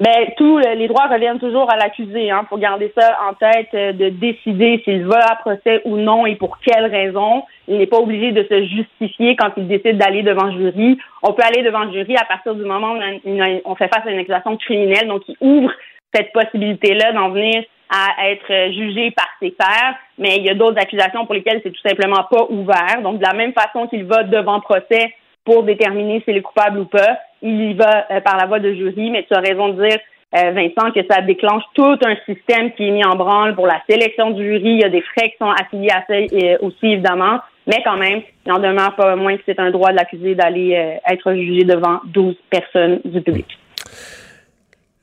[0.00, 2.30] Ben, tous les droits reviennent toujours à l'accusé.
[2.30, 6.24] Hein, pour garder ça en tête, euh, de décider s'il va à procès ou non
[6.24, 7.42] et pour quelles raisons.
[7.66, 10.98] Il n'est pas obligé de se justifier quand il décide d'aller devant jury.
[11.22, 14.10] On peut aller devant jury à partir du moment où on, on fait face à
[14.10, 15.72] une accusation criminelle, donc il ouvre
[16.14, 20.54] cette possibilité-là d'en venir à être euh, jugé par ses pairs, mais il y a
[20.54, 23.00] d'autres accusations pour lesquelles c'est tout simplement pas ouvert.
[23.02, 26.84] Donc, de la même façon qu'il va devant procès pour déterminer s'il est coupable ou
[26.84, 29.82] pas, il y va euh, par la voie de jury, mais tu as raison de
[29.82, 29.98] dire,
[30.36, 33.80] euh, Vincent, que ça déclenche tout un système qui est mis en branle pour la
[33.88, 34.72] sélection du jury.
[34.72, 37.96] Il y a des frais qui sont affiliés à ça euh, aussi, évidemment, mais quand
[37.96, 41.64] même, il n'en demeure pas moins que c'est un droit de l'accusé d'aller être jugé
[41.64, 43.46] devant 12 personnes du public.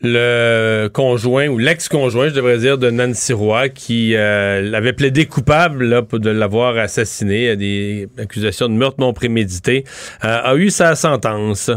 [0.02, 5.86] le conjoint ou l'ex-conjoint, je devrais dire, de Nancy Roy, qui euh, l'avait plaidé coupable
[5.86, 9.84] là, de l'avoir assassiné à des accusations de meurtre non prémédité,
[10.22, 11.72] a eu sa sentence.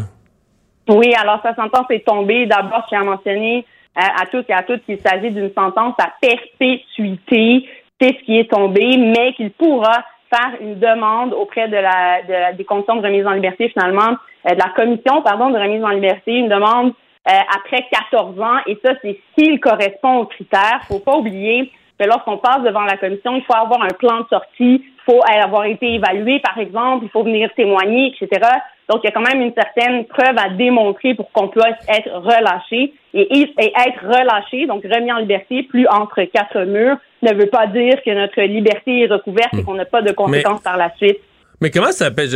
[0.88, 2.46] Oui, alors sa sentence est tombée.
[2.46, 3.64] D'abord, je tiens à mentionner
[3.98, 7.68] euh, à tous et à toutes qu'il s'agit d'une sentence à perpétuité.
[8.00, 12.64] C'est ce qui est tombé, mais qu'il pourra faire une demande auprès de la, des
[12.64, 16.48] conditions de remise en liberté, finalement, de la commission, pardon, de remise en liberté, une
[16.48, 16.92] demande
[17.28, 18.58] euh, après 14 ans.
[18.66, 20.80] Et ça, c'est s'il correspond aux critères.
[20.88, 24.26] Faut pas oublier que lorsqu'on passe devant la commission, il faut avoir un plan de
[24.28, 28.46] sortie, il faut avoir été évalué, par exemple, il faut venir témoigner, etc.
[28.88, 32.10] Donc, il y a quand même une certaine preuve à démontrer pour qu'on puisse être
[32.14, 32.92] relâché.
[33.14, 37.66] Et, et, être relâché, donc remis en liberté, plus entre quatre murs, ne veut pas
[37.66, 39.64] dire que notre liberté est recouverte et hmm.
[39.64, 41.18] qu'on n'a pas de conséquences par la suite.
[41.60, 42.28] Mais comment ça s'appelle?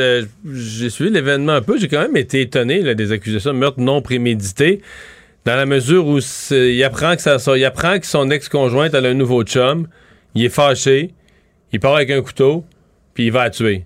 [0.45, 1.79] J'ai suivi l'événement un peu.
[1.79, 4.81] J'ai quand même été étonné des accusations de meurtre non prémédité,
[5.45, 6.19] dans la mesure où
[6.51, 9.89] il apprend que ça, il apprend que son ex-conjointe a un nouveau chum,
[10.35, 11.11] il est fâché,
[11.73, 12.65] il part avec un couteau,
[13.15, 13.85] puis il va la tuer.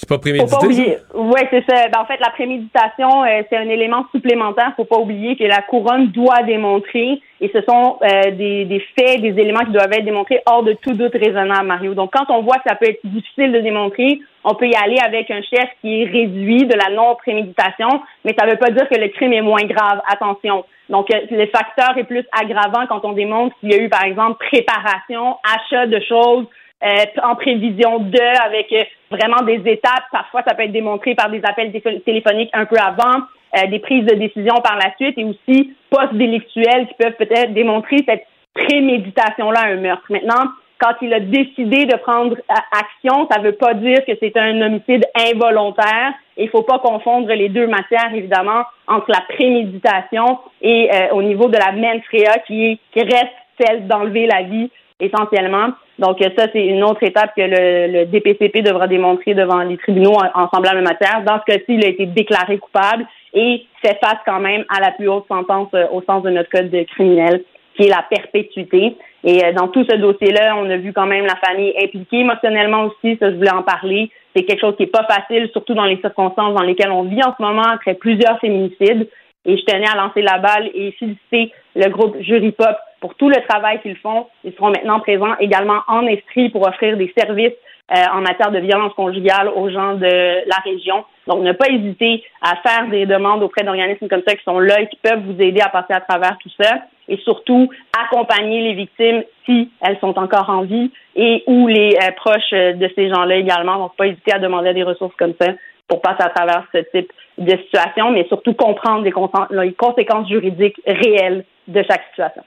[0.00, 0.50] C'est pas prémédité?
[0.50, 0.96] Faut pas oublier.
[1.12, 1.88] Oui, c'est ça.
[1.88, 4.72] Ben, en fait, la préméditation, euh, c'est un élément supplémentaire.
[4.74, 9.20] Faut pas oublier que la couronne doit démontrer, et ce sont euh, des, des, faits,
[9.20, 11.92] des éléments qui doivent être démontrés hors de tout doute raisonnable, Mario.
[11.92, 14.96] Donc, quand on voit que ça peut être difficile de démontrer, on peut y aller
[15.04, 18.88] avec un chef qui est réduit de la non-préméditation, mais ça ne veut pas dire
[18.88, 20.00] que le crime est moins grave.
[20.10, 20.64] Attention.
[20.88, 24.04] Donc, euh, le facteur est plus aggravant quand on démontre qu'il y a eu, par
[24.04, 26.46] exemple, préparation, achat de choses,
[26.82, 30.04] euh, en prévision de, avec euh, vraiment des étapes.
[30.10, 31.72] Parfois, ça peut être démontré par des appels
[32.06, 33.24] téléphoniques un peu avant,
[33.58, 37.98] euh, des prises de décision par la suite et aussi post-délictuels qui peuvent peut-être démontrer
[38.08, 38.24] cette
[38.54, 40.06] préméditation-là à un meurtre.
[40.08, 44.34] Maintenant, quand il a décidé de prendre action, ça ne veut pas dire que c'est
[44.38, 46.14] un homicide involontaire.
[46.38, 51.48] Il ne faut pas confondre les deux matières, évidemment, entre la préméditation et au niveau
[51.48, 52.00] de la mens
[52.46, 54.70] qui, qui reste celle d'enlever la vie
[55.00, 55.68] essentiellement.
[55.98, 60.48] Donc ça, c'est une autre étape que le, DPCP devra démontrer devant les tribunaux en,
[60.48, 61.22] semblable matière.
[61.26, 64.92] Dans ce cas-ci, il a été déclaré coupable et fait face quand même à la
[64.92, 67.42] plus haute sentence euh, au sens de notre code criminel,
[67.76, 68.96] qui est la perpétuité.
[69.24, 72.84] Et euh, dans tout ce dossier-là, on a vu quand même la famille impliquée émotionnellement
[72.84, 73.16] aussi.
[73.18, 74.10] Ça, je voulais en parler.
[74.34, 77.22] C'est quelque chose qui est pas facile, surtout dans les circonstances dans lesquelles on vit
[77.22, 79.08] en ce moment, après plusieurs féminicides.
[79.44, 83.28] Et je tenais à lancer la balle et féliciter le groupe Jury Pop pour tout
[83.28, 84.26] le travail qu'ils font.
[84.44, 87.56] Ils seront maintenant présents également en esprit pour offrir des services
[87.92, 91.04] euh, en matière de violence conjugale aux gens de la région.
[91.26, 94.80] Donc, ne pas hésiter à faire des demandes auprès d'organismes comme ça qui sont là
[94.80, 96.82] et qui peuvent vous aider à passer à travers tout ça.
[97.08, 102.12] Et surtout, accompagner les victimes si elles sont encore en vie et ou les euh,
[102.16, 103.78] proches de ces gens-là également.
[103.78, 105.48] Donc, pas hésiter à demander des ressources comme ça
[105.88, 111.44] pour passer à travers ce type de situation, mais surtout comprendre les, conséquences juridiques réelles
[111.66, 112.44] de chaque situation.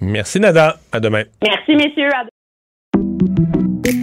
[0.00, 0.78] Merci, Nada.
[0.92, 1.24] À demain.
[1.42, 2.08] Merci, messieurs.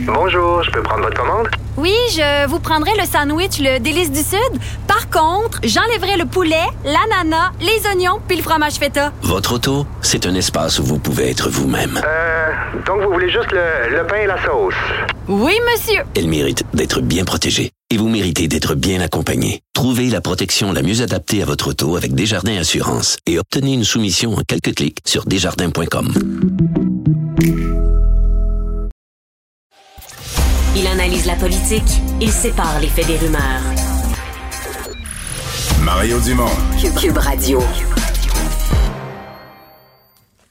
[0.05, 1.47] Bonjour, je peux prendre votre commande?
[1.77, 4.61] Oui, je vous prendrai le sandwich, le délice du Sud.
[4.87, 9.11] Par contre, j'enlèverai le poulet, l'ananas, les oignons puis le fromage feta.
[9.21, 12.01] Votre auto, c'est un espace où vous pouvez être vous-même.
[12.03, 12.51] Euh,
[12.85, 14.73] donc vous voulez juste le, le pain et la sauce?
[15.27, 16.01] Oui, monsieur.
[16.15, 19.61] Elle mérite d'être bien protégée et vous méritez d'être bien accompagné.
[19.73, 23.83] Trouvez la protection la mieux adaptée à votre auto avec Desjardins Assurance et obtenez une
[23.83, 26.13] soumission en quelques clics sur desjardins.com.
[30.75, 33.63] Il analyse la politique, il sépare les faits des rumeurs.
[35.83, 36.45] Mario Dumont.
[36.99, 37.61] Cube Radio.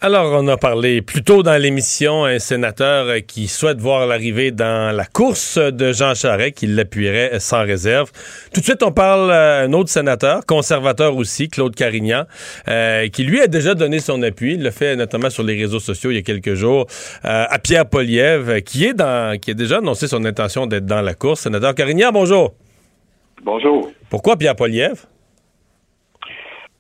[0.07, 4.95] Alors, on a parlé plus tôt dans l'émission un sénateur qui souhaite voir l'arrivée dans
[4.95, 8.13] la course de Jean Charest, qui l'appuierait sans réserve.
[8.55, 12.23] Tout de suite, on parle un autre sénateur, conservateur aussi, Claude Carignan,
[12.69, 14.55] euh, qui lui a déjà donné son appui.
[14.55, 16.87] Il l'a fait notamment sur les réseaux sociaux il y a quelques jours
[17.25, 21.03] euh, à Pierre Poliev, qui est dans, qui a déjà annoncé son intention d'être dans
[21.03, 21.41] la course.
[21.41, 22.55] Sénateur Carignan, bonjour.
[23.43, 23.91] Bonjour.
[24.09, 25.05] Pourquoi Pierre Poliev?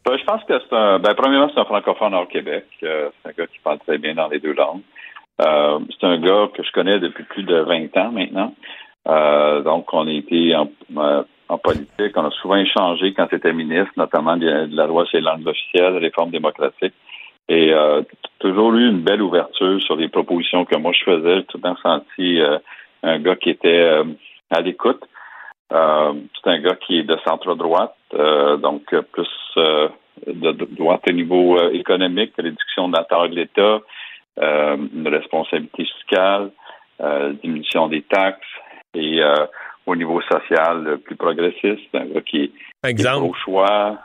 [0.07, 1.01] Ben, je pense que c'est un.
[1.01, 2.67] Ben, premièrement, c'est un francophone hors Québec.
[2.85, 4.83] Euh, c'est un gars qui parle très bien dans les deux langues.
[5.45, 8.55] Euh, c'est un gars que je connais depuis plus de 20 ans maintenant.
[9.09, 10.71] Euh, donc, on a été en,
[11.49, 12.17] en, politique.
[12.17, 15.97] On a souvent échangé quand c'était ministre, notamment de, la loi sur les langues officielles,
[15.97, 16.95] réforme démocratique.
[17.49, 18.03] Et euh,
[18.39, 21.43] toujours eu une belle ouverture sur les propositions que moi je faisais.
[21.49, 22.41] tout le temps senti
[23.03, 24.03] un gars qui était
[24.51, 25.03] à l'écoute.
[25.73, 29.89] Euh, c'est un gars qui est de centre-droite, euh, donc plus euh,
[30.27, 33.81] de droite au niveau économique, réduction de la taille de l'État,
[34.39, 36.51] une responsabilité fiscale,
[37.43, 38.47] diminution des taxes
[38.95, 39.21] et
[39.87, 42.51] au niveau social plus progressiste, un gars qui, est
[43.23, 43.99] au choix.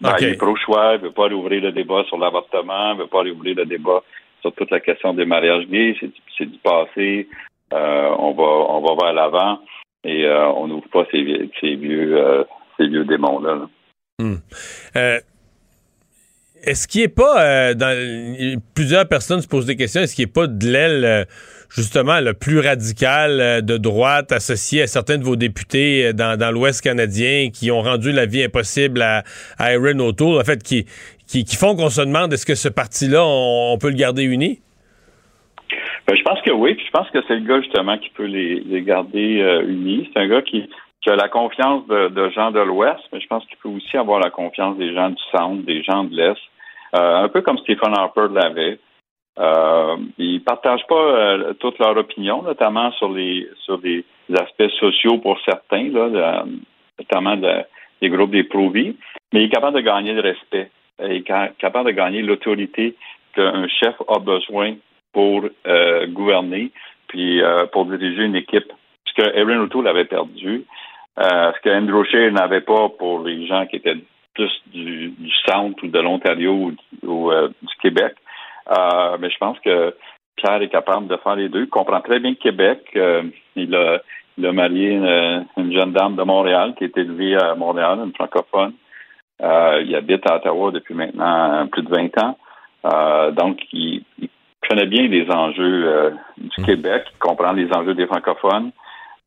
[0.00, 0.16] Ben.
[0.20, 3.08] Il est pro-choix, il ne veut pas rouvrir le débat sur l'avortement, il ne veut
[3.08, 4.02] pas rouvrir le débat
[4.40, 5.96] sur toute la question des mariages gays.
[6.00, 7.28] C'est du- C'est du passé.
[7.72, 8.42] Euh, on va
[8.74, 9.58] on va vers l'avant
[10.04, 12.44] et euh, on n'ouvre pas ces, vieux- euh,
[12.76, 13.54] ces vieux démons-là.
[13.54, 13.68] là.
[14.18, 14.36] Hmm.
[14.96, 15.20] Euh,
[16.64, 17.74] est-ce qu'il n'est pas,
[18.74, 21.26] plusieurs personnes se posent des questions, est-ce qu'il n'est pas de l'aile,
[21.68, 27.50] justement, le plus radical de droite associé à certains de vos députés dans, l'Ouest canadien
[27.52, 29.24] qui ont rendu la vie impossible à,
[29.58, 30.86] à Erin O'Toole, en fait, qui,
[31.56, 34.60] font qu'on se demande est-ce que ce parti-là, on peut le garder uni?
[36.12, 36.74] Ben, je pense que oui.
[36.74, 40.10] Puis je pense que c'est le gars justement qui peut les, garder euh, unis.
[40.12, 40.68] C'est un gars qui,
[41.00, 44.20] qui a la confiance de, gens de l'Ouest, mais je pense qu'il peut aussi avoir
[44.20, 46.36] la confiance des gens du Centre, des gens de l'Est.
[46.94, 48.78] Euh, un peu comme Stephen Harper l'avait.
[49.38, 54.04] Euh, ils partagent pas euh, toute leur opinion, notamment sur les sur les
[54.34, 55.84] aspects sociaux pour certains,
[56.98, 57.64] notamment de-
[58.02, 58.94] des groupes des pro-vie,
[59.32, 60.70] mais il est capable de gagner le respect.
[61.02, 62.94] Il est ca- capable de gagner l'autorité
[63.34, 64.74] qu'un chef a besoin
[65.12, 66.72] pour euh, gouverner,
[67.12, 68.72] puis euh, pour diriger une équipe.
[69.06, 70.64] Ce que Erin O'Toole avait perdu,
[71.18, 73.98] euh, ce que Andrew Scheer n'avait pas pour les gens qui étaient
[74.34, 75.12] plus du,
[75.46, 78.14] centre ou de l'Ontario ou, euh, du Québec.
[79.20, 79.94] Mais je pense que
[80.36, 81.64] Pierre est capable de faire les deux.
[81.64, 82.80] Il comprend très bien Québec.
[83.56, 84.00] Il, a,
[84.38, 88.14] il a marié une, une jeune dame de Montréal qui est élevée à Montréal, une
[88.14, 88.72] francophone.
[89.40, 93.32] Il habite à Ottawa depuis maintenant plus de 20 ans.
[93.32, 94.30] Donc, il, il
[94.68, 98.70] connaît bien les enjeux euh, du Québec, il comprend les enjeux des francophones,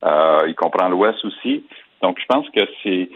[0.03, 1.65] euh, il comprend l'Ouest aussi.
[2.01, 3.09] Donc, je pense que c'est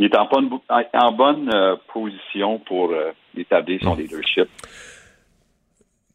[0.00, 0.48] il est en bonne,
[0.94, 4.48] en bonne euh, position pour euh, établir son leadership.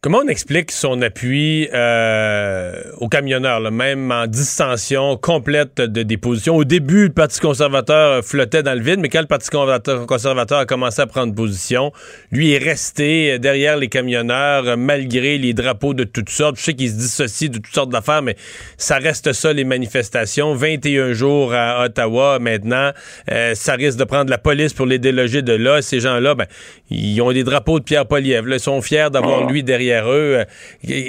[0.06, 6.16] Comment on explique son appui euh, aux camionneurs, là, même en distension complète de des
[6.16, 6.54] positions?
[6.54, 10.64] Au début, le Parti conservateur flottait dans le vide, mais quand le Parti conservateur, a
[10.64, 11.90] commencé à prendre position,
[12.30, 16.56] lui est resté derrière les camionneurs euh, malgré les drapeaux de toutes sortes.
[16.56, 18.36] Je sais qu'il se dissocie de toutes sortes d'affaires, mais
[18.76, 20.54] ça reste ça, les manifestations.
[20.54, 22.92] 21 jours à Ottawa maintenant.
[23.32, 25.82] Euh, ça risque de prendre la police pour les déloger de là.
[25.82, 26.46] Ces gens-là, ben,
[26.90, 28.46] ils ont des drapeaux de Pierre Poliev.
[28.48, 30.44] Ils sont fiers d'avoir lui derrière Euh,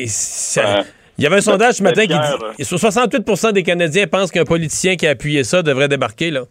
[0.08, 0.84] ça-
[1.18, 4.96] il y avait un sondage ce matin qui dit 68% des Canadiens pensent qu'un politicien
[4.96, 6.30] qui a appuyé ça devrait débarquer.
[6.32, 6.42] Là.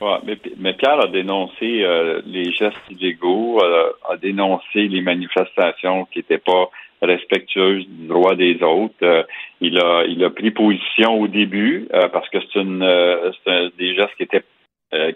[0.00, 6.04] Ouais, mais, mais Pierre a dénoncé euh, les gestes illégaux, euh, a dénoncé les manifestations
[6.12, 6.68] qui n'étaient pas
[7.02, 8.94] respectueuses du droit des autres.
[9.02, 9.22] Euh,
[9.60, 14.14] il a il a pris position au début parce que c'est une un- des gestes
[14.16, 14.44] qui étaient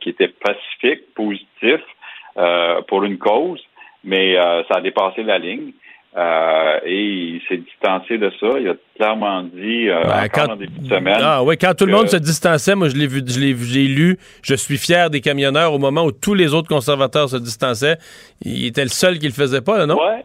[0.01, 1.87] qui étaient pacifiques, positifs
[2.89, 3.61] pour une cause,
[4.05, 5.73] mais ça a dépassé la ligne.
[6.15, 8.49] Euh, et il s'est distancé de ça.
[8.61, 11.21] Il a clairement dit euh, Ben, quand- dans des petites semaines.
[11.23, 13.65] Ah oui, quand tout le monde se distançait, moi je l'ai vu, je l'ai vu-
[13.65, 17.39] j'ai lu, je suis fier des camionneurs au moment où tous les autres conservateurs se
[17.39, 17.97] distançaient.
[18.45, 19.97] Il était le seul qui le faisait pas, là, non?
[19.99, 20.23] Ouais.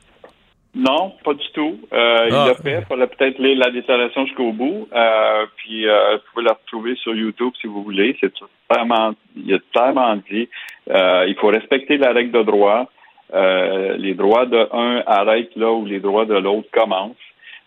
[0.76, 1.80] Non, pas du tout.
[1.94, 2.48] Euh, Il Ah.
[2.50, 2.80] l'a fait.
[2.82, 4.88] Il fallait peut-être lire la déclaration jusqu'au bout.
[4.94, 8.16] Euh, puis euh, vous pouvez la retrouver sur YouTube si vous voulez.
[8.20, 8.32] C'est
[8.70, 10.50] clairement, il a clairement dit
[10.92, 12.90] euh, il faut respecter la règle de droit.
[13.34, 17.16] Euh, les droits de un arrêtent là où les droits de l'autre commencent.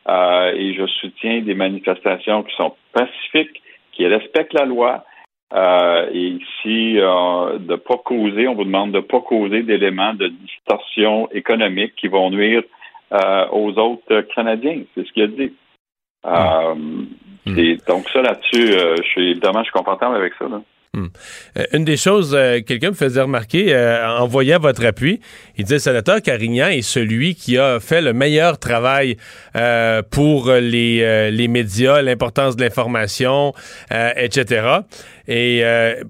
[0.08, 3.60] Euh, et je soutiens des manifestations qui sont pacifiques,
[3.92, 5.04] qui respectent la loi.
[5.52, 10.28] Euh, et ici, euh, de pas causer, on vous demande de pas causer d'éléments de
[10.28, 12.62] distorsion économique qui vont nuire
[13.12, 14.82] euh, aux autres Canadiens.
[14.94, 15.52] C'est ce qu'il a dit.
[16.26, 16.74] Euh,
[17.46, 20.48] c'est- Donc ça là-dessus, euh, je suis évidemment je suis confortable avec ça.
[20.48, 20.62] Là.
[20.92, 21.06] Hmm.
[21.56, 25.20] Euh, une des choses, euh, quelqu'un me faisait remarquer euh, en voyant votre appui,
[25.56, 29.16] il disait sénateur Carignan est celui qui a fait le meilleur travail
[29.54, 33.52] euh, pour les, les médias, l'importance de l'information,
[34.16, 34.80] etc.
[35.28, 35.62] Et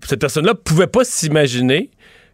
[0.07, 1.91] cette personne-là pouvait pas s'imaginer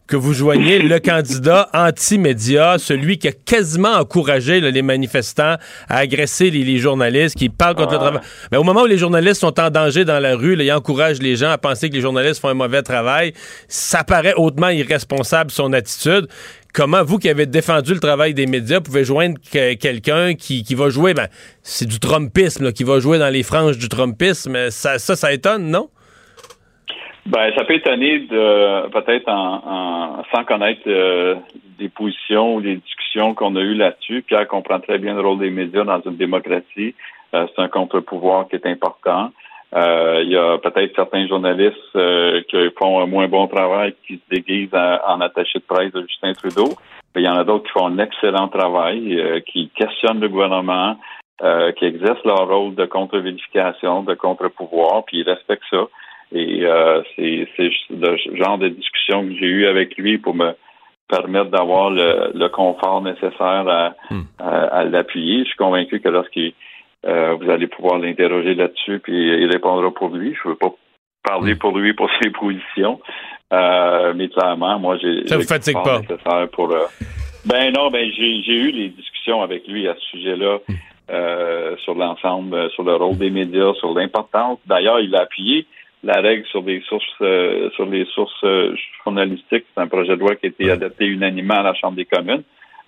[0.07, 5.57] que vous joigniez le candidat anti-média, celui qui a quasiment encouragé là, les manifestants
[5.89, 8.21] à agresser les, les journalistes, qui parle contre le travail.
[8.53, 11.19] Mais au moment où les journalistes sont en danger dans la rue, là, il encourage
[11.21, 13.33] les gens à penser que les journalistes font un mauvais travail.
[13.69, 16.29] Ça paraît hautement irresponsable, son attitude.
[16.73, 20.75] Comment vous, qui avez défendu le travail des médias, pouvez joindre que- quelqu'un qui, qui
[20.75, 21.27] va jouer, ben,
[21.63, 24.71] c'est du trumpisme, là, qui va jouer dans les franges du trumpisme.
[24.71, 25.89] Ça, ça, ça étonne, non?
[27.27, 31.35] Ben, ça peut étonner de peut-être en, en- sans connaître euh,
[31.79, 34.23] des positions ou des discussions qu'on a eues là-dessus.
[34.23, 36.95] Pierre comprend très bien le rôle des médias dans une démocratie.
[37.35, 39.33] Euh, c'est un contre-pouvoir qui est important.
[39.75, 44.15] Euh, il y a peut-être certains journalistes euh, qui font un moins bon travail, qui
[44.15, 46.77] se déguisent en, attaché de presse de Justin Trudeau.
[47.17, 50.97] Il y en a d'autres qui font un excellent travail, euh, qui questionnent le gouvernement,
[51.43, 55.87] euh, qui exercent leur rôle de contre-vérification, de contre-pouvoir, puis ils respectent ça.
[56.33, 57.47] Et euh, c'est
[57.91, 60.53] le genre de discussion que j'ai eu avec lui pour me
[61.09, 63.95] permettre d'avoir le, le confort nécessaire à,
[64.39, 64.49] à,
[64.79, 65.41] à l'appuyer.
[65.45, 66.53] Je suis convaincu que lorsqu'il
[67.07, 70.35] euh, vous allez pouvoir l'interroger là-dessus, puis il répondra pour lui.
[70.43, 70.73] Je veux pas
[71.23, 73.01] parler pour lui pour ses positions,
[73.53, 76.15] euh, mais clairement, moi, j'ai Ça vous le fatigue confort pas?
[76.15, 76.69] nécessaire pour.
[77.45, 80.59] ben non, ben j'ai eu des discussions avec lui à ce sujet-là.
[81.09, 84.59] euh, sur l'ensemble, sur le rôle des médias, sur l'importance.
[84.67, 85.65] D'ailleurs, il a appuyé
[86.07, 89.65] la règle sur des sources, euh, sur les sources euh, journalistiques.
[89.75, 92.45] C'est un projet de loi qui a été adopté unanimement à la Chambre des communes.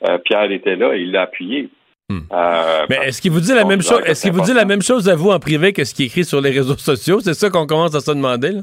[0.09, 1.69] Euh, Pierre était là et il l'a appuyé.
[2.11, 4.01] Euh, Mais est-ce qu'il vous dit la même chose?
[4.07, 6.07] Est-ce qu'il vous dit la même chose à vous en privé que ce qui est
[6.07, 7.21] écrit sur les réseaux sociaux?
[7.21, 8.61] C'est ça qu'on commence à se demander, là?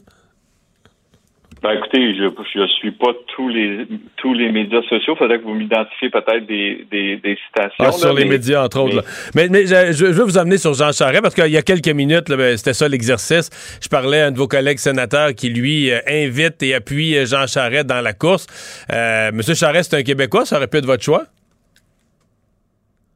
[1.66, 3.88] Ben, écoutez, je je suis pas tous les
[4.18, 5.16] tous les médias sociaux.
[5.16, 7.72] Faudrait que vous m'identifiez peut-être des, des, des citations.
[7.80, 9.02] Ah, là, sur les médias, entre autres.
[9.34, 9.50] mais- là.
[9.50, 11.88] Mais, mais je, je veux vous amener sur Jean Charest parce qu'il y a quelques
[11.90, 13.50] minutes, ben, c'était ça l'exercice.
[13.82, 17.26] Je parlais à un de vos collègues sénateurs qui, lui, euh, invite et appuie euh,
[17.26, 18.46] Jean Charest dans la course.
[18.94, 21.24] Euh, Monsieur Charest, c'est un Québécois, ça aurait pu être votre choix?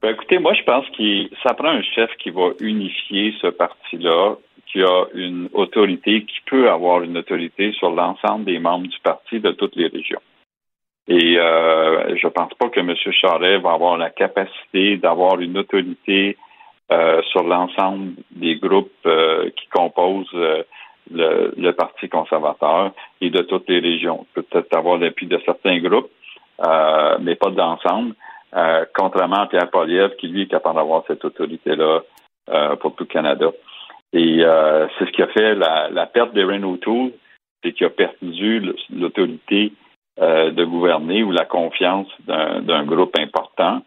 [0.02, 4.38] Ben, écoutez, moi, je pense que ça prend un chef qui va unifier ce parti-là,
[4.72, 9.40] qui a une autorité, qui peut avoir une autorité sur l'ensemble des membres du parti
[9.40, 10.22] de toutes les régions.
[11.08, 12.94] Et euh, je pense pas que M.
[12.96, 16.38] Charest va avoir la capacité d'avoir une autorité
[16.92, 20.62] euh, sur l'ensemble des groupes euh, qui composent euh,
[21.12, 22.92] le, le Parti conservateur
[23.22, 24.28] et de toutes les régions.
[24.36, 26.12] Peut-être avoir l'appui de certains groupes,
[26.64, 28.14] euh, mais pas d'ensemble.
[28.56, 32.02] Euh, contrairement à Pierre Poliev, qui lui est capable d'avoir cette autorité-là
[32.80, 33.52] pour tout le Canada.
[34.14, 37.12] Et euh, c'est ce qui a fait la, la perte d'Erin O'Toole,
[37.64, 39.74] c'est qu'il a perdu l'autorité
[40.20, 43.82] euh, de gouverner ou la confiance d'un groupe important.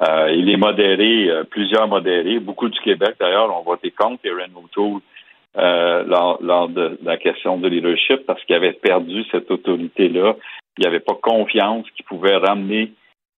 [0.00, 4.50] Euh, il est modéré, euh, plusieurs modérés, beaucoup du Québec d'ailleurs ont voté contre Erin
[4.54, 5.00] O'Toole
[5.54, 10.36] lors, lors de la question de leadership parce qu'il avait perdu cette autorité-là.
[10.78, 12.92] Il n'avait pas confiance qu'il pouvait ramener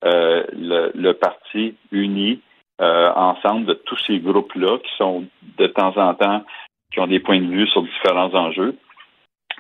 [0.05, 2.41] euh, le, le parti uni
[2.81, 5.25] euh, ensemble de tous ces groupes-là qui sont
[5.59, 6.45] de temps en temps,
[6.93, 8.77] qui ont des points de vue sur différents enjeux.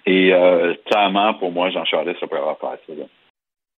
[0.04, 3.04] Et euh, clairement, pour moi, Jean Charest, ça peut avoir là.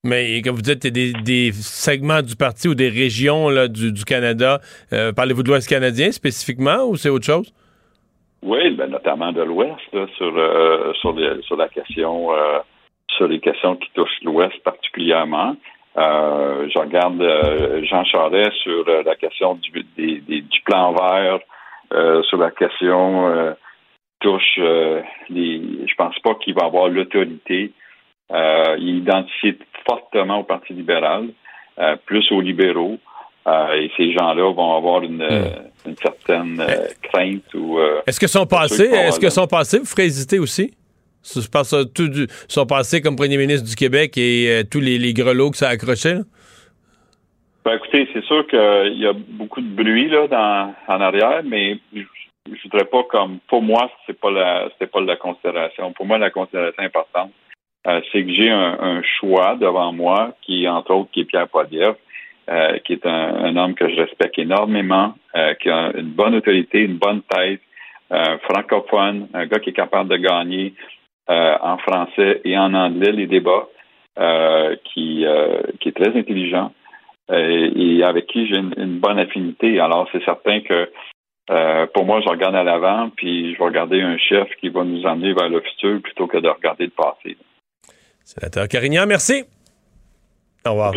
[0.04, 4.04] Mais comme vous dites, des, des segments du parti ou des régions là, du, du
[4.04, 4.60] Canada.
[4.92, 7.52] Euh, Parlez-vous de l'Ouest canadien spécifiquement ou c'est autre chose?
[8.42, 12.58] Oui, ben, notamment de l'Ouest, sur, euh, sur, les- sur la question, euh,
[13.16, 15.56] sur les questions qui touchent l'Ouest particulièrement.
[15.96, 20.92] Euh, je regarde euh, Jean Charest sur euh, la question du, des- des- du plan
[20.92, 21.38] vert,
[21.92, 23.52] euh, sur la question euh,
[24.20, 25.60] touche euh, les.
[25.88, 27.72] Je pense pas qu'il va avoir l'autorité.
[28.30, 29.58] Euh, il est identifié
[29.88, 31.28] fortement au Parti libéral,
[31.78, 32.98] euh, plus aux libéraux.
[33.46, 35.48] Euh, et ces gens-là vont avoir une, euh,
[35.86, 36.62] une certaine
[37.02, 37.78] crainte ou.
[37.78, 40.74] euh, Est-ce que son passé, est-ce que son passé vous ferait hésiter aussi?
[41.34, 42.10] Je pense à tout
[42.48, 45.72] son passé comme premier ministre du Québec et euh, tous les, grelots que ça a
[45.72, 46.14] accroché.
[46.14, 46.20] là?
[47.64, 51.78] Ben, écoutez, c'est sûr qu'il y a beaucoup de bruit là dans, en arrière, mais
[51.94, 52.00] je,
[52.46, 55.92] je voudrais pas comme pour moi, c'est pas la pas la considération.
[55.92, 57.30] Pour moi, la considération importante,
[57.86, 61.96] euh, c'est que j'ai un, choix devant moi, qui entre autres qui est Pierre Poilievre,
[62.48, 63.10] euh, qui est un,
[63.44, 67.60] un homme que je respecte énormément, euh, qui a une bonne autorité, une bonne tête,
[68.10, 70.97] euh, francophone, un gars qui est capable de gagner euh,
[71.28, 73.68] en français et en anglais les débats,
[74.18, 76.72] euh, qui, euh, qui est très intelligent
[77.30, 79.78] euh, et avec qui j'ai une, une bonne affinité.
[79.78, 80.90] Alors, c'est certain que
[81.50, 84.82] euh, pour moi, je regarde à l'avant, puis je vais regarder un chef qui va
[84.82, 87.36] nous emmener vers le futur plutôt que de regarder le passé.
[88.24, 89.44] Sénateur Carignan, merci.
[90.66, 90.92] Au revoir.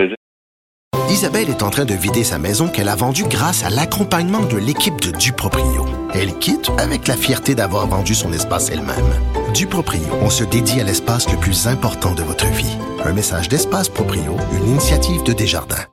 [1.22, 4.58] Isabelle est en train de vider sa maison qu'elle a vendue grâce à l'accompagnement de
[4.58, 5.86] l'équipe de Duproprio.
[6.16, 9.06] Elle quitte avec la fierté d'avoir vendu son espace elle-même.
[9.54, 12.76] Duproprio, on se dédie à l'espace le plus important de votre vie.
[13.06, 15.86] Un message d'Espace Proprio, une initiative de Desjardins.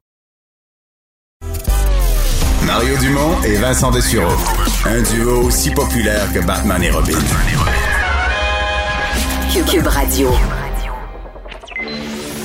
[2.65, 4.33] Mario Dumont et Vincent Dessureau.
[4.87, 7.19] Un duo aussi populaire que Batman et Robin.
[9.71, 10.31] Cube Radio.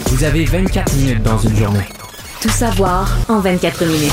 [0.07, 1.87] Vous avez 24 minutes dans une journée.
[2.43, 4.11] Tout savoir en 24 minutes.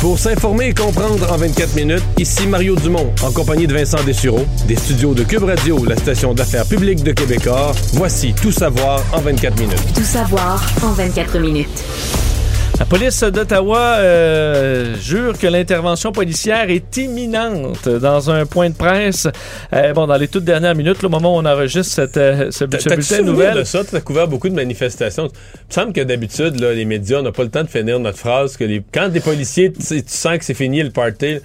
[0.00, 4.44] Pour s'informer et comprendre en 24 minutes, ici Mario Dumont, en compagnie de Vincent Dessureau,
[4.66, 7.72] des studios de Cube Radio, la station d'affaires publique de Québecor.
[7.92, 9.94] Voici Tout savoir en 24 minutes.
[9.94, 11.84] Tout savoir en 24 minutes.
[12.78, 19.28] La police d'Ottawa euh, jure que l'intervention policière est imminente dans un point de presse.
[19.72, 22.58] Euh, bon, dans les toutes dernières minutes, le moment où on enregistre cette, euh, ce,
[22.58, 23.58] ce bulletin nouvelles.
[23.58, 23.82] de ça?
[23.88, 25.28] T'as couvert beaucoup de manifestations.
[25.28, 28.18] Il me semble que d'habitude, là, les médias n'ont pas le temps de finir notre
[28.18, 28.56] phrase.
[28.56, 28.82] que les...
[28.92, 31.38] Quand des policiers, tu, tu sens que c'est fini le party,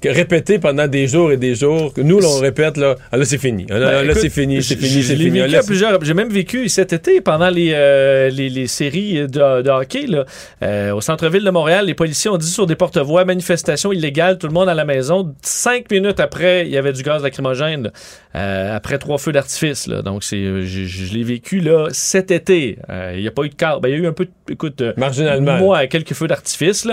[0.00, 1.92] que répété pendant des jours et des jours.
[1.94, 3.66] Que nous, là, on répète, là, ah, là c'est fini.
[3.70, 5.40] Ah, Là, Ben, là, c'est fini, c'est fini, c'est fini.
[5.66, 10.06] plusieurs- J'ai même vécu cet été pendant les, euh, les, les séries de, de hockey
[10.06, 10.24] là,
[10.62, 11.86] euh, au centre-ville de Montréal.
[11.86, 15.34] Les policiers ont dit sur des porte-voix manifestation illégale, tout le monde à la maison.
[15.42, 17.90] Cinq minutes après, il y avait du gaz lacrymogène
[18.34, 19.88] euh, après trois feux d'artifice.
[19.88, 22.78] Donc c'est, je, je l'ai vécu là cet été.
[23.14, 23.78] Il n'y a pas eu de cas.
[23.80, 25.56] Ben, il y a eu un peu, de, écoute, Marginalement.
[25.56, 26.86] moi, quelques feux d'artifice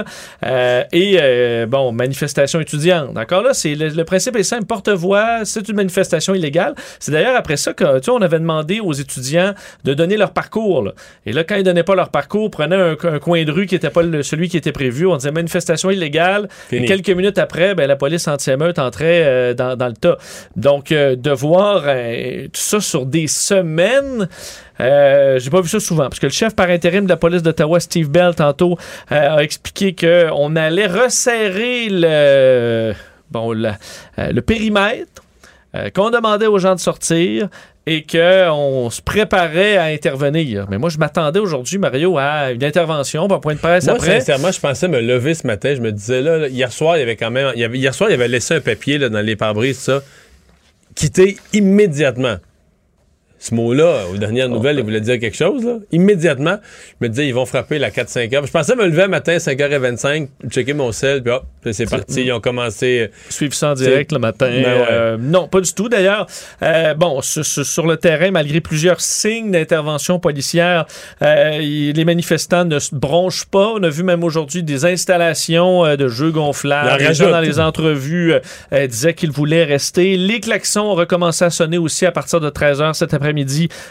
[0.93, 2.93] et bon, manifestation étudiante.
[3.14, 3.41] D'accord?
[3.44, 4.66] Là, c'est le, le principe est simple.
[4.66, 6.76] Porte-voix, c'est une manifestation illégale.
[7.00, 10.32] C'est d'ailleurs après ça que tu sais, on avait demandé aux étudiants de donner leur
[10.32, 10.84] parcours.
[10.84, 10.91] là.
[11.26, 13.76] Et là, quand ils donnaient pas leur parcours, prenaient un, un coin de rue qui
[13.76, 15.08] était pas le- celui qui était prévu.
[15.08, 16.48] On disait manifestation illégale.
[16.70, 16.84] Fini.
[16.84, 20.18] Et quelques minutes après, ben, la police anti-émeute entrait euh, dans, dans le tas.
[20.56, 24.28] Donc, euh, de voir euh, tout ça sur des semaines.
[24.82, 27.44] Euh, j'ai pas vu ça souvent parce que le chef par intérim de la police
[27.44, 28.78] d'Ottawa, Steve Bell, tantôt
[29.12, 32.94] euh, a expliqué qu'on allait resserrer le,
[33.30, 33.78] bon, la-
[34.20, 35.24] euh, le périmètre,
[35.76, 37.50] euh, qu'on demandait aux gens de sortir
[37.86, 40.68] et qu'on se préparait à intervenir.
[40.70, 43.96] Mais moi, je m'attendais aujourd'hui, Mario, à une intervention, pas un point de presse Moi,
[43.96, 44.20] après.
[44.22, 45.76] sincèrement, je pensais me lever ce matin.
[45.76, 47.52] Je me disais, là, hier soir, il y avait quand même.
[47.56, 50.02] il y avait- hier soir, il avait laissé un papier là, dans les pare-brises, ça.
[50.96, 52.38] Quitter immédiatement.
[53.44, 55.80] Ce mot-là, aux dernières nouvelles, il voulait dire quelque chose, là.
[55.91, 56.60] Immédiatement,
[57.02, 58.46] je me disais, ils vont frapper la 4-5 heures.
[58.46, 62.24] Je pensais me lever un matin, 5h25, checker mon sel, puis hop, c'est parti.
[62.24, 63.10] Ils ont commencé.
[63.30, 64.50] Suivre ça en direct le matin.
[64.50, 64.88] Ben ouais.
[64.89, 65.89] Euh, non, pas du tout.
[65.89, 66.26] D'ailleurs,
[66.62, 70.86] euh, bon, sur, le terrain, malgré plusieurs signes d'intervention policière,
[71.22, 73.74] euh, les manifestants ne se bronchent pas.
[73.76, 77.02] On a vu même aujourd'hui des installations euh, de jeux gonflables.
[77.02, 78.39] Les gens dans les entrevues euh,
[78.74, 80.18] euh, disaient qu'ils voulaient rester.
[80.18, 83.33] Les klaxons ont recommencé à sonner aussi à partir de 13h cet après-midi,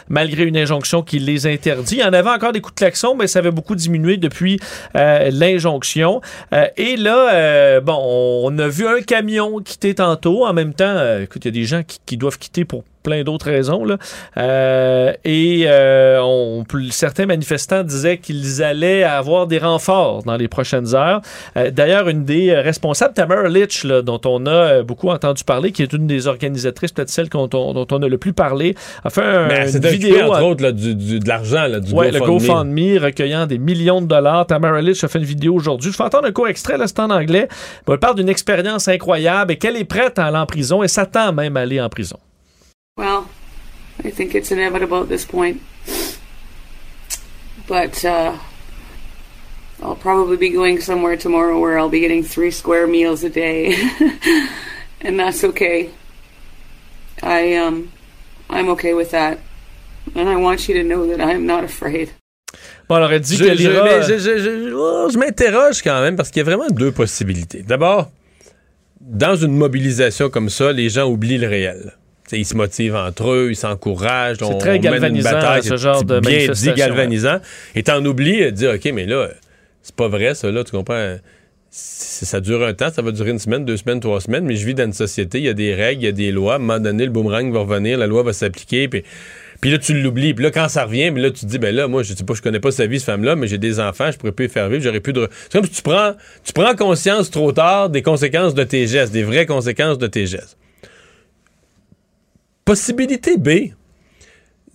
[0.09, 1.95] malgré une injonction qui les interdit.
[1.95, 4.59] Il y en avait encore des coups de klaxon, mais ça avait beaucoup diminué depuis
[4.95, 6.21] euh, l'injonction.
[6.53, 10.45] Euh, et là, euh, bon, on a vu un camion quitter tantôt.
[10.45, 13.45] En même temps, écoute, il y a des gens qui doivent quitter pour plein d'autres
[13.51, 13.85] raisons.
[13.85, 13.97] Là.
[14.37, 20.95] Euh, et euh, on- certains manifestants disaient qu'ils allaient avoir des renforts dans les prochaines
[20.95, 21.21] heures.
[21.57, 25.43] Euh, D'ailleurs, une des euh, responsables, Tamara Litch, là, dont on a euh, beaucoup entendu
[25.43, 27.49] parler, qui est une des organisatrices, peut-être celle dont,
[27.91, 30.21] on a le plus parlé, a fait un, Mais une vidéo.
[30.31, 32.47] entre en- autres, là, du, du- de l'argent, là, du Ouais, le GoFundMe.
[32.47, 34.47] GoFundMe recueillant des millions de dollars.
[34.47, 35.91] Tamara Litch a fait une vidéo aujourd'hui.
[35.91, 37.47] Je vais entendre un court extrait, là, c'est en anglais.
[37.87, 41.33] Elle parle d'une expérience incroyable et qu'elle est prête à aller en prison et s'attend
[41.33, 42.17] même à aller en prison.
[42.97, 43.27] Well,
[44.03, 45.61] I think it's inevitable at this point.
[47.67, 48.37] But uh,
[49.81, 53.73] I'll probably be going somewhere tomorrow where I'll be getting three square meals a day,
[55.01, 55.89] and that's okay.
[57.23, 57.91] I um,
[58.49, 59.39] I'm okay with that,
[60.13, 62.11] and I want you to know that I'm not afraid.
[62.89, 65.81] Bon, elle aurait dit Je, qu'elle je- ira- mais je- je- je- oh, je m'interroge
[65.81, 67.63] quand même parce qu'il y a vraiment deux possibilités.
[67.63, 68.11] D'abord,
[69.01, 71.93] dans une mobilisation comme ça, les gens oublient le réel.
[72.25, 74.37] T'sais, ils se motivent entre eux, ils s'encouragent.
[74.39, 77.39] C'est très on mène une galvanisant, bataille, ce genre de bien dit galvanisant.
[77.75, 79.29] Et t'en oublies de dire, OK, mais là,
[79.81, 81.17] c'est pas vrai, ça, là, tu comprends?
[81.69, 84.65] Ça dure un temps, ça va durer une semaine, deux semaines, trois semaines, mais je
[84.65, 86.53] vis dans une société, il y a des règles, il y a des lois.
[86.53, 89.03] À un moment donné, le boomerang va revenir, la loi va s'appliquer, puis,
[89.59, 90.33] puis là, tu l'oublies.
[90.35, 92.23] Puis là, quand ça revient, puis là, tu te dis, ben là, moi, je sais
[92.23, 94.43] pas, je connais pas sa vie, cette femme-là, mais j'ai des enfants, je pourrais plus
[94.43, 95.27] les faire vivre, j'aurais plus de...
[95.49, 96.13] C'est comme si tu prends,
[96.43, 100.27] tu prends conscience trop tard des conséquences de tes gestes, des vraies conséquences de tes
[100.27, 100.57] gestes.
[102.65, 103.71] Possibilité B,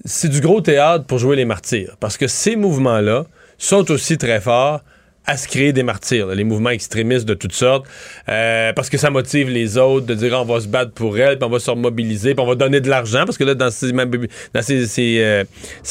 [0.04, 1.96] c'est du gros théâtre pour jouer les martyrs.
[2.00, 3.24] Parce que ces mouvements-là
[3.56, 4.82] sont aussi très forts
[5.28, 7.86] à se créer des martyrs, les mouvements extrémistes de toutes sortes,
[8.30, 11.36] euh, parce que ça motive les autres de dire on va se battre pour elle,
[11.38, 13.70] puis on va se remobiliser, puis on va donner de l'argent, parce que là, dans
[13.70, 15.44] ces, euh,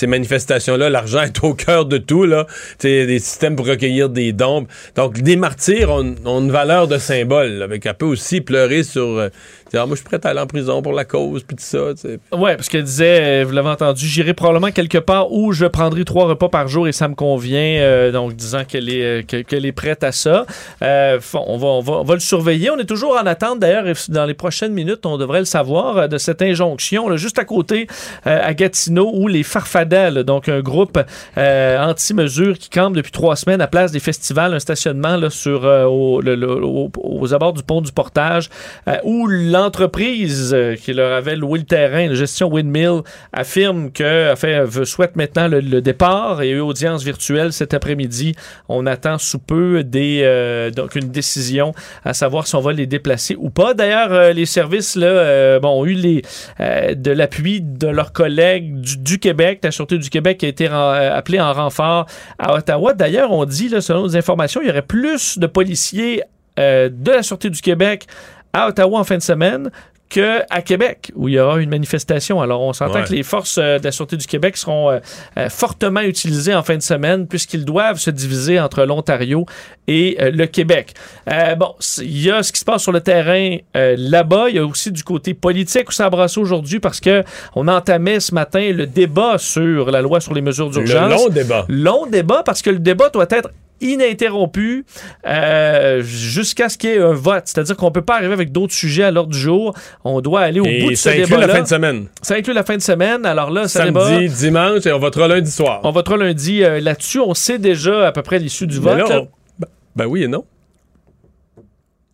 [0.07, 2.47] manifestations-là, l'argent est au cœur de tout, là.
[2.79, 4.65] T'sais, des systèmes pour recueillir des dons.
[4.95, 9.03] Donc, des martyrs ont, une valeur de symbole, là, avec un peu aussi pleurer sur...
[9.03, 9.29] euh,
[9.66, 11.93] Ah, moi, je suis prêt à aller en prison pour la cause, puis tout ça,
[11.95, 12.19] tu sais.
[12.31, 16.05] Ouais, parce qu'elle disait, euh, vous l'avez entendu, j'irai probablement quelque part où je prendrai
[16.05, 17.57] trois repas par jour et ça me convient.
[17.79, 20.45] euh, donc, disant qu'elle est, euh, que- qu'elle est prête à ça.
[20.81, 22.69] On, va, on, va, on va le surveiller.
[22.71, 26.17] On est toujours en attente, d'ailleurs, dans les prochaines minutes, on devrait le savoir, de
[26.17, 27.87] cette injonction, juste à côté,
[28.25, 30.99] euh, à Gatineau, où les Farfadets, là, donc un groupe
[31.35, 37.33] anti-mesure qui campe depuis trois semaines à place des festivals, un stationnement là, sur, aux
[37.33, 38.49] abords du pont du Portage,
[38.87, 39.27] euh, où
[39.59, 43.01] l'entreprise euh, qui leur avait loué le terrain, la gestion Windmill,
[43.33, 48.35] affirme que, enfin, souhaite maintenant le, départ et eu audience virtuelle cet après-midi.
[48.67, 53.35] On attend sous peu euh, donc une décision à savoir si on va les déplacer
[53.37, 53.73] ou pas.
[53.73, 59.71] D'ailleurs, euh, les services bon, ont eu de l'appui de leurs collègues du, Québec, la
[59.71, 62.05] Sûreté du Québec a été appelée en renfort
[62.39, 62.93] à Ottawa.
[62.93, 66.23] D'ailleurs, on dit, selon nos informations, il y aurait plus de policiers
[66.57, 68.07] de la Sûreté du Québec
[68.53, 69.69] à Ottawa en fin de semaine
[70.09, 72.39] qu'à Québec, où il y aura une manifestation.
[72.41, 73.03] Alors, on s'entend Ouais.
[73.03, 74.99] que les forces euh, de la Sûreté du Québec seront euh,
[75.37, 79.45] euh, fortement utilisées en fin de semaine, puisqu'ils doivent se diviser entre l'Ontario
[79.89, 80.93] et euh, le Québec.
[81.29, 84.45] Euh, bon, il y a ce qui se passe sur le terrain là-bas.
[84.47, 87.67] Il y a aussi du côté politique où ça a brassé aujourd'hui parce que on
[87.67, 91.09] entamait ce matin le débat sur la loi sur les mesures d'urgence.
[91.11, 91.65] Le long débat.
[91.67, 93.51] Long débat parce que le débat doit être
[93.81, 94.85] ininterrompu
[95.25, 97.43] euh, jusqu'à ce qu'il y ait un vote.
[97.45, 99.73] C'est-à-dire qu'on peut pas arriver avec d'autres sujets à l'ordre du jour.
[100.03, 102.07] On doit aller au Et bout de ce ça inclut débat la fin de semaine.
[102.21, 103.25] Ça inclut la fin de semaine.
[103.25, 104.33] Alors là, ça Samedi, débat.
[104.35, 105.81] dimanche, et on votera lundi soir.
[105.83, 107.19] On votera lundi euh, là-dessus.
[107.19, 108.97] On sait déjà à peu près l'issue du vote.
[108.97, 109.21] là, là.
[109.21, 110.45] on- ben, ben oui et non.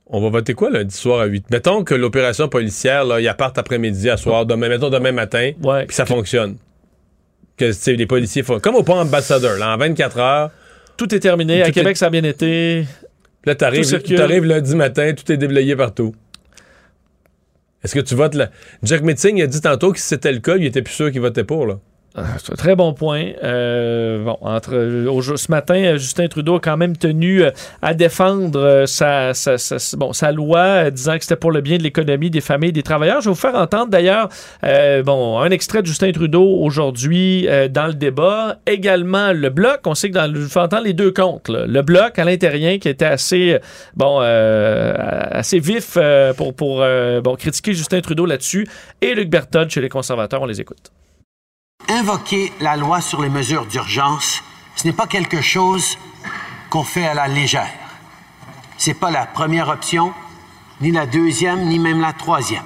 [0.07, 1.45] On va voter quoi lundi soir à 8?
[1.49, 5.51] Mettons que l'opération policière, là, il parte après-midi, à soir, demain, mettons demain matin,
[5.87, 6.57] puis ça fonctionne.
[7.57, 8.59] Que les policiers font.
[8.59, 10.51] Comme au pont ambassadeur, là, en 24 heures.
[10.97, 11.61] Tout est terminé.
[11.63, 12.85] À Québec, est- ça a bien été.
[13.45, 16.15] Là, t'arrives, t'arrives lundi matin, tout est déblayé partout.
[17.83, 18.49] Est-ce que tu votes là?
[18.83, 21.19] Jack Metzing a dit tantôt que si c'était le cas, il était plus sûr qu'il
[21.19, 21.79] votait pour, là.
[22.15, 23.31] Ah, très bon point.
[23.43, 27.49] Euh, bon, entre au ce matin, Justin Trudeau a quand même tenu euh,
[27.81, 31.61] à défendre euh, sa, sa, sa- bon, sa loi, euh, disant que c'était pour le
[31.61, 33.21] bien de l'économie, des familles, des travailleurs.
[33.21, 34.29] Je vais vous faire entendre d'ailleurs
[34.61, 38.57] bon, un extrait de Justin Trudeau aujourd'hui dans le débat.
[38.67, 39.79] Également le bloc.
[39.85, 41.49] On sait que dans le, je vous fais entendre les deux comptes.
[41.49, 41.65] là.
[41.65, 43.57] Le bloc à l'intérieur qui était assez
[43.95, 45.97] bon, assez vif
[46.37, 46.85] pour, pour
[47.23, 48.67] bon, critiquer Justin Trudeau là-dessus.
[49.01, 50.43] Et Luc Berton chez les conservateurs.
[50.43, 50.91] On les écoute.
[51.89, 54.41] Invoquer la loi sur les mesures d'urgence,
[54.75, 55.97] ce n'est pas quelque chose
[56.69, 57.69] qu'on fait à la légère.
[58.77, 60.13] C'est pas la première option,
[60.81, 62.63] ni la deuxième, ni même la troisième.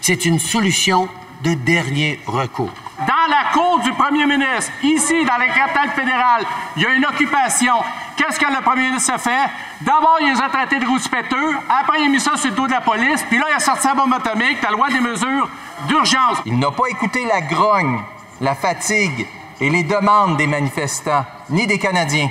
[0.00, 1.08] C'est une solution
[1.42, 2.72] de dernier recours.
[2.98, 6.44] Dans la cour du premier ministre, ici, dans la capitale fédérale,
[6.76, 7.74] il y a une occupation.
[8.16, 9.50] Qu'est-ce que le premier ministre a fait?
[9.80, 11.56] D'abord, il les a traités de rouspéteux.
[11.68, 13.24] Après, il a mis ça sur le dos de la police.
[13.28, 15.48] Puis là, il a sorti la bombe atomique, la loi des mesures
[15.88, 16.38] d'urgence.
[16.46, 18.00] Il n'a pas écouté la grogne,
[18.40, 19.26] la fatigue
[19.60, 22.28] et les demandes des manifestants, ni des Canadiens.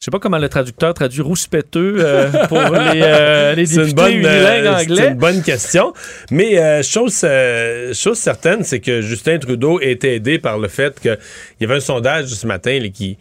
[0.00, 4.12] Je sais pas comment le traducteur traduit rouspéteux euh, pour les, euh, les C'est députés
[4.12, 5.08] une bonne, euh, unilingues c'est anglais.
[5.08, 5.92] une bonne question.
[6.30, 11.00] Mais euh, chose, euh, chose certaine, c'est que Justin Trudeau est aidé par le fait
[11.00, 11.18] qu'il
[11.60, 13.18] y avait un sondage ce matin là, qui,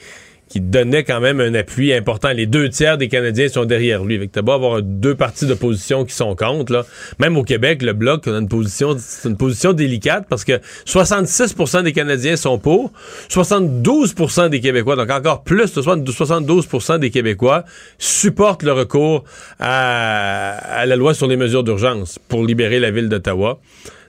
[0.49, 2.29] qui donnait quand même un appui important.
[2.29, 4.15] Les deux tiers des Canadiens sont derrière lui.
[4.15, 6.71] Avec beau avoir deux partis d'opposition qui sont contre.
[6.71, 6.85] Là.
[7.19, 11.83] Même au Québec, le Bloc a une position, c'est une position délicate parce que 66%
[11.83, 12.91] des Canadiens sont pour,
[13.29, 17.63] 72% des Québécois, donc encore plus, de 72% des Québécois
[17.97, 19.23] supportent le recours
[19.59, 23.59] à la loi sur les mesures d'urgence pour libérer la ville d'Ottawa.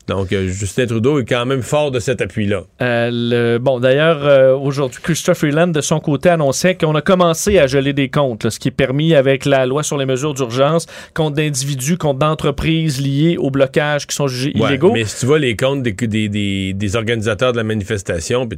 [0.08, 2.62] Donc, euh, Justin Trudeau est quand même fort de cet appui-là.
[2.80, 7.58] Euh, le- bon, d'ailleurs, euh, aujourd'hui, Christopher Freeland, de son côté, annonçait qu'on a commencé
[7.58, 10.32] à geler des comptes, là, ce qui est permis avec la loi sur les mesures
[10.34, 14.92] d'urgence, comptes d'individus, comptes d'entreprises liés au blocage qui sont jugés Ouais, illégaux.
[14.92, 18.48] Mais si tu vois les comptes des, des, des- des organisateurs de la manifestation,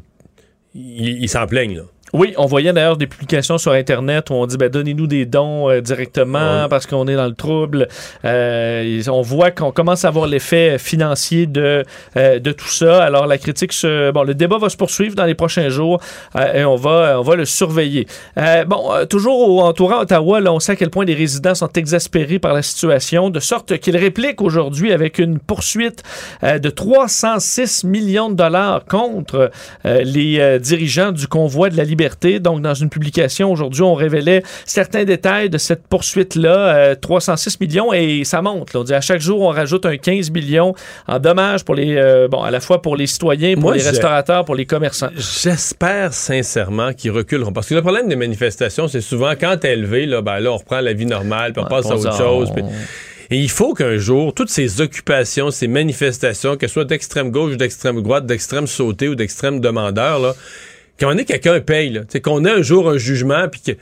[0.74, 1.82] ils s'en plaignent, là.
[2.12, 5.70] Oui, on voyait d'ailleurs des publications sur Internet où on dit ben, donnez-nous des dons
[5.70, 6.68] euh, directement Ouais.
[6.68, 7.86] parce qu'on est dans le trouble.
[8.24, 11.84] Euh, on voit qu'on commence à voir l'effet financier de,
[12.16, 13.04] euh, de tout ça.
[13.04, 16.00] Alors la critique, se, bon, le débat va se poursuivre dans les prochains jours
[16.36, 18.06] euh, et on va, on va le surveiller.
[18.38, 21.54] Euh, bon, euh, toujours au, entourant Ottawa, là, on sait à quel point les résidents
[21.54, 26.02] sont exaspérés par la situation, de sorte qu'ils répliquent aujourd'hui avec une poursuite
[26.42, 29.50] de 306 millions de dollars contre
[29.84, 31.99] les dirigeants du convoi de la liberté.
[32.40, 37.92] Donc, dans une publication aujourd'hui, on révélait certains détails de cette poursuite-là, euh, 306 millions,
[37.92, 38.72] et ça monte.
[38.72, 38.80] là.
[38.80, 40.74] On dit à chaque jour, on rajoute un 15 millions
[41.06, 43.82] en dommages pour les, euh, bon, à la fois pour les citoyens, pour Moi, les
[43.90, 45.10] restaurateurs, pour les commerçants.
[45.16, 47.52] J'espère sincèrement qu'ils reculeront.
[47.52, 50.56] Parce que le problème des manifestations, c'est souvent quand t'es élevé, là, ben là, on
[50.56, 52.50] reprend la vie normale, puis on passe à autre chose.
[52.54, 52.64] puis-
[53.32, 58.02] Et il faut qu'un jour, toutes ces occupations, ces manifestations, qu'elles soient d'extrême gauche, d'extrême
[58.02, 60.34] droite, d'extrême sauté ou d'extrême demandeur, là,
[61.00, 63.78] qu'on ait quelqu'un paye, sais, qu'on ait un jour un jugement, puis que, tu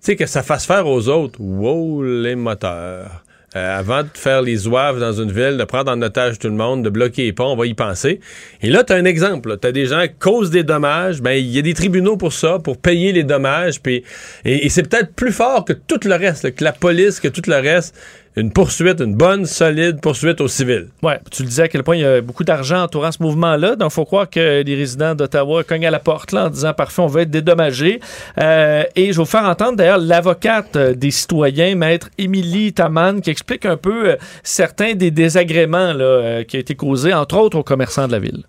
[0.00, 1.40] sais, que ça fasse faire aux autres.
[1.40, 3.24] Wow, les moteurs.
[3.56, 6.54] Euh, avant de faire les zouaves dans une ville, de prendre en otage tout le
[6.54, 8.20] monde, de bloquer les ponts, on va y penser.
[8.60, 9.56] Et là, tu un exemple.
[9.58, 11.22] Tu as des gens qui causent des dommages.
[11.22, 13.80] Ben, il y a des tribunaux pour ça, pour payer les dommages.
[13.80, 14.04] Puis,
[14.44, 17.56] et, c'est peut-être plus fort que tout le reste, que la police, que tout le
[17.56, 17.96] reste.
[18.38, 20.86] Une poursuite, une bonne, solide poursuite aux civils.
[21.02, 23.74] Ouais, tu le disais à quel point il y a beaucoup d'argent entourant ce mouvement-là.
[23.74, 26.72] Donc, il faut croire que les résidents d'Ottawa cognent à la porte là, en disant
[26.72, 27.98] parfait, on va être dédommagés.
[28.40, 33.20] Euh, et je vais vous faire entendre d'ailleurs l'avocate euh, des citoyens, maître Émilie Taman,
[33.20, 37.58] qui explique un peu euh, certains des désagréments là, qui ont été causés, entre autres,
[37.58, 38.44] aux commerçants de la ville.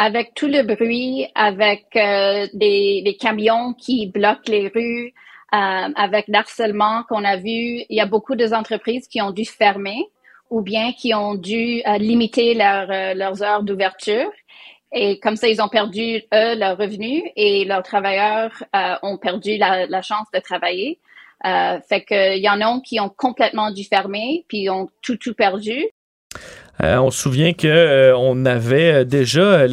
[0.00, 6.26] avec tout le bruit, avec euh, des, des camions qui bloquent les rues, euh, avec
[6.28, 10.06] l'harcèlement qu'on a vu, il y a beaucoup d'entreprises qui ont dû fermer
[10.50, 14.30] ou bien qui ont dû euh, limiter leur, euh, leurs heures d'ouverture.
[14.92, 19.56] Et comme ça, ils ont perdu, eux, leurs revenus et leurs travailleurs euh, ont perdu
[19.56, 20.98] la, la chance de travailler.
[21.46, 25.34] Euh, fait qu'il y en a qui ont complètement dû fermer, puis ont tout, tout
[25.34, 25.86] perdu.
[26.82, 29.66] Euh, on se souvient qu'on euh, on avait euh, déjà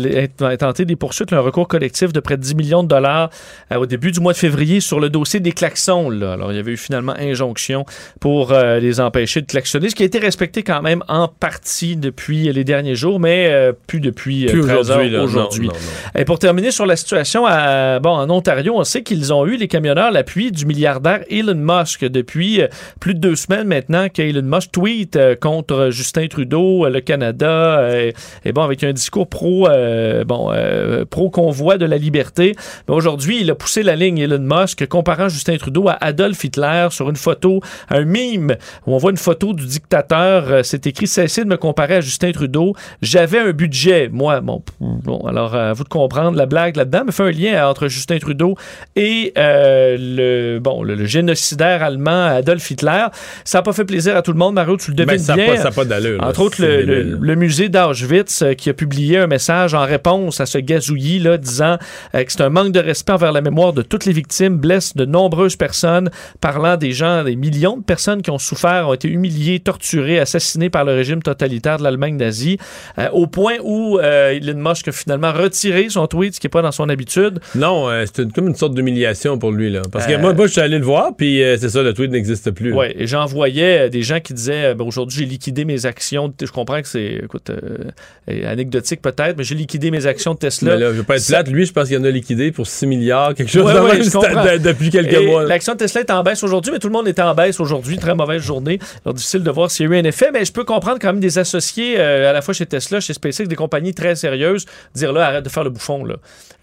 [0.57, 3.29] tenté des poursuites, un recours collectif de près de 10 millions de dollars
[3.71, 6.09] euh, au début du mois de février sur le dossier des klaxons.
[6.09, 6.33] Là.
[6.33, 7.85] Alors, il y avait eu finalement injonction
[8.19, 12.51] pour les empêcher de klaxonner, ce qui a été respecté quand même en partie depuis
[12.51, 15.69] les derniers jours, mais plus depuis Plus 13 heures aujourd'hui.
[16.17, 19.57] Et pour terminer sur la situation à, bon, en Ontario, on sait qu'ils ont eu,
[19.57, 22.61] les camionneurs, l'appui du milliardaire Elon Musk depuis
[22.99, 28.11] plus de deux semaines maintenant qu'Elon Musk tweet contre Justin Trudeau, le Canada, euh,
[28.43, 32.55] et bon, avec un discours pro, euh, bon, euh, pro convoi de la liberté.
[32.87, 36.87] Mais aujourd'hui, il a poussé la ligne Elon Musk, comparant Justin Trudeau à Adolf Hitler
[36.91, 38.55] sur une photo, un mime
[38.85, 40.65] où on voit une photo du dictateur.
[40.65, 42.73] C'est écrit Cessez de me comparer à Justin Trudeau.
[43.01, 44.41] J'avais un budget, moi.
[44.41, 47.87] Bon, bon alors, à vous de comprendre la blague là-dedans, mais fait un lien entre
[47.87, 48.55] Justin Trudeau
[48.95, 53.05] et le, bon, le, le génocidaire allemand Adolf Hitler.
[53.43, 55.35] Ça n'a pas fait plaisir à tout le monde, Mario, tu le devines ça a
[55.35, 55.55] bien.
[55.55, 56.23] pas- pas d'allure.
[56.23, 57.17] Entre autres, C'est le, le- débile.
[57.21, 61.37] le musée d'Auschwitz euh, qui a publié un message en réponse à ce gazouillis là,
[61.37, 61.77] disant
[62.15, 64.95] euh, que c'est un manque de respect envers la mémoire de toutes les victimes, blesse
[64.95, 66.09] de nombreuses personnes,
[66.41, 70.69] parlant des gens, des millions de personnes qui ont souffert, ont été humiliées, torturées, assassinées
[70.69, 72.57] par le régime totalitaire de l'Allemagne nazie,
[72.99, 76.51] euh, au point où euh, Elon Musk a finalement retiré son tweet, ce qui n'est
[76.51, 77.39] pas dans son habitude.
[77.55, 79.69] Non, euh, c'est comme une sorte d'humiliation pour lui.
[79.69, 79.81] Là.
[79.91, 82.51] Parce que moi, moi, je suis allé le voir, puis c'est ça, le tweet n'existe
[82.51, 82.73] plus.
[82.73, 86.33] Ouais, et j'en voyais des gens qui disaient ben, aujourd'hui j'ai liquidé mes actions.
[86.39, 87.85] Je comprends que c'est écoute euh,
[88.29, 90.73] euh, anecdotique peut-être, mais j'ai liquidé mes actions de Tesla.
[90.73, 91.47] Mais là, je veux pas être plate.
[91.49, 93.99] Lui, je pense qu'il en a liquidé pour 6 milliards, quelque chose Ouais, de ouais,
[93.99, 94.57] même, comprends.
[94.63, 95.43] depuis quelques Et mois.
[95.45, 97.97] L'action de Tesla est en baisse aujourd'hui, mais tout le monde est en baisse aujourd'hui.
[97.97, 98.79] Très mauvaise journée.
[99.05, 101.07] Alors, difficile de voir s'il y a eu un effet, mais je peux comprendre quand
[101.07, 104.65] même des associés euh, à la fois chez Tesla, chez SpaceX, des compagnies très sérieuses,
[104.93, 106.05] dire là, arrête de faire le bouffon.
[106.05, 106.15] Là.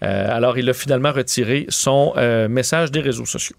[0.03, 2.13] Euh, alors, il a finalement retiré son
[2.49, 3.55] message des réseaux sociaux.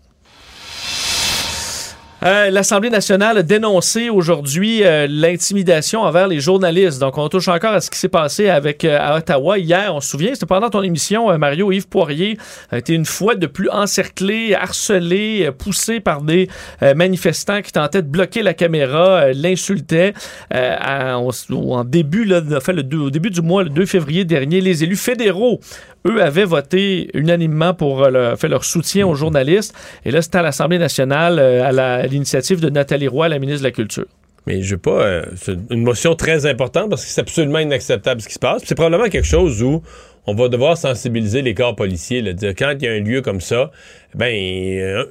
[2.25, 6.99] Euh, L'Assemblée nationale a dénoncé aujourd'hui euh, l'intimidation envers les journalistes.
[6.99, 9.95] Donc, on touche encore à ce qui s'est passé avec euh, à Ottawa hier.
[9.95, 12.39] On se souvient, c'était pendant ton émission, Mario Yves Poirier
[12.71, 16.49] a été une fois de plus encerclé, harcelé, poussé par des
[16.95, 20.15] manifestants qui tentaient de bloquer la caméra, l'insultaient.
[20.53, 25.61] En, début, le au début du mois, le 2 février dernier, les élus fédéraux,
[26.07, 29.75] eux, avaient voté unanimement pour euh, fait leur soutien aux journalistes.
[30.05, 33.69] Et là, c'était à l'Assemblée nationale, euh, à l'initiative de Nathalie Roy, la ministre de
[33.69, 34.07] la Culture.
[34.47, 35.03] Mais je veux pas.
[35.03, 38.63] euh, c'est une motion très importante parce que c'est absolument inacceptable ce qui se passe.
[38.65, 39.83] C'est probablement quelque chose où
[40.27, 42.23] on va devoir sensibiliser les corps policiers.
[42.23, 43.71] Là, dire quand il y a un lieu comme ça,
[44.15, 44.33] ben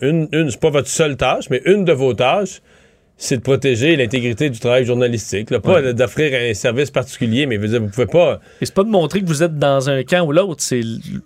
[0.02, 2.62] une, une c'est pas votre seule tâche, mais une de vos tâches,
[3.18, 5.50] c'est de protéger l'intégrité du travail journalistique.
[5.50, 5.60] là.
[5.62, 5.94] Pas Ouais.
[5.94, 8.42] d'offrir un service particulier, mais vous pouvez pas.
[8.62, 10.82] Et c'est pas de montrer que vous êtes dans un camp ou l'autre, c'est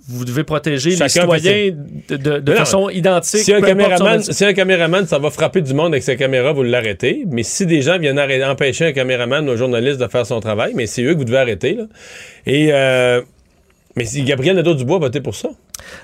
[0.07, 1.71] vous devez protéger les citoyens
[2.09, 3.39] de, de- de Non, façon identique.
[3.41, 6.63] Si un, caméraman, si un caméraman, ça va frapper du monde avec sa caméra, vous
[6.63, 7.23] l'arrêtez.
[7.27, 10.39] Mais si des gens viennent arrêter- empêcher un caméraman ou un journaliste de faire son
[10.41, 11.73] travail, mais c'est eux que vous devez arrêter.
[11.73, 11.83] Là.
[12.45, 13.21] Et euh,
[13.95, 15.49] mais si Gabriel Nadeau-Dubois a voté pour ça.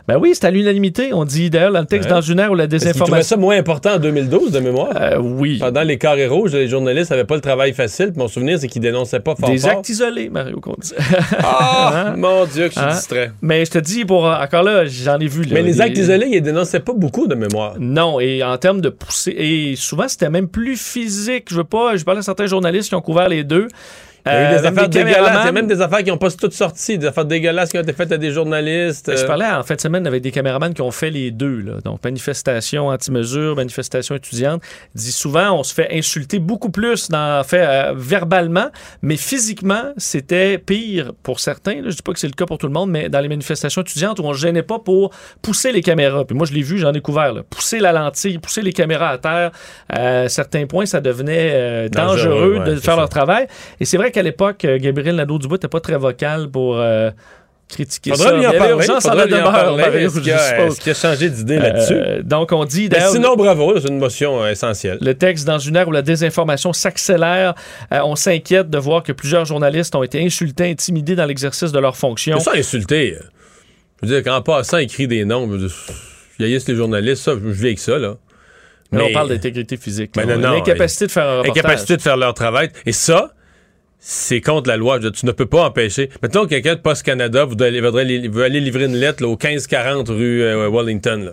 [0.08, 1.14] Ben oui, c'est à l'unanimité.
[1.14, 2.16] On dit d'ailleurs dans le texte Ouais.
[2.16, 3.24] dans une heure où la désinformation.
[3.28, 4.90] ça moins important en 2012, de mémoire.
[5.22, 5.58] oui.
[5.60, 8.12] Pendant les carrés rouges, les journalistes n'avaient pas le travail facile.
[8.16, 9.72] Mon souvenir, c'est qu'ils dénonçaient pas fort Des fort.
[9.72, 10.94] actes isolés, Mario dit.
[11.40, 12.16] Ah, Hein?
[12.18, 12.94] mon Dieu, que je suis Hein?
[12.96, 13.32] distrait.
[13.42, 15.44] Mais je te dis, pour euh, encore là, j'en ai vu.
[15.44, 17.76] là, Mais les actes isolés, ils dénonçaient pas beaucoup de mémoire.
[17.78, 21.48] Non, et en termes de pousser, et souvent c'était même plus physique.
[21.52, 23.68] Je veux pas, je parlais à certains journalistes qui ont couvert les deux.
[24.26, 25.38] Il y a eu Euh, des même affaires des dégueulasses.
[25.42, 26.98] Il y a même des affaires qui n'ont pas toutes sorti.
[26.98, 29.12] Des affaires dégueulasses qui ont été faites à des journalistes.
[29.16, 31.60] Je euh, parlais en fin de semaine avec des caméramans qui ont fait les deux.
[31.62, 31.74] Là.
[31.84, 34.62] Donc, manifestation anti-mesure, manifestation étudiante.
[34.96, 38.70] Dit souvent, on se fait insulter beaucoup plus, dans, fait, euh, verbalement,
[39.02, 41.76] mais physiquement, c'était pire pour certains.
[41.76, 41.90] Là.
[41.90, 43.82] Je dis pas que c'est le cas pour tout le monde, mais dans les manifestations
[43.84, 45.12] étudiantes où on ne gênait pas pour
[45.42, 46.26] pousser les caméras.
[46.26, 47.32] Puis moi, je l'ai vu, j'en ai couvert.
[47.34, 47.44] là.
[47.48, 49.52] Pousser la lentille, pousser les caméras à terre.
[49.90, 53.00] À certains points, ça devenait euh, dangereux, Dangereux, ouais, de faire ça.
[53.00, 53.48] leur travail.
[53.80, 56.78] Et c'est vrai qu'à l'époque, euh, Gabriel Nadeau-Dubois n'était pas très vocal pour...
[56.78, 57.12] euh,
[57.68, 58.38] critiquer Faudra ça.
[58.38, 58.74] lui en parler.
[58.74, 60.04] urgence en faudra lui en parler.
[60.04, 61.94] Est-ce qu'il a, changé d'idée là-dessus?
[61.96, 65.00] Euh, donc, on dit Mais sinon, bravo, c'est une motion essentielle.
[65.02, 67.56] Le texte dans une ère où la désinformation s'accélère,
[67.92, 71.80] euh, on s'inquiète de voir que plusieurs journalistes ont été insultés, intimidés dans l'exercice de
[71.80, 72.36] leurs fonctions.
[72.38, 73.16] Mais ça, insulter.
[73.16, 73.20] euh,
[74.04, 75.50] Je veux dire, qu'en passant, écrit des noms,
[76.40, 78.16] il y a les journalistes, ça, je vis avec ça, là.
[78.92, 80.16] Mais on parle d'intégrité physique.
[80.16, 80.26] Là.
[80.26, 81.58] non, non, L'incapacité de faire un reportage.
[81.66, 82.70] Incapacité de faire leur travail.
[82.86, 83.34] Et ça,
[84.08, 85.00] c'est contre la loi.
[85.00, 86.10] Tu ne peux pas empêcher.
[86.22, 90.44] Mettons que quelqu'un de Post Canada veut aller livrer une lettre là, au 1540 rue
[90.44, 91.26] euh, Wellington.
[91.26, 91.32] Là.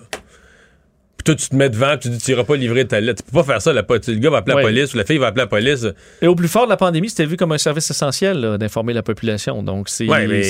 [1.23, 3.23] Puis toi, tu te mets devant, puis tu dis, tu iras pas livrer ta lettre.
[3.25, 3.73] Tu peux pas faire ça.
[3.73, 4.63] La, le gars va appeler Ouais.
[4.63, 5.87] la police ou la fille va appeler la police.
[6.21, 9.03] Et au plus fort de la pandémie, c'était vu comme un service essentiel d'informer la
[9.03, 9.63] population.
[9.63, 10.43] Donc, c'est, Ouais, mais-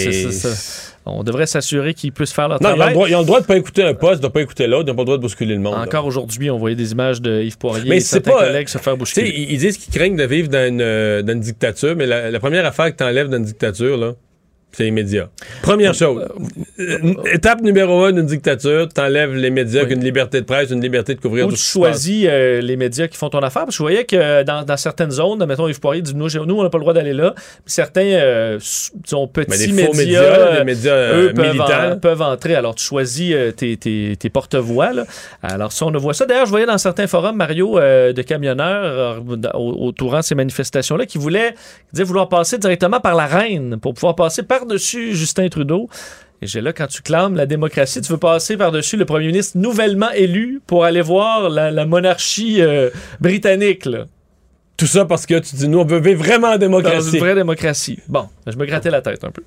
[1.05, 2.95] on devrait s'assurer qu'ils puissent faire leur Non, ils ont, travail.
[2.95, 4.91] droit, ils ont le droit de pas écouter un poste, de pas écouter l'autre, ils
[4.91, 5.75] n'ont pas le droit de bousculer le monde.
[5.75, 8.47] Encore aujourd'hui, on voyait des images de Yves Poirier Mais et c'est certains pas.
[8.47, 9.47] collègues se faire Tu bousculer.
[9.51, 12.39] ils disent qu'ils craignent de vivre dans une, euh, dans une dictature, mais la, la
[12.41, 14.13] première affaire que t'enlèves dans une dictature, là,
[14.73, 15.27] c'est les médias.
[15.63, 16.27] Première chose.
[16.81, 16.99] Euh,
[17.33, 21.21] Étape numéro un d'une dictature, t'enlèves les médias, qu'une liberté de presse, une liberté de
[21.21, 23.65] couvrir Ou tout tu choisis euh, les médias qui font ton affaire.
[23.65, 26.55] Parce que je voyais que dans, dans certaines zones, mettons Yves Poirier dit nous, nous
[26.59, 27.35] on n'a pas le droit d'aller là.
[27.67, 31.99] Certains euh, s- disons, petits Mais médias, faux médias, euh, médias, euh, eux, peuvent, en-
[31.99, 32.55] peuvent entrer.
[32.55, 34.91] Alors tu choisis tes, tes- tes porte-voix.
[35.43, 39.23] Alors si on voit ça, d'ailleurs, je voyais dans certains forums Mario de camionneurs
[39.55, 41.55] au- autour de ces manifestations-là qui voulaient
[41.93, 45.89] disaient vouloir passer directement par la reine pour pouvoir passer par-dessus Justin Trudeau.
[46.41, 49.59] Et j'ai là, quand tu clames la démocratie, tu veux passer par-dessus le premier ministre
[49.59, 52.91] nouvellement élu pour aller voir la, la monarchie euh,
[53.21, 54.05] britannique, là.
[54.77, 57.15] Tout ça parce que tu dis, nous, on veut vivre vraiment en Dans démocratie.
[57.15, 57.99] une vraie démocratie.
[58.09, 59.43] Bon, je me grattais la tête un peu.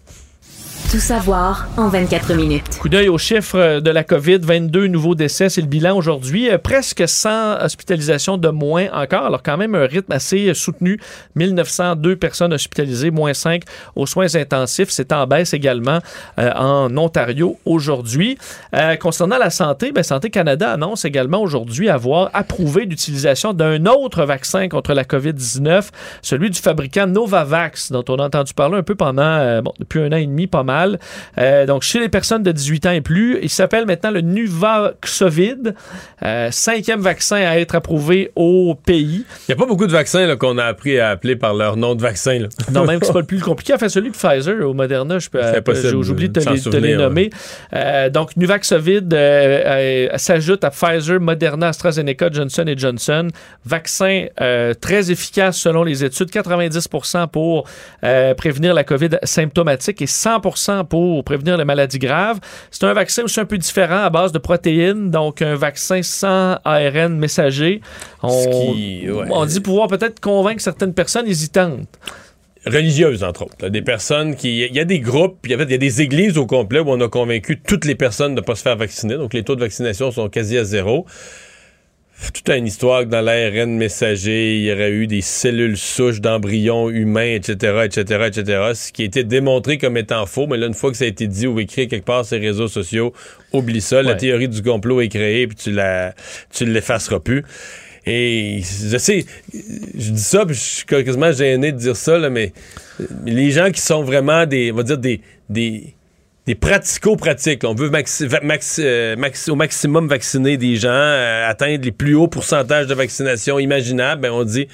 [0.99, 2.79] Savoir en 24 minutes.
[2.79, 6.49] Coup d'œil aux chiffres de la COVID, 22 nouveaux décès, c'est le bilan aujourd'hui.
[6.49, 10.99] Euh, Presque 100 hospitalisations de moins encore, alors quand même un rythme assez soutenu.
[11.35, 13.63] 1902 personnes hospitalisées, moins 5
[13.95, 14.89] aux soins intensifs.
[14.89, 15.99] C'est en baisse également
[16.39, 18.37] euh, en Ontario aujourd'hui.
[18.73, 24.23] Euh, concernant la santé, ben, Santé Canada annonce également aujourd'hui avoir approuvé l'utilisation d'un autre
[24.23, 25.89] vaccin contre la COVID-19,
[26.21, 30.11] celui du fabricant Novavax, dont on a entendu parler un peu pendant, bon, depuis un
[30.13, 30.84] an et demi, pas mal.
[31.37, 35.75] Euh, donc, chez les personnes de 18 ans et plus, il s'appelle maintenant le Nuvaxovid,
[36.23, 39.25] euh, cinquième vaccin à être approuvé au pays.
[39.47, 41.95] Il n'y a pas beaucoup de vaccins qu'on a appris à appeler par leur nom
[41.95, 42.39] de vaccin.
[42.39, 42.47] Là.
[42.71, 43.73] Non, même que c'est pas le plus compliqué.
[43.73, 46.99] Enfin, celui de Pfizer ou Moderna, je peux, oublié de te, les, te les souvenir,
[46.99, 47.29] nommer.
[47.73, 49.15] Euh, donc, Nuvaxovid
[50.15, 53.27] s'ajoute à Pfizer, Moderna, AstraZeneca, Johnson Johnson.
[53.65, 54.27] Vaccin
[54.81, 57.67] très efficace selon les études, 90% pour
[58.37, 60.35] prévenir la COVID symptomatique et 100
[60.83, 62.39] pour prévenir les maladies graves.
[62.71, 66.57] C'est un vaccin aussi un peu différent à base de protéines, donc un vaccin sans
[66.65, 67.81] ARN messager.
[68.21, 69.25] On, Ce qui- ouais.
[69.31, 71.87] on dit pouvoir peut-être convaincre certaines personnes hésitantes.
[72.65, 73.55] religieuses, entre autres.
[73.61, 73.69] là.
[73.69, 74.65] Des personnes qui.
[74.65, 77.07] Il y a des groupes, il y a des églises au complet où on a
[77.07, 79.17] convaincu toutes les personnes de ne pas se faire vacciner.
[79.17, 81.05] Donc, les taux de vaccination sont quasi à zéro.
[82.33, 86.89] Toute une histoire que dans l'ARN messager, il y aurait eu des cellules souches d'embryons
[86.89, 90.73] humains, etc., etc., etc., ce qui a été démontré comme étant faux, mais là, une
[90.73, 93.13] fois que ça a été dit ou écrit quelque part sur les réseaux sociaux,
[93.51, 96.13] oublie ça, la théorie du complot est créée, puis tu la,
[96.53, 97.43] tu l'effaceras plus.
[98.05, 102.29] Et je sais, je dis ça, puis je suis quasiment gêné de dire ça, là,
[102.29, 102.53] mais
[103.25, 105.94] les gens qui sont vraiment des, on va dire des, des,
[106.47, 111.49] des pratico-pratiques, on veut maxi- va- maxi- euh, maxi- au maximum vacciner des gens, euh,
[111.49, 114.67] atteindre les plus hauts pourcentages de vaccination imaginables, ben on dit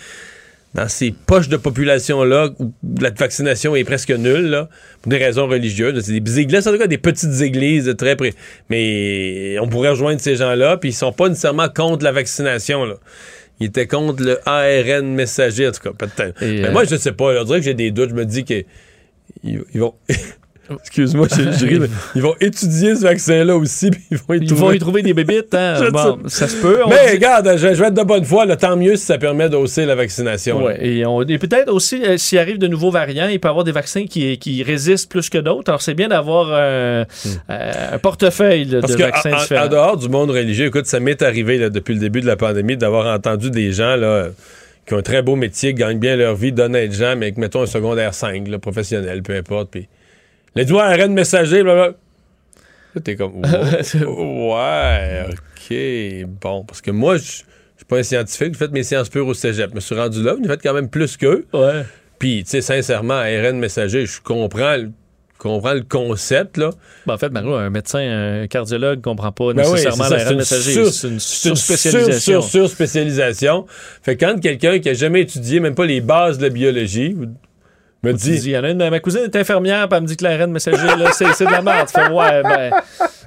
[0.73, 4.69] dans ces poches de population-là où la vaccination est presque nulle, là,
[5.01, 6.01] pour des raisons religieuses.
[6.05, 8.33] C'est des églises, en tout cas des petites églises de très près.
[8.69, 12.85] Mais on pourrait rejoindre ces gens-là, puis ils sont pas nécessairement contre la vaccination.
[12.85, 12.95] Là.
[13.59, 16.37] Ils étaient contre le ARN messager, en tout cas, peut-être.
[16.41, 17.41] Mais euh, moi, je sais pas.
[17.41, 18.09] On dirait que j'ai des doutes.
[18.11, 18.63] Je me dis que
[19.43, 19.93] ils, ils vont.
[20.79, 24.47] Excuse-moi, je, ris, mais ils vont étudier ce vaccin-là aussi, puis ils vont y Ils
[24.47, 25.75] trouver- vont y trouver des bébites, hein?
[25.91, 26.79] Bon, ça se peut.
[26.89, 28.45] Mais dit- regarde, je, je vais être de bonne foi.
[28.45, 30.63] là, tant mieux si ça permet d'hausser la vaccination.
[30.63, 33.63] Ouais, et, et peut-être aussi, euh, s'il arrive de nouveaux variants, il peut y avoir
[33.65, 35.69] des vaccins qui, qui résistent plus que d'autres.
[35.69, 37.03] Alors, c'est bien d'avoir euh,
[37.49, 38.79] euh, un portefeuille là.
[38.81, 39.65] Parce de que vaccins en- en, différents.
[39.65, 42.35] en dehors du monde religieux, écoute, ça m'est arrivé là, depuis le début de la
[42.35, 44.27] pandémie d'avoir entendu des gens là,
[44.87, 47.39] qui ont un très beau métier, qui gagnent bien leur vie, d'honnêtes gens, mais qui
[47.39, 49.69] mettons un secondaire 5, là, professionnel, peu importe.
[49.71, 49.87] Puis
[50.55, 51.95] les doigts arrêtent de messager, blablabla.
[52.95, 56.63] Là, t'es comme, wow, ouais, ok, bon.
[56.65, 57.43] Parce que moi, je suis
[57.87, 59.69] pas un scientifique, j'ai fait mes sciences pures au cégep.
[59.71, 61.45] Je me suis rendu là, j'ai fait quand même plus qu'eux.
[61.53, 61.83] Ouais.
[62.19, 64.91] Puis, tu sais, sincèrement, ARN messager, je comprends le,
[65.37, 66.69] comprends le concept, là.
[67.07, 70.09] Ben, en fait, Mario, un médecin, un cardiologue ne comprend pas Ben oui, nécessairement c'est
[70.09, 70.73] ça, la c'est une messager.
[70.73, 72.41] sur- C'est une surspécialisation.
[72.41, 73.65] sur- sur- surspécialisation.
[74.03, 77.15] Fait que quand quelqu'un qui a jamais étudié même pas les bases de la biologie
[78.03, 80.17] me dit il y en a une, ma cousine est infirmière, puis elle me dit
[80.17, 81.87] que l'ARN messager, là, c'est, c'est de la merde.
[82.11, 82.71] Ouais, ben.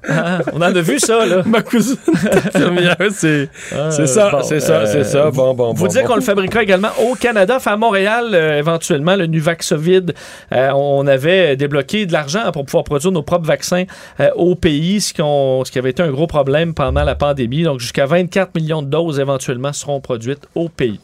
[0.09, 1.43] hein, on en a vu ça, là.
[1.47, 3.49] Ma cousine est infirmière, c'est
[3.91, 5.31] c'est ça, bon, c'est ça, euh, c'est ça.
[5.31, 6.09] Bon, bon, Vous bon, dire bon.
[6.09, 10.13] qu'on le fabriquera également au Canada, enfin à Montréal, euh, éventuellement, le Nuvaxovid.
[10.53, 13.85] Euh, on avait débloqué de l'argent pour pouvoir produire nos propres vaccins
[14.21, 17.63] euh, au pays, ce, qu'on- ce qui avait été un gros problème pendant la pandémie.
[17.63, 20.99] Donc, jusqu'à 24 millions de doses éventuellement seront produites au pays.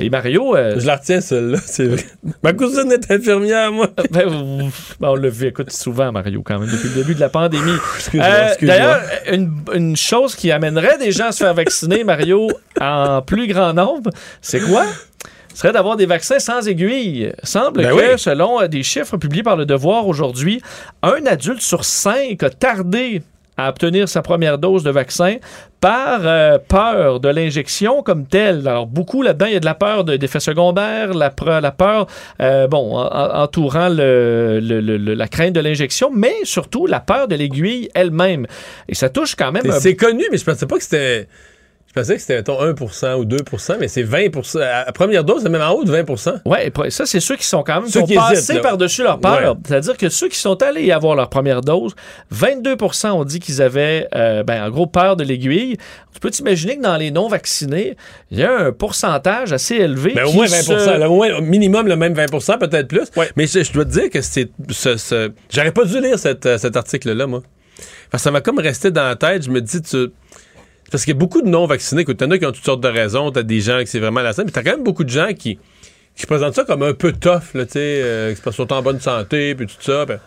[0.00, 0.54] Et Mario...
[0.56, 2.04] euh, Je la retiens, celle-là, c'est vrai.
[2.42, 3.88] Ma cousine est infirmière, moi.
[4.10, 4.70] ben, vous-
[5.00, 7.72] ben, on l'a vu, écoute, souvent, Mario, quand même, depuis le début de la pandémie.
[8.14, 8.54] Euh.
[8.62, 9.00] D'ailleurs,
[9.30, 12.48] une, une chose qui amènerait des gens à se faire vacciner, Mario,
[12.80, 14.10] en plus grand nombre,
[14.40, 14.84] c'est quoi?
[15.52, 17.32] Ce serait d'avoir des vaccins sans aiguille.
[17.42, 18.18] Semble Ben que, oui.
[18.18, 20.62] selon euh, des chiffres publiés par le Devoir aujourd'hui,
[21.02, 23.22] un adulte sur cinq a tardé
[23.58, 25.36] à obtenir sa première dose de vaccin
[25.80, 28.66] par euh, peur de l'injection comme telle.
[28.66, 32.06] Alors, beaucoup là-dedans, il y a de la peur de- d'effets secondaires, la, la peur,
[32.40, 36.86] euh, bon, en- en- entourant le- le- le- le- la crainte de l'injection, mais surtout
[36.86, 38.46] la peur de l'aiguille elle-même.
[38.88, 39.62] Et ça touche quand même...
[39.64, 41.28] C'est- un- connu, mais je pensais pas que c'était.
[41.98, 43.36] Je pensais que c'était, mettons, 1 ou 2
[43.80, 46.90] mais c'est 20% À la première dose, c'est même en haut de 20 Ouais, et
[46.90, 48.60] ça, c'est ceux qui sont quand même Ceux qui ont qui passé hésitent, là.
[48.62, 49.52] par-dessus leur peur.
[49.54, 49.60] Ouais.
[49.66, 51.94] C'est-à-dire que ceux qui sont allés y avoir leur première dose,
[52.34, 55.76] 22% ont dit qu'ils avaient, euh, ben, en gros, peur de l'aiguille.
[56.14, 57.96] Tu peux t'imaginer que dans les non-vaccinés,
[58.30, 60.12] il y a un pourcentage assez élevé.
[60.14, 63.06] Ben, au moins 20 se- Au moins, au minimum, le même 20% peut-être plus.
[63.36, 64.50] Mais je, je dois te dire que c'est.
[64.70, 67.42] ce- ce- J'aurais pas dû lire cette, euh, cet article-là, moi.
[68.10, 69.44] Parce que ça m'a comme resté dans la tête.
[69.44, 70.08] Je me dis, tu.
[70.90, 72.02] Parce qu'il y a beaucoup de non-vaccinés.
[72.02, 73.30] Écoute, t'en as qui ont toutes sortes de raisons.
[73.30, 74.46] T'as des gens qui c'est vraiment la scène.
[74.46, 75.58] Mais t'as quand même beaucoup de gens qui,
[76.16, 77.78] qui présentent ça comme un peu tough, là, tu sais.
[78.02, 80.04] euh, qui sont en bonne santé, puis tout ça.
[80.06, 80.18] ben-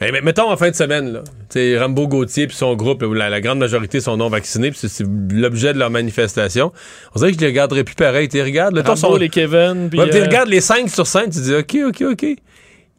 [0.00, 1.20] Ben, mais mettons en fin de semaine, là.
[1.48, 4.80] Tu sais, Rambo Gauthier puis son groupe, la, la grande majorité sont non vaccinés, puis
[4.88, 6.72] c'est- l'objet de leur manifestation.
[7.14, 8.28] On dirait que je les regarderais plus pareil.
[8.28, 10.90] Tu regardes, là, toi, Rambo, sont- les Kevin, puis, Ouais, tu euh, regardes les 5
[10.90, 12.26] sur 5, tu dis OK, OK, OK.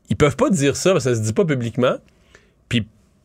[0.10, 1.98] Ils peuvent pas dire ça, parce que ça se dit pas publiquement.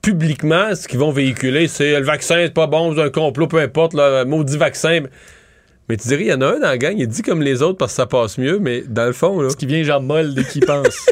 [0.03, 3.59] Publiquement, ce qu'ils vont véhiculer, c'est le vaccin, c'est pas bon, c'est un complot, peu
[3.59, 5.01] importe, là, maudit vaccin.
[5.91, 7.63] Mais tu dirais, il y en a un dans la gang, il dit comme les
[7.63, 9.51] autres parce que ça passe mieux, mais dans le fond, là.
[9.51, 11.07] Ce qui vient genre molle dès qu'il pense.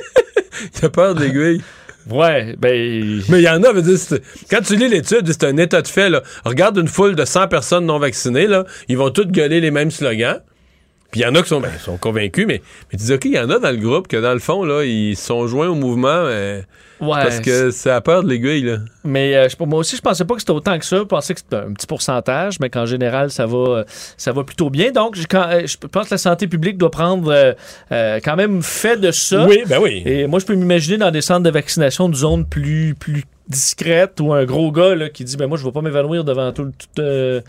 [0.78, 1.62] il a peur de l'aiguille.
[2.08, 3.20] Ouais, ben.
[3.28, 3.98] Mais il y en a, dire,
[4.50, 6.22] quand tu lis l'étude, c'est un état de fait, là.
[6.44, 8.64] Regarde une foule de 100 personnes non vaccinées, là.
[8.88, 10.40] Ils vont toutes gueuler les mêmes slogans.
[11.10, 12.62] Puis il y en a qui sont, ben, sont convaincus, mais,
[12.92, 14.64] mais tu dis, OK, il y en a dans le groupe que, dans le fond,
[14.64, 16.64] là, ils sont joints au mouvement, mais
[17.00, 18.78] Ouais, parce que c'est à peur de l'aiguille, là.
[19.04, 20.96] Mais euh, je moi aussi, je pensais pas que c'était autant que ça.
[20.96, 23.84] Je pensais que c'était un petit pourcentage, mais qu'en général, ça va, euh,
[24.16, 24.90] ça va plutôt bien.
[24.90, 27.32] Donc, je, quand, euh, je pense que la santé publique doit prendre
[27.92, 29.46] euh, quand même fait de ça.
[29.46, 30.02] Oui, ben oui.
[30.04, 34.20] Et moi, je peux m'imaginer dans des centres de vaccination de zones plus, plus discrètes
[34.20, 36.52] où un gros gars là, qui dit ben moi, je ne vais pas m'évanouir devant
[36.52, 37.40] tout, le- tout, euh,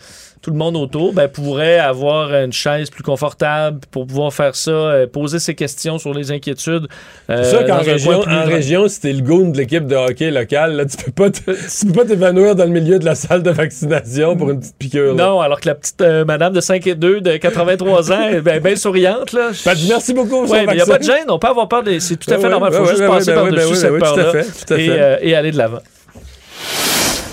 [0.41, 4.71] tout le monde autour, ben, pourrait avoir une chaise plus confortable pour pouvoir faire ça,
[4.71, 6.87] euh, poser ses questions sur les inquiétudes.
[7.29, 10.31] euh, C'est sûr qu'en région, en région, si t'es le goon de l'équipe de hockey
[10.31, 11.39] locale, là, tu peux pas te-
[11.79, 14.77] tu peux pas t'évanouir dans le milieu de la salle de vaccination pour une petite
[14.77, 15.13] piqûre.
[15.13, 15.25] là.
[15.25, 18.59] Non, alors que la petite euh, madame de 5 et 2 de 83 ans est
[18.61, 19.33] bien souriante.
[19.33, 19.49] Là.
[19.65, 21.83] Ben, merci beaucoup pour Ouais, il n'y a pas de gêne, on peut avoir peur.
[21.99, 22.69] C'est tout à Ben fait normal.
[22.71, 25.51] Il ben faut ouais, juste ben passer ben par-dessus ben cette peur-là et, et aller
[25.51, 25.79] de l'avant.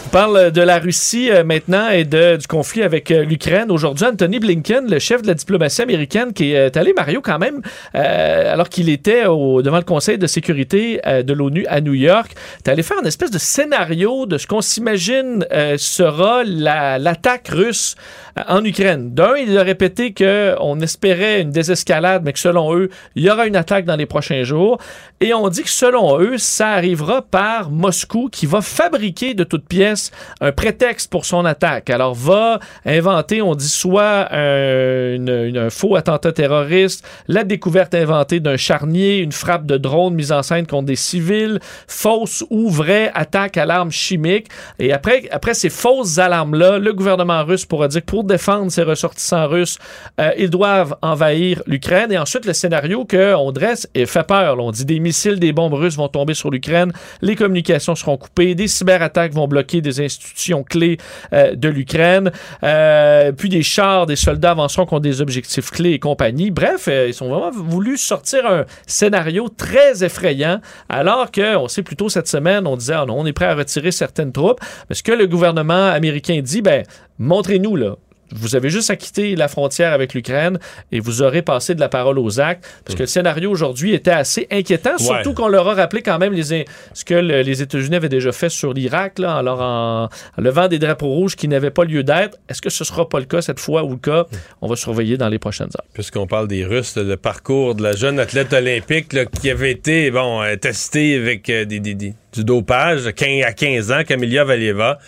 [0.07, 3.70] On parle de la Russie euh, maintenant et du conflit avec euh, l'Ukraine.
[3.73, 7.61] Aujourd'hui, Anthony Blinken, le chef de la diplomatie américaine, qui est allé, Mario, quand même,
[7.97, 12.31] euh, alors qu'il était devant le Conseil de sécurité euh, de l'ONU à New York,
[12.65, 17.49] est allé faire une espèce de scénario de ce qu'on s'imagine euh, sera la- l'attaque
[17.49, 17.97] russe
[18.39, 19.12] euh, en Ukraine.
[19.12, 23.47] D'un, il a répété qu'on espérait une désescalade, mais que selon eux, il y aura
[23.49, 24.78] une attaque dans les prochains jours.
[25.20, 29.66] Et on dit que selon eux, ça arrivera par Moscou qui va fabriquer de toutes
[29.66, 29.95] pièces
[30.40, 31.90] un prétexte pour son attaque.
[31.90, 38.56] Alors va inventer, on dit soit une- un faux attentat terroriste, la découverte inventée d'un
[38.56, 43.56] charnier, une frappe de drone mise en scène contre des civils, fausse ou vraie attaque
[43.56, 44.48] à l'arme chimique.
[44.78, 48.82] Et après, après ces fausses alarmes-là, le gouvernement russe pourra dire que pour défendre ses
[48.82, 49.78] ressortissants russes,
[50.20, 52.12] euh, ils doivent envahir l'Ukraine.
[52.12, 54.59] Et ensuite, le scénario qu'on dresse et fait peur.
[54.59, 56.93] On dit des missiles, des bombes russes vont tomber sur l'Ukraine,
[57.23, 60.98] les communications seront coupées, des cyberattaques vont bloquer des institutions clés
[61.32, 62.30] euh, de l'Ukraine,
[62.62, 66.50] euh, puis des chars, des soldats avanceront contre des objectifs clés et compagnie.
[66.50, 72.08] Bref, euh, ils ont vraiment voulu sortir un scénario très effrayant, alors qu'on sait plutôt
[72.08, 74.60] cette semaine, on disait, ah non, on est prêt à retirer certaines troupes.
[74.88, 76.84] Mais ce que le gouvernement américain dit, ben,
[77.18, 77.96] montrez-nous, là.
[78.32, 80.59] Vous avez juste à quitter la frontière avec l'Ukraine
[80.93, 82.65] et vous aurez passé de la parole aux actes.
[82.85, 86.32] Parce que le scénario aujourd'hui était assez inquiétant, surtout qu'on leur a rappelé quand même
[86.32, 90.05] les, ce que le- les États-Unis avaient déjà fait sur l'Irak, là, en, leur en,
[90.05, 92.39] en levant des drapeaux rouges qui n'avaient pas lieu d'être.
[92.48, 94.24] Est-ce que ce sera pas le cas cette fois ou le cas?
[94.61, 95.85] On va surveiller dans les prochaines heures.
[95.94, 100.11] Puisqu'on parle des Russes, le parcours de la jeune athlète olympique là, qui avait été
[100.11, 104.03] bon, euh, testée avec euh, des, des- des- du dopage à 15, à 15 ans,
[104.07, 104.98] Camilla Valieva.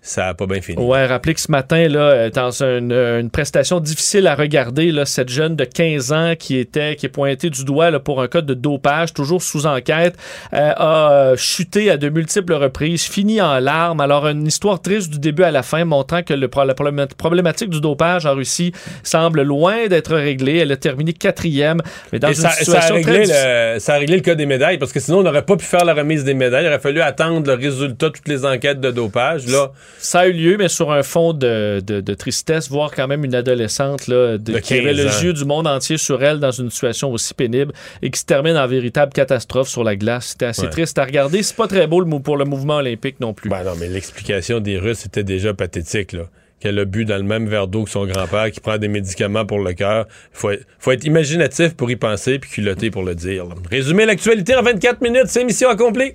[0.00, 0.82] Ça n'a pas bien fini.
[0.82, 5.28] Ouais, rappelez que ce matin, là, dans une, une prestation difficile à regarder, là, cette
[5.28, 8.40] jeune de 15 ans qui était qui est pointée du doigt là, pour un cas
[8.40, 10.16] de dopage, toujours sous enquête,
[10.54, 14.00] euh, a chuté à de multiples reprises, fini en larmes.
[14.00, 16.74] Alors, une histoire triste du début à la fin, montrant que le, la
[17.06, 18.72] problématique du dopage en Russie
[19.02, 20.58] semble loin d'être réglée.
[20.58, 23.94] Elle a terminé quatrième, mais dans une ça, situation ça a, réglé très le, ça
[23.94, 25.94] a réglé le cas des médailles, parce que sinon, on n'aurait pas pu faire la
[25.94, 26.64] remise des médailles.
[26.64, 29.46] Il aurait fallu attendre le résultat de toutes les enquêtes de dopage.
[29.46, 33.06] Là, ça a eu lieu, mais sur un fond de, de, de tristesse, voir quand
[33.08, 36.38] même une adolescente là, de, qui avait 15 le yeux du monde entier sur elle
[36.40, 37.72] dans une situation aussi pénible
[38.02, 40.28] et qui se termine en véritable catastrophe sur la glace.
[40.28, 40.70] C'était assez Ouais.
[40.70, 41.42] triste à regarder.
[41.42, 43.50] C'est pas très beau le pour le mouvement olympique non plus.
[43.50, 46.24] Ben non, mais l'explication des Russes était déjà pathétique, là.
[46.60, 49.46] Qu'elle a bu dans le même verre d'eau que son grand-père, qui prend des médicaments
[49.46, 50.06] pour le cœur.
[50.32, 53.44] Faut être, faut être imaginatif pour y penser, puis culotté pour le dire.
[53.70, 56.14] Résumer l'actualité en 24 minutes, c'est mission accomplie.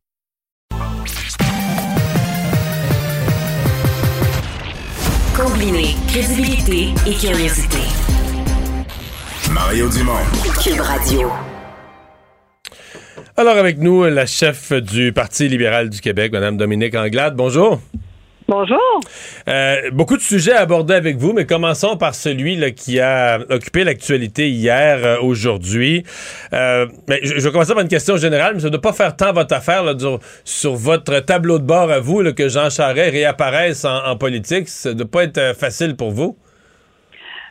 [5.41, 7.79] Combiner crédibilité et curiosité.
[9.51, 10.13] Mario Dumont.
[10.63, 11.31] Cube Radio.
[13.35, 17.35] Alors, avec nous, la chef du Parti libéral du Québec, Mme Dominique Anglade.
[17.35, 17.81] Bonjour.
[18.55, 18.99] Bonjour.
[19.47, 23.39] Euh, beaucoup de sujets à aborder avec vous, mais commençons par celui là, qui a
[23.49, 26.03] occupé l'actualité hier, euh, aujourd'hui.
[26.51, 26.85] Euh,
[27.23, 29.31] je, je vais commencer par une question générale, mais ça ne doit pas faire tant
[29.31, 33.13] votre affaire là, sur, sur votre tableau de bord à vous là, que Jean Charest
[33.13, 34.67] réapparaisse en, en politique.
[34.67, 36.35] Ça ne doit pas être facile pour vous.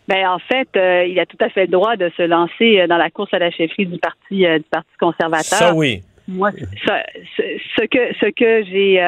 [0.06, 0.68] Ben en fait,
[1.08, 3.50] il a tout à fait le droit de se lancer dans la course à la
[3.50, 5.44] chefferie du parti du parti conservateur.
[5.44, 6.02] Ça, oui.
[6.28, 6.50] Moi,
[6.86, 7.04] ça-
[7.38, 7.42] ce,
[7.78, 9.00] ce que ce que j'ai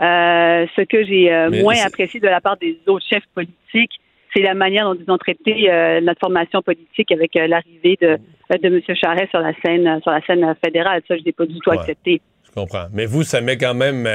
[0.00, 3.92] euh, ce que j'ai euh, moins apprécié de la part des autres chefs politiques,
[4.34, 8.18] c'est la manière dont ils ont traité euh, notre formation politique avec l'arrivée de
[8.50, 8.80] de M.
[8.94, 11.02] Charest sur la scène sur la scène fédérale.
[11.08, 11.78] Ça, je l'ai pas du tout Ouais.
[11.78, 12.20] accepté.
[12.44, 12.86] Je comprends.
[12.92, 14.08] Mais vous, ça met quand même,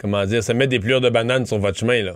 [0.00, 2.12] comment dire, ça met des plures de banane sur votre chemin, là.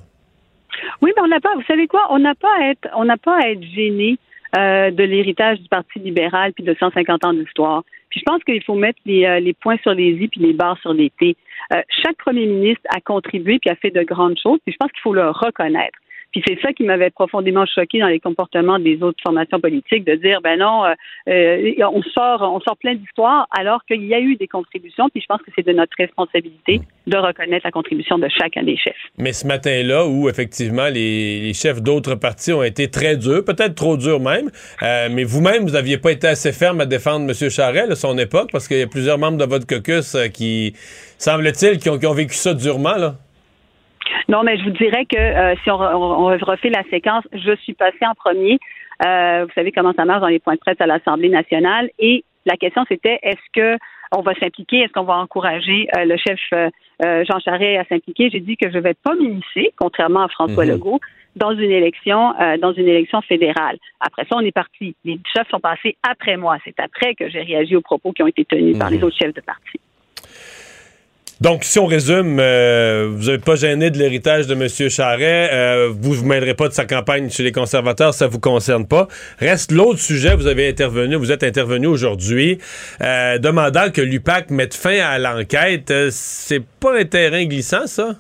[1.03, 3.17] Oui, mais on n'a pas, vous savez quoi, on n'a pas à être, on n'a
[3.17, 4.17] pas à être gêné
[4.57, 7.85] euh, de l'héritage du Parti libéral puis de 150 ans d'histoire.
[8.11, 10.53] Puis je pense qu'il faut mettre les, euh, les points sur les i puis les
[10.53, 11.37] barres sur les t.
[11.73, 14.59] Euh, chaque premier ministre a contribué puis a fait de grandes choses.
[14.65, 15.99] Puis je pense qu'il faut le reconnaître.
[16.33, 20.15] Puis c'est ça qui m'avait profondément choqué dans les comportements des autres formations politiques, de
[20.15, 20.95] dire ben non, euh,
[21.29, 25.09] euh, on sort, on sort plein d'histoires alors qu'il y a eu des contributions.
[25.11, 28.77] Puis je pense que c'est de notre responsabilité de reconnaître la contribution de chacun des
[28.77, 28.95] chefs.
[29.19, 33.75] Mais ce matin-là, où effectivement les, les chefs d'autres partis ont été très durs, peut-être
[33.75, 34.51] trop durs même,
[34.83, 37.51] euh, mais vous-même, vous n'aviez pas été assez ferme à défendre M.
[37.51, 40.75] Charest, là, son époque, parce qu'il y a plusieurs membres de votre caucus euh, qui,
[41.19, 43.17] semble-t-il, qui ont, qui ont vécu ça durement, là.
[44.29, 47.55] Non, mais je vous dirais que euh, si on, on- on refait la séquence, je
[47.57, 48.59] suis passée en premier.
[49.05, 51.91] Euh, vous savez comment ça marche dans les points de presse à l'Assemblée nationale.
[51.99, 53.79] Et la question, c'était est-ce que
[54.15, 56.39] on va s'impliquer, est-ce qu'on va encourager euh, le chef
[57.01, 58.29] Jean Charest à s'impliquer?
[58.31, 60.71] J'ai dit que je ne vais pas m'immiscer, contrairement à François Mhm.
[60.73, 61.01] Legault,
[61.35, 63.79] dans une élection, euh, dans une élection fédérale.
[64.01, 64.95] Après ça, on est parti.
[65.07, 66.59] Les chefs sont passés après moi.
[66.65, 68.97] C'est après que j'ai réagi aux propos qui ont été tenus par Mhm.
[68.99, 69.81] les autres chefs de parti.
[71.43, 74.69] Donc, si on résume, euh, vous n'êtes pas gêné de l'héritage de M.
[74.89, 78.39] Charest, euh, vous ne vous mêlerez pas de sa campagne chez les conservateurs, ça vous
[78.39, 79.09] concerne pas.
[79.41, 82.59] Reste l'autre sujet, vous avez intervenu, vous êtes intervenu aujourd'hui,
[83.01, 85.93] euh, demandant que l'UPAC mette fin à l'enquête.
[86.11, 88.11] C'est pas un terrain glissant, ça?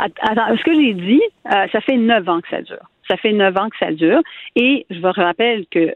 [0.00, 2.86] Att- Attends, ce que j'ai dit, ça fait neuf ans que ça dure.
[3.10, 4.20] Ça fait neuf ans que ça dure.
[4.54, 5.94] Et je vous rappelle que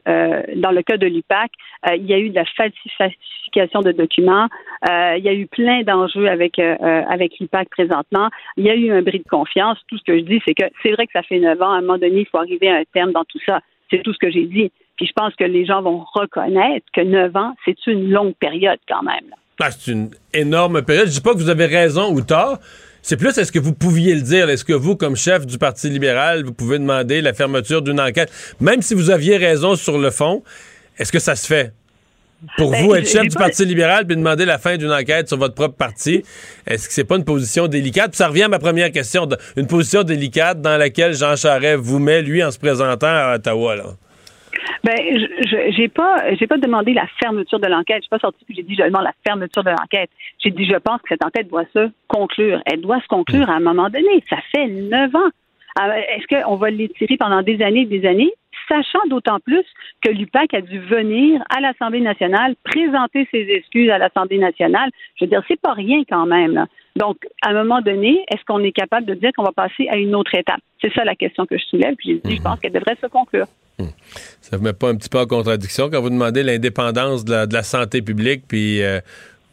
[0.56, 1.52] dans le cas de l'UPAC,
[1.94, 3.16] il y a eu de la falsification
[3.54, 4.48] de documents.
[4.88, 8.28] Euh, il y a eu plein d'enjeux avec euh, euh, avec l'UPAC présentement.
[8.56, 9.78] Il y a eu un bris de confiance.
[9.88, 11.72] Tout ce que je dis, c'est que c'est vrai que ça fait neuf ans.
[11.72, 13.60] À un moment donné, il faut arriver à un terme dans tout ça.
[13.90, 14.70] C'est tout ce que j'ai dit.
[14.96, 18.78] Puis je pense que les gens vont reconnaître que neuf ans, c'est une longue période
[18.88, 19.34] quand même.
[19.60, 21.06] Ah, c'est une énorme période.
[21.06, 22.58] Je dis pas que vous avez raison ou tort.
[23.00, 24.48] C'est plus, est-ce que vous pouviez le dire?
[24.48, 28.32] Est-ce que vous, comme chef du Parti libéral, vous pouvez demander la fermeture d'une enquête?
[28.60, 30.42] Même si vous aviez raison sur le fond,
[30.98, 31.72] est-ce que ça se fait?
[32.56, 35.28] Pour Ben, vous, être chef du pas- Parti libéral puis demander la fin d'une enquête
[35.28, 36.22] sur votre propre parti,
[36.66, 38.10] est-ce que c'est pas une position délicate?
[38.10, 39.28] Puis ça revient à ma première question.
[39.56, 43.76] Une position délicate dans laquelle Jean Charest vous met, lui, en se présentant à Ottawa,
[43.76, 43.84] là.
[44.84, 47.98] Ben, je j'ai pas j'ai pas demandé la fermeture de l'enquête.
[47.98, 50.10] Je suis pas sortie puis j'ai dit je demande la fermeture de l'enquête.
[50.42, 52.60] J'ai dit je pense que cette enquête doit se conclure.
[52.66, 54.22] Elle doit se conclure à un moment donné.
[54.28, 55.30] Ça fait neuf ans.
[55.78, 58.30] Ah, est-ce qu'on va l'étirer pendant des années et des années,
[58.72, 59.64] sachant d'autant plus
[60.02, 64.90] que l'UPAC a dû venir à l'Assemblée nationale présenter ses excuses à l'Assemblée nationale.
[65.16, 66.66] Je veux dire, c'est pas rien quand même.
[66.96, 69.96] Donc, à un moment donné, est-ce qu'on est capable de dire qu'on va passer à
[69.96, 70.60] une autre étape?
[70.80, 71.94] C'est ça la question que je soulève.
[71.96, 73.46] Puis j'ai dit, je pense qu'elle devrait se conclure.
[74.40, 77.52] Ça ne vous met pas un petit peu en contradiction quand vous demandez l'indépendance de
[77.52, 79.00] la, santé publique, puis euh,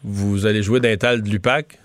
[0.04, 1.78] vous allez jouer d'un tal de l'UPAC?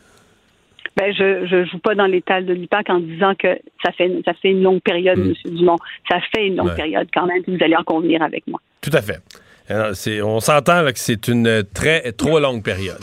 [0.97, 4.33] Ben, je je joue pas dans l'étal de l'UPAC en disant que ça fait ça
[4.33, 5.33] fait une longue période, M.
[5.45, 5.77] Dumont.
[6.09, 7.43] Ça fait une longue période quand même.
[7.47, 8.59] Vous allez en convenir avec moi.
[8.81, 9.19] Tout à fait
[9.69, 12.99] on s'entend que c'est une très trop longue période.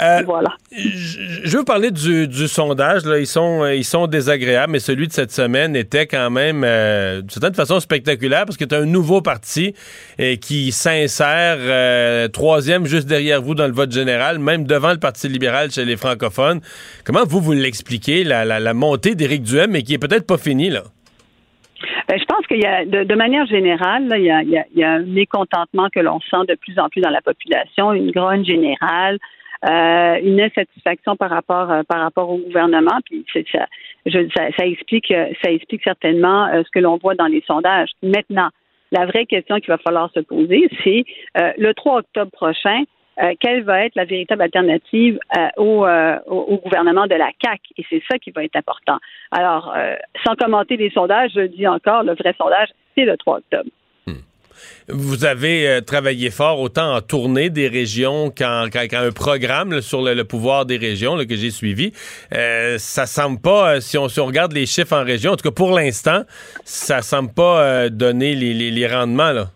[0.00, 0.50] Euh, voilà.
[0.70, 3.04] Je, veux parler du, sondage.
[3.04, 3.18] Là.
[3.18, 7.30] Ils, sont, ils sont désagréables, mais celui de cette semaine était quand même, euh, d'une
[7.30, 9.74] certaine façon, spectaculaire parce que tu un nouveau parti
[10.18, 14.98] et qui s'insère euh, troisième juste derrière vous dans le vote général, même devant le
[14.98, 16.60] Parti libéral chez les francophones.
[17.04, 20.70] Comment vous, vous l'expliquez, la, la montée d'Éric Duhem, mais qui est peut-être pas finie,
[20.70, 20.84] là?
[22.08, 24.92] Ben, je pense qu'il y a, de, manière générale, il, y a, il, y a,
[24.92, 29.18] un mécontentement que l'on sent de plus en plus dans la population, une grogne générale,
[29.64, 32.98] euh, une insatisfaction par rapport euh, par rapport au gouvernement.
[33.04, 33.66] Puis ça,
[34.06, 37.90] je, ça, ça, explique ça explique certainement euh, ce que l'on voit dans les sondages.
[38.02, 38.50] Maintenant,
[38.92, 41.04] la vraie question qu'il va falloir se poser, c'est
[41.58, 42.84] le 3 octobre prochain.
[43.22, 47.84] Euh, quelle va être la véritable alternative euh, euh, au, gouvernement de la CAC Et
[47.90, 48.98] c'est ça qui va être important.
[49.32, 49.74] Alors,
[50.24, 53.70] sans commenter les sondages, je dis encore, le vrai sondage, c'est le 3 octobre.
[54.06, 54.14] Hmm.
[54.88, 60.66] Vous avez travaillé fort autant en tournée des régions qu'en un programme sur le, pouvoir
[60.66, 61.92] des régions que j'ai suivi.
[62.32, 66.22] ça semble pas, si on, regarde les chiffres en région, en tout cas pour l'instant,
[66.64, 69.32] ça semble pas donner les, les, les rendements.
[69.32, 69.48] Là.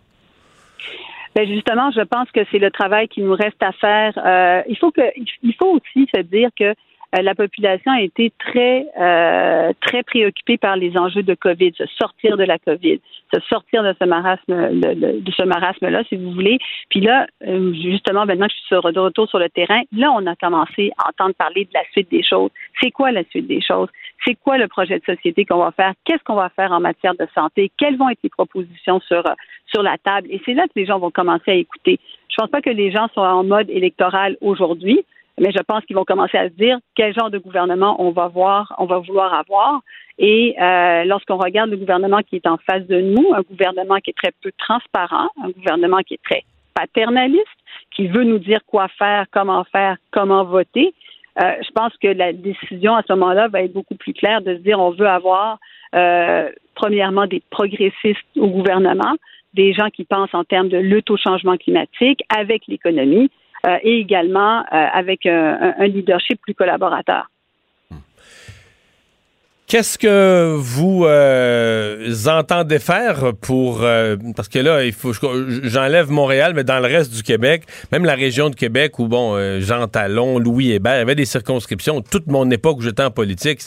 [1.35, 4.13] Ben justement, je pense que c'est le travail qui nous reste à faire.
[4.23, 6.75] Euh, il faut que, il faut aussi se dire que
[7.21, 12.37] la population a été très euh, très préoccupée par les enjeux de Covid, se sortir
[12.37, 12.99] de la Covid,
[13.33, 16.57] se sortir de ce marasme de, ce marasme là, si vous voulez.
[16.89, 20.35] Puis là, justement, maintenant que je suis de retour sur le terrain, là, on a
[20.35, 22.49] commencé à entendre parler de la suite des choses.
[22.81, 23.89] C'est quoi la suite des choses?
[24.25, 25.93] C'est quoi le projet de société qu'on va faire?
[26.05, 27.71] Qu'est-ce qu'on va faire en matière de santé?
[27.77, 29.23] Quelles vont être les propositions sur
[29.67, 30.27] sur la table?
[30.31, 31.99] Et c'est là que les gens vont commencer à écouter.
[32.29, 35.05] Je pense pas que les gens sont en mode électoral aujourd'hui,
[35.39, 38.27] mais je pense qu'ils vont commencer à se dire quel genre de gouvernement on va
[38.27, 39.81] voir, on va vouloir avoir.
[40.19, 44.11] Et euh, lorsqu'on regarde le gouvernement qui est en face de nous, un gouvernement qui
[44.11, 46.43] est très peu transparent, un gouvernement qui est très
[46.75, 47.47] paternaliste,
[47.95, 50.93] qui veut nous dire quoi faire, comment faire, comment voter,
[51.41, 54.55] euh, je pense que la décision à ce moment-là va être beaucoup plus claire de
[54.55, 55.57] se dire on veut avoir
[55.95, 59.15] euh, premièrement des progressistes au gouvernement,
[59.53, 63.31] des gens qui pensent en termes de lutte au changement climatique avec l'économie
[63.65, 67.29] euh, et également euh, avec un, un, leadership plus collaborateur.
[69.67, 71.05] Qu'est-ce que vous
[72.03, 75.13] euh, faire pour euh, parce que là il faut
[75.63, 79.35] j'enlève Montréal mais dans le reste du Québec même la région de Québec où bon
[79.35, 83.03] euh, Jean Talon Louis Hébert il y avait des circonscriptions toute mon époque où j'étais
[83.03, 83.61] en politique.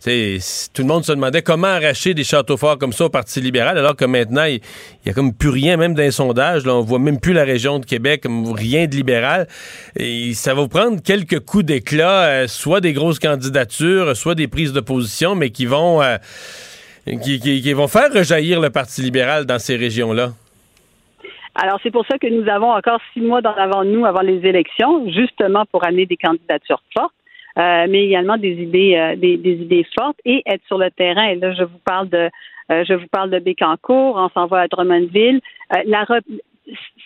[0.00, 0.38] C'est
[0.72, 3.78] tout le monde se demandait comment arracher des châteaux forts comme ça au Parti libéral
[3.78, 4.60] alors que maintenant il,
[5.06, 7.78] y a comme plus rien même d'un sondage là on voit même plus la région
[7.78, 8.24] de Québec
[8.54, 9.48] rien de libéral.
[9.96, 14.72] Et ça va vous prendre quelques coups d'éclat soit des grosses candidatures soit des prises
[14.72, 16.02] de position mais qui vont,
[17.08, 20.30] euh, qui, vont faire rejaillir le Parti libéral dans ces régions-là?
[21.54, 24.46] Alors, c'est pour ça que nous avons encore six mois dans avant nous, avant les
[24.46, 27.14] élections, justement pour amener des candidatures fortes,
[27.58, 31.34] euh, mais également des idées, euh, des, idées fortes et être sur le terrain.
[31.34, 32.30] Là, je vous parle de,
[32.70, 35.40] je vous parle de Bécancourt, on s'en va à Drummondville.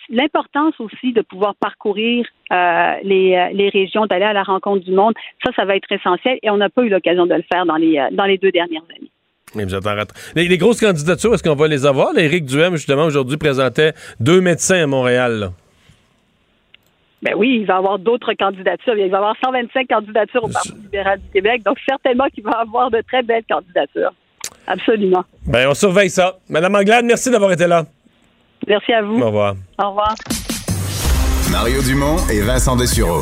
[0.09, 5.13] l'importance aussi de pouvoir parcourir les, régions, d'aller à la rencontre du monde,
[5.43, 7.77] ça, ça va être essentiel et on n'a pas eu l'occasion de le faire dans
[7.77, 9.12] les deux dernières années.
[9.55, 12.17] Les, les, grosses candidatures, est-ce qu'on va les avoir?
[12.17, 15.51] Éric Duhem, justement, aujourd'hui, présentait deux médecins à Montréal.
[17.21, 18.95] Ben oui, il va y avoir d'autres candidatures.
[18.97, 22.51] Il va y avoir 125 candidatures au Parti libéral du Québec, donc certainement qu'il va
[22.51, 24.13] y avoir de très belles candidatures.
[24.67, 25.23] Absolument.
[25.45, 26.37] Ben, on surveille ça.
[26.49, 27.85] Madame Anglade, merci d'avoir été là.
[28.67, 29.19] Merci à vous.
[29.19, 29.55] Au revoir.
[29.77, 30.15] Au revoir.
[31.51, 33.21] Mario Dumont et Vincent Dessureau.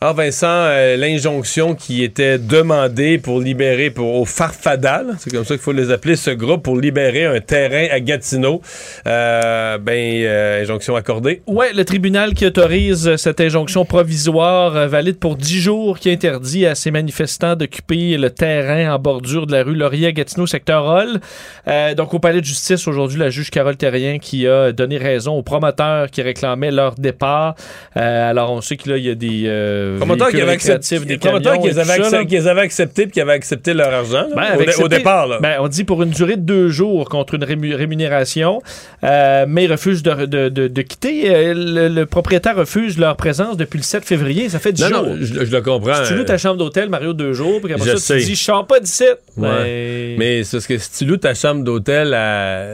[0.00, 5.42] Ah, Vincent, euh, l'injonction qui était demandée pour libérer, pour au Farfada, là, c'est comme
[5.44, 8.62] ça qu'il faut les appeler, ce groupe, pour libérer un terrain à Gatineau,
[9.08, 11.42] euh, ben, euh, injonction accordée.
[11.48, 16.64] Ouais, le tribunal qui autorise cette injonction provisoire euh, valide pour 10 jours qui interdit
[16.64, 20.86] à ces manifestants d'occuper le terrain en bordure de la rue Laurier à Gatineau, secteur
[20.86, 21.18] Hall.
[21.66, 25.36] Euh, donc, au palais de justice, aujourd'hui, la juge Carole Terrien qui a donné raison
[25.36, 27.56] aux promoteurs qui réclamaient leur départ.
[27.96, 29.87] Alors, on sait qu'il y a des...
[29.94, 32.24] euh, Promoteurs qui avaient accepté, des promoteurs qui avaient, tout ça, accep- là.
[32.24, 35.26] qui les avaient acceptés puis qui avaient accepté leur argent, là, Ben, au, accepté- départ.
[35.26, 35.38] Là.
[35.40, 38.62] ben, on dit pour une durée de deux jours contre une rému- rémunération,
[39.04, 41.34] euh, mais ils refusent de, de- de- de quitter.
[41.34, 44.48] Euh, Le, le propriétaire refuse leur présence depuis le 7 février.
[44.48, 45.02] Ça fait 10 non, jours.
[45.06, 46.04] non, je, je le comprends.
[46.04, 48.26] Si tu loues ta chambre d'hôtel, Mario, deux jours, puis après Je ça, tu sais.
[48.26, 49.04] dis, je sors pas d'ici.
[49.36, 49.48] Ouais.
[49.48, 52.66] Ben, Mais c'est que si tu loues ta chambre d'hôtel à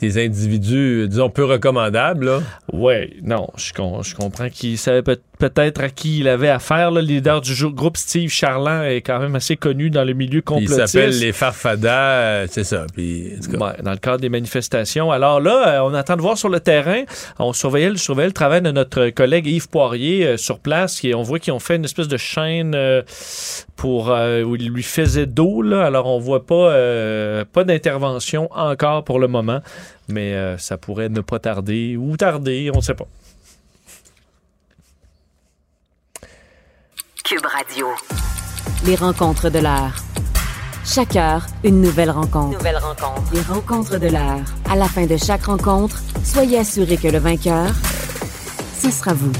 [0.00, 2.30] des individus, disons, peu recommandables.
[2.72, 3.72] Ouais, non, je,
[4.02, 6.90] je comprends qu'il savait peut- peut-être à qui il avait affaire.
[6.90, 10.86] Le leader du groupe, Steve Charland, est quand même assez connu dans le milieu complotiste.
[10.86, 12.86] s'appellent les Farfadas, euh, c'est ça.
[12.94, 15.10] Puis, en tout cas, Ouais, dans le cadre des manifestations.
[15.12, 17.02] Alors là, euh, on attend de voir sur le terrain.
[17.38, 21.00] On surveillait, le- surveillait le travail de notre collègue Yves Poirier euh, sur place.
[21.00, 23.02] Qui, on voit qu'ils ont fait une espèce de chaîne euh,
[23.76, 25.62] pour euh, où il lui faisait d'eau.
[25.62, 25.84] Là.
[25.84, 29.60] Alors on voit pas, euh, pas d'intervention encore pour le moment,
[30.08, 33.06] mais ça pourrait ne pas tarder ou tarder, on ne sait pas.
[37.28, 37.88] Cube Radio.
[38.86, 39.92] Les rencontres de l'heure.
[40.82, 42.56] Chaque heure, une nouvelle rencontre.
[42.56, 43.34] Nouvelle rencontre.
[43.34, 44.46] Les rencontres de l'heure.
[44.70, 47.66] À la fin de chaque rencontre, soyez assurés que le vainqueur,
[48.72, 49.32] ce sera vous.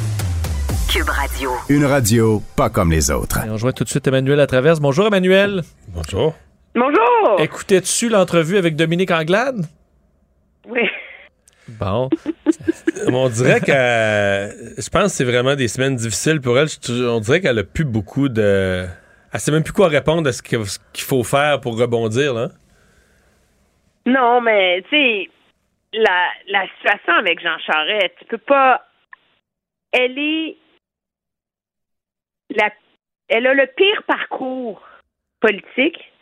[0.92, 1.50] Cube Radio.
[1.70, 3.42] Une radio pas comme les autres.
[3.46, 4.78] Et on joint tout de suite Emmanuel à travers.
[4.80, 5.62] Bonjour Emmanuel.
[5.88, 6.34] Bonjour.
[6.74, 7.40] Bonjour!
[7.40, 9.64] Écoutais-tu l'entrevue avec Dominique Anglade?
[10.68, 10.82] Oui.
[11.68, 12.08] Bon.
[13.06, 16.68] on dirait que je pense que c'est vraiment des semaines difficiles pour elle.
[16.88, 18.86] On dirait qu'elle a plus beaucoup de.
[19.32, 22.48] Elle sait même plus quoi répondre à ce qu'il faut faire pour rebondir, là.
[24.06, 25.30] Non, mais tu sais,
[25.92, 28.82] la, la situation avec Jean Charest, tu peux pas.
[29.92, 30.56] Elle est.
[32.50, 32.70] La,
[33.28, 34.82] elle a le pire parcours
[35.40, 36.12] politique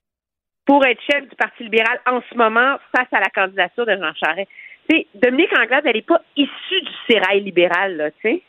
[0.67, 4.13] pour être chef du Parti libéral en ce moment face à la candidature de Jean
[4.15, 4.51] Charest.
[4.89, 8.43] Sais, Dominique Anglade, elle n'est pas issue du sérail libéral, là, tu sais.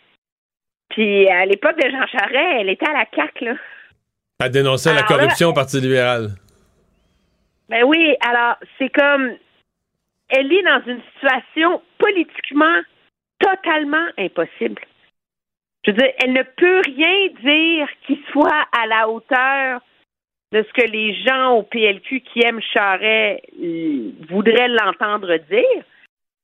[0.90, 3.54] Puis à l'époque de Jean Charest, elle était à la CAQ, là.
[4.40, 6.30] Elle dénonçait la là, corruption au Parti libéral.
[7.70, 9.36] Ben oui, alors c'est comme
[10.30, 12.82] elle est dans une situation politiquement
[13.40, 14.82] totalement impossible.
[15.86, 19.82] Je veux dire, elle ne peut rien dire qui soit à la hauteur
[20.52, 25.84] de ce que les gens au PLQ qui aiment Charret euh, voudraient l'entendre dire,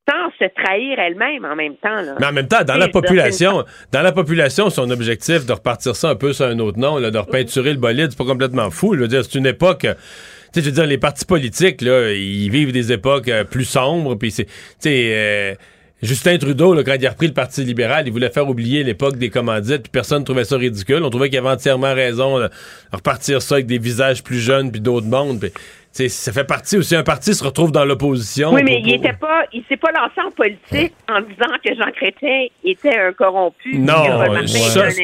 [0.10, 2.02] sans se trahir elle-même en même temps.
[2.02, 2.16] Là.
[2.20, 6.10] Mais en même temps, dans la population, dans la population, son objectif de repartir ça
[6.10, 8.96] un peu sur un autre nom, là, de repeinturer le bolide, c'est pas complètement fou.
[8.96, 9.86] Je veux dire, c'est une époque.
[9.86, 9.94] euh,
[10.54, 13.66] Tu sais, je veux dire, les partis politiques, là, ils vivent des époques euh, plus
[13.66, 14.16] sombres.
[14.16, 15.56] Puis c'est, tu sais, euh,
[16.02, 19.16] Justin Trudeau, là, quand il a repris le Parti libéral, il voulait faire oublier l'époque
[19.16, 21.02] des commandites, puis personne trouvait ça ridicule.
[21.02, 24.70] On trouvait qu'il avait entièrement raison là, de repartir ça avec des visages plus jeunes
[24.70, 25.40] puis d'autres mondes.
[25.40, 25.54] Puis,
[25.94, 26.96] ça fait partie aussi.
[26.96, 28.52] Un parti se retrouve dans l'opposition.
[28.52, 31.76] Oui, mais pour- il était pas, il s'est pas lancé en politique en disant que
[31.76, 33.78] Jean Chrétien était un corrompu.
[33.78, 34.04] Non,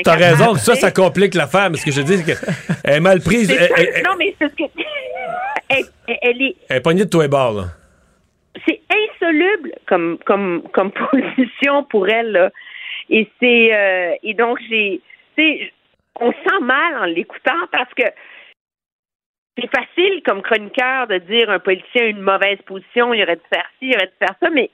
[0.04, 3.22] t'as raison, ça, ça complique l'affaire, mais ce que je dis, c'est qu'elle est mal
[3.22, 3.48] prise.
[3.50, 3.76] C'est Elle, ça.
[3.78, 4.64] elle- elle- non, mais c'est ce que.
[5.70, 5.86] elle,
[6.22, 6.56] elle- est.
[6.70, 7.66] elle est pognée de tous les bords, là.
[8.68, 12.50] C'est insoluble comme, comme, comme position pour elle, là.
[13.12, 13.70] Et c'est.
[13.74, 15.02] euh, et donc, j'ai.
[16.22, 18.04] On se sent mal en l'écoutant parce que
[19.62, 23.42] c'est facile comme chroniqueur de dire un politicien a une mauvaise position, il aurait dû
[23.52, 24.70] faire ci, il aurait dû faire ça, mais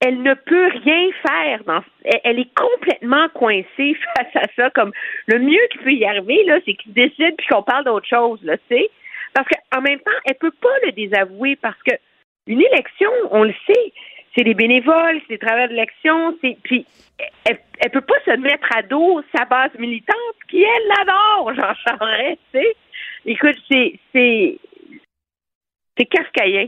[0.00, 1.64] elle ne peut rien faire.
[1.64, 1.82] Dans,
[2.24, 4.70] elle, est complètement coincée face à ça.
[4.70, 4.92] Comme
[5.26, 8.40] le mieux qui peut y arriver, là, c'est qu'il décide puis qu'on parle d'autre chose,
[8.42, 8.90] là, tu sais.
[9.34, 11.94] Parce qu'en même temps, elle peut pas le désavouer parce que
[12.46, 13.92] une élection, on le sait,
[14.34, 16.86] c'est des bénévoles, c'est des travailleurs d'élection, c'est puis
[17.44, 20.16] elle, elle peut pas se mettre à dos sa base militante
[20.48, 22.76] qui elle l'adore, Jean Charest, tu sais.
[23.30, 24.56] Écoute, c'est c'est
[25.98, 26.06] c'est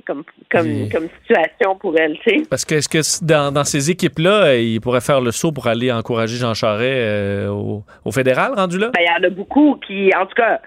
[0.07, 2.43] comme comme comme situation pour elle, tu sais.
[2.51, 5.69] Parce que est-ce que dans, dans ces équipes-là, euh, il pourrait faire le saut pour
[5.69, 8.91] aller encourager Jean Charest euh, au, au fédéral rendu là?
[8.93, 10.61] Ben, il y en a beaucoup qui, en tout cas,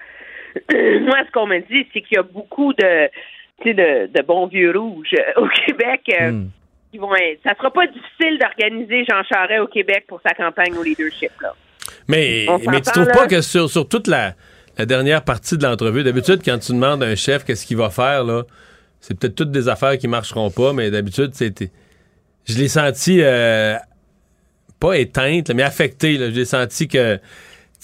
[0.72, 3.08] moi, ce qu'on me dit, c'est qu'il y a beaucoup de,
[3.66, 6.00] de, de bons vieux rouges euh, au Québec.
[6.20, 6.48] euh, Hmm.
[6.90, 10.74] qui vont être- ça sera pas difficile d'organiser Jean Charest au Québec pour sa campagne
[10.78, 11.52] au leadership, là.
[12.08, 13.12] Mais, On mais tu trouves là?
[13.14, 14.32] pas que sur, sur toute la,
[14.78, 17.90] la dernière partie de l'entrevue, d'habitude, quand tu demandes à un chef qu'est-ce qu'il va
[17.90, 18.42] faire, là,
[19.00, 21.70] c'est peut-être toutes des affaires qui marcheront pas, mais d'habitude, c'était.
[22.46, 23.76] Je l'ai senti euh,
[24.80, 26.18] pas éteinte, mais affectée.
[26.18, 26.30] là.
[26.30, 27.18] Je l'ai senti que.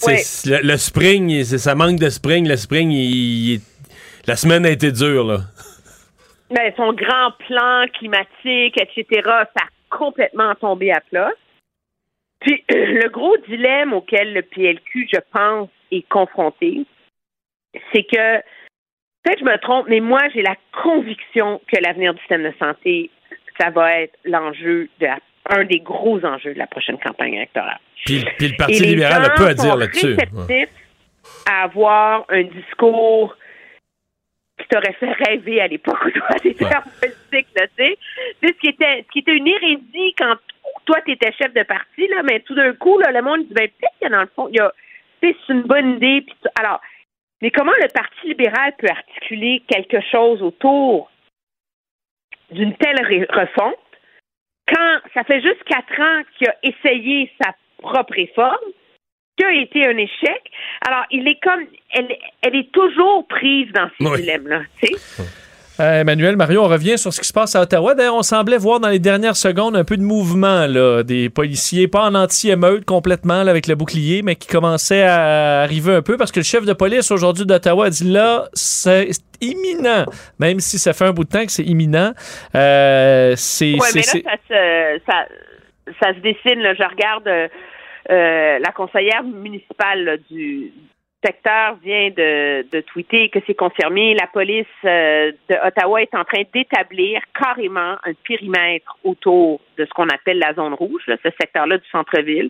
[0.07, 2.47] Le, le spring, ça manque de spring.
[2.47, 3.61] Le spring, il- il-
[4.27, 5.41] la semaine a été dure, là.
[6.49, 11.29] Ben, son grand plan climatique, etc., ça a complètement tombé à plat.
[12.39, 16.85] Puis, le gros dilemme auquel le PLQ, je pense, est confronté,
[17.93, 18.37] c'est que,
[19.23, 23.09] peut-être je me trompe, mais moi, j'ai la conviction que l'avenir du système de santé,
[23.59, 25.19] ça va être l'enjeu de la-
[25.49, 27.79] un des gros enjeux de la prochaine campagne électorale.
[28.05, 30.15] Puis, puis le Parti libéral a peu à dire là-dessus.
[30.15, 30.69] réceptifs
[31.47, 33.35] à avoir un discours
[34.59, 37.97] qui t'aurait fait rêver à l'époque où toi t'étais en politique, là, tu sais.
[38.41, 40.35] Tu sais, Ce qui était, ce qui était une hérésie quand
[40.85, 43.67] toi t'étais chef de parti, là, mais tout d'un coup, là, le monde dit, ben,
[43.67, 44.77] peut-être qu'il y a dans le fond, il y a, tu
[45.21, 46.21] c'est une bonne idée.
[46.21, 46.81] puis alors,
[47.41, 51.09] mais comment le Parti libéral peut articuler quelque chose autour
[52.51, 53.75] d'une telle refonte
[54.67, 58.57] quand ça fait juste quatre ans qu'il a essayé sa propre réforme,
[59.37, 60.51] qui a été un échec?
[60.87, 64.21] Alors, il est comme, elle, elle est toujours prise dans ces Oui.
[64.21, 65.23] dilemmes-là, tu sais?
[65.79, 67.95] Euh, Emmanuel, Mario, on revient sur ce qui se passe à Ottawa.
[67.95, 71.87] D'ailleurs, on semblait voir dans les dernières secondes un peu de mouvement là, des policiers,
[71.87, 76.17] pas en anti-émeute complètement là, avec le bouclier, mais qui commençaient à arriver un peu
[76.17, 80.05] parce que le chef de police aujourd'hui d'Ottawa a dit là, c'est imminent,
[80.39, 82.11] même si ça fait un bout de temps que c'est imminent.
[82.55, 85.25] Euh, c'est, Ouais, mais là, ça se, ça,
[85.99, 86.61] ça se dessine.
[86.61, 86.73] Là.
[86.73, 90.71] Je regarde euh, la conseillère municipale là, du
[91.23, 94.15] secteur vient de, de tweeter que c'est confirmé.
[94.15, 99.89] La police euh, de Ottawa est en train d'établir carrément un périmètre autour de ce
[99.91, 102.49] qu'on appelle la zone rouge, là, ce secteur-là du centre-ville.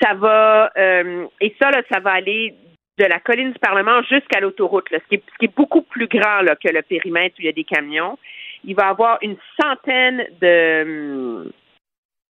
[0.00, 2.54] Ça va euh, et ça, là, ça va aller
[2.98, 6.08] de la colline du Parlement jusqu'à l'autoroute, ce, qui est, ce qui est beaucoup plus
[6.08, 8.18] grand là, que le périmètre où il y a des camions.
[8.64, 11.50] Il va y avoir une centaine de hum,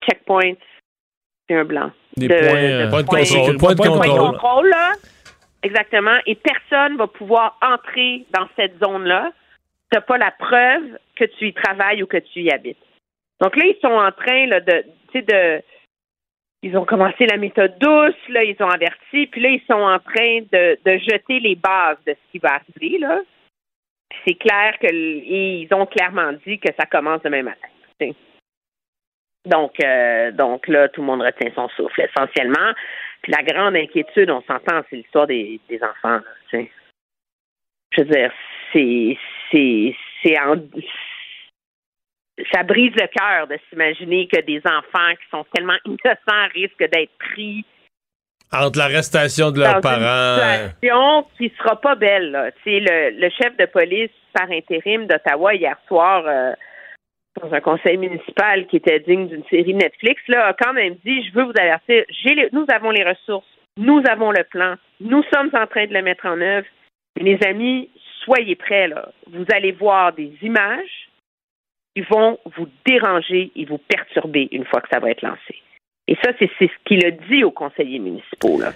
[0.04, 0.54] checkpoints.
[1.48, 1.90] C'est un blanc.
[2.16, 4.92] Des points, euh, points de points- contrôle, points de points contrôle, là.
[5.62, 6.18] Exactement.
[6.26, 9.32] Et personne va pouvoir entrer dans cette zone-là.
[9.90, 12.78] Tu n'as pas la preuve que tu y travailles ou que tu y habites.
[13.40, 14.84] Donc là, ils sont en train là, de,
[15.14, 15.62] de.
[16.62, 19.98] Ils ont commencé la méthode douce, là, ils ont averti, puis là, ils sont en
[19.98, 23.20] train de, de jeter les bases de ce qui va arriver, là.
[24.26, 27.68] C'est clair que ils ont clairement dit que ça commence demain matin.
[27.98, 28.14] tu sais.
[29.46, 32.72] Donc, euh, donc là, tout le monde retient son souffle essentiellement.
[33.22, 36.20] Puis la grande inquiétude, on s'entend, c'est l'histoire des, des enfants.
[36.52, 36.60] là.
[37.92, 38.32] Je veux dire,
[38.72, 39.18] c'est
[42.52, 47.12] ça brise le cœur de s'imaginer que des enfants qui sont tellement innocents risquent d'être
[47.18, 47.64] pris
[48.52, 50.38] Entre l'arrestation de leurs parents.
[50.38, 52.30] une situation qui sera pas belle.
[52.30, 52.50] Là.
[52.64, 56.52] Le, le chef de police par intérim d'Ottawa hier soir euh,
[57.40, 61.22] dans un conseil municipal qui était digne d'une série Netflix là, a quand même dit
[61.28, 63.46] je veux vous avertir, les- nous avons les ressources,
[63.76, 66.66] nous avons le plan, nous sommes en train de le mettre en œuvre.
[67.20, 67.88] Mes amis,
[68.24, 69.10] soyez prêts là.
[69.26, 71.08] Vous allez voir des images
[71.94, 75.60] qui vont vous déranger et vous perturber une fois que ça va être lancé.
[76.06, 78.60] Et ça, c'est ce qu'il a dit aux conseillers municipaux.
[78.60, 78.72] Là.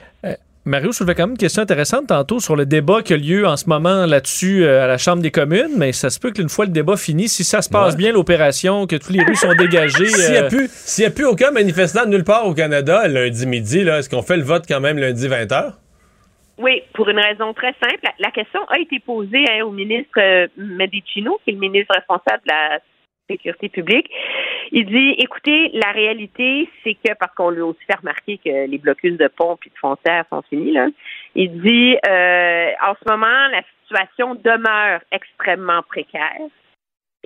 [0.66, 3.56] Mario soulevait quand même une question intéressante tantôt sur le débat qui a lieu en
[3.58, 6.64] ce moment là-dessus euh, à la Chambre des communes, mais ça se peut qu'une fois
[6.64, 7.98] le débat fini, si ça se passe Ouais.
[7.98, 10.06] bien, l'opération, que tous les rues sont dégagées.
[10.06, 13.06] S'il n'y a, euh, plus- s'il y a plus aucun manifestant nulle part au Canada
[13.08, 15.72] lundi midi, là, est-ce qu'on fait le vote quand même lundi 20h?
[16.56, 17.98] Oui, pour une raison très simple.
[18.02, 21.94] La, la question a été posée hein, au ministre euh, Medicino, qui est le ministre
[21.94, 22.78] responsable de la
[23.28, 24.10] sécurité publique.
[24.72, 28.66] Il dit, écoutez, la réalité, c'est que, parce qu'on lui a aussi fait remarquer que
[28.66, 30.88] les blocus de ponts et de frontières sont finis, là,
[31.34, 36.40] il dit, euh, en ce moment, la situation demeure extrêmement précaire.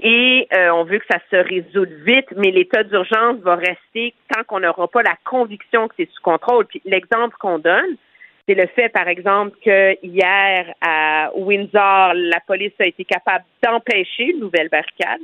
[0.00, 4.44] Et euh, on veut que ça se résolve vite, mais l'état d'urgence va rester tant
[4.44, 6.66] qu'on n'aura pas la conviction que c'est sous contrôle.
[6.66, 7.96] Puis l'exemple qu'on donne,
[8.46, 14.30] c'est le fait, par exemple, que hier à Windsor, la police a été capable d'empêcher
[14.30, 15.20] une nouvelle barricade.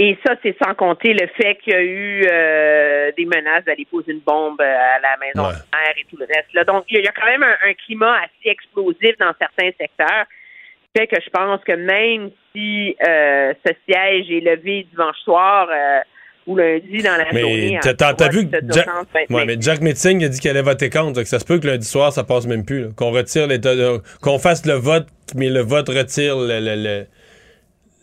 [0.00, 3.84] Et ça, c'est sans compter le fait qu'il y a eu euh, des menaces d'aller
[3.90, 5.54] poser une bombe à la maison Ouais.
[5.54, 6.52] de maire et tout le reste.
[6.54, 6.62] Là.
[6.62, 10.24] Donc, il y a- quand même un, un climat assez explosif dans certains secteurs
[10.94, 15.68] qui fait que je pense que même si euh, ce siège est levé dimanche soir
[15.68, 15.98] euh,
[16.46, 17.80] ou lundi dans la Mais journée...
[17.82, 18.86] t'as- vu que Jack,
[19.30, 21.12] ouais, mais Jack Metzing a dit qu'il allait voter contre.
[21.14, 22.94] donc ça se peut que lundi soir, ça passe même plus.
[22.94, 27.06] Qu'on retire l'état de- qu'on fasse le vote, mais le vote retire le- le- le-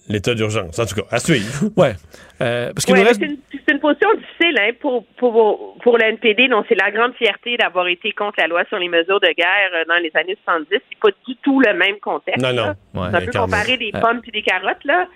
[0.09, 0.77] l'état d'urgence.
[0.79, 1.69] En tout cas, à suivre.
[1.77, 1.93] Ouais.
[2.41, 3.19] Euh, parce qu'il Ouais, reste.
[3.21, 6.91] c'est une, c'est une position difficile hein, pour, pour, pour le NPD, dont c'est la
[6.91, 10.11] grande fierté d'avoir été contre la loi sur les mesures de guerre euh, dans les
[10.15, 10.67] années 70.
[10.71, 12.43] C'est pas du tout le même contexte.
[12.43, 12.67] Non, non.
[12.93, 13.79] Ouais, On peut comparer même.
[13.79, 15.07] des Euh, pommes puis des carottes, là,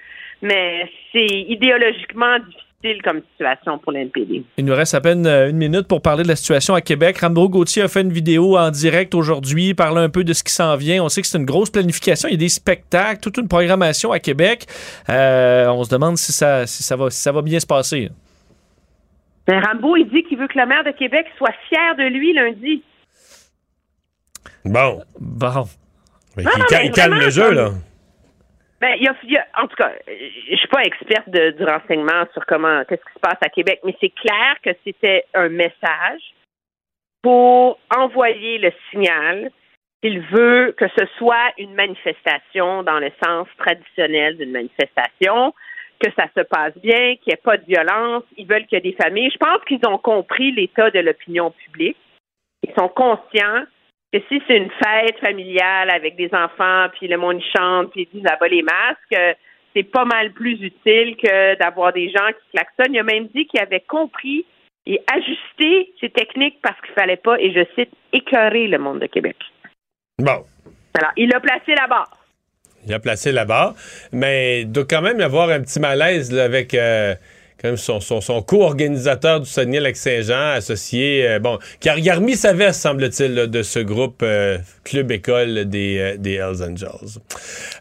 [0.41, 4.43] mais c'est idéologiquement difficile difficile comme situation pour l'NPD.
[4.57, 7.17] Il nous reste à peine euh, une minute pour parler de la situation à Québec.
[7.19, 10.53] Rambo Gauthier a fait une vidéo en direct aujourd'hui, parler un peu de ce qui
[10.53, 11.03] s'en vient.
[11.03, 12.29] On sait que c'est une grosse planification.
[12.29, 14.65] Il y a des spectacles, toute une programmation à Québec.
[15.09, 18.09] Euh, on se demande si ça, si ça, va, si ça va bien se passer.
[19.47, 22.33] Ben, Rambo, il dit qu'il veut que le maire de Québec soit fier de lui
[22.33, 22.83] lundi.
[24.65, 25.01] Bon.
[25.19, 25.67] Bon.
[26.37, 27.71] Mais Non, non, mais calme le jeu, comme- là.
[28.79, 31.63] Ben, il y a, y a- en tout cas, je suis pas experte de- du
[31.65, 35.49] renseignement sur comment, qu'est-ce qui se passe à Québec, mais c'est clair que c'était un
[35.49, 36.21] message
[37.21, 39.51] pour envoyer le signal
[40.01, 45.53] qu'il veut que ce soit une manifestation dans le sens traditionnel d'une manifestation,
[45.99, 48.23] que ça se passe bien, qu'il n'y ait pas de violence.
[48.37, 49.29] Ils veulent qu'il y ait des familles.
[49.29, 51.97] Je pense qu'ils ont compris l'état de l'opinion publique.
[52.63, 53.65] Ils sont conscients
[54.11, 58.19] que si c'est une fête familiale avec des enfants, puis le monde chante, puis ils
[58.19, 59.33] disent abat les masques, euh,
[59.75, 62.93] c'est pas mal plus utile que d'avoir des gens qui klaxonnent.
[62.93, 64.45] Il a même dit qu'il avait compris
[64.87, 69.05] et ajusté ses techniques parce qu'il fallait pas, et je cite, écœurer le monde de
[69.05, 69.35] Québec.
[70.17, 70.43] Bon.
[70.95, 72.05] Alors, il l'a placé là-bas.
[72.87, 73.75] Il a placé là-bas.
[74.11, 77.13] Mais il doit quand même y avoir un petit malaise là, avec euh,
[77.61, 82.53] quand même son, son, son co-organisateur du Saguenay-Lac-Saint-Jean, associé, euh, bon, qui a, remis sa
[82.53, 87.19] veste, semble-t-il, de ce groupe euh, Club École des, euh, des Hells Angels.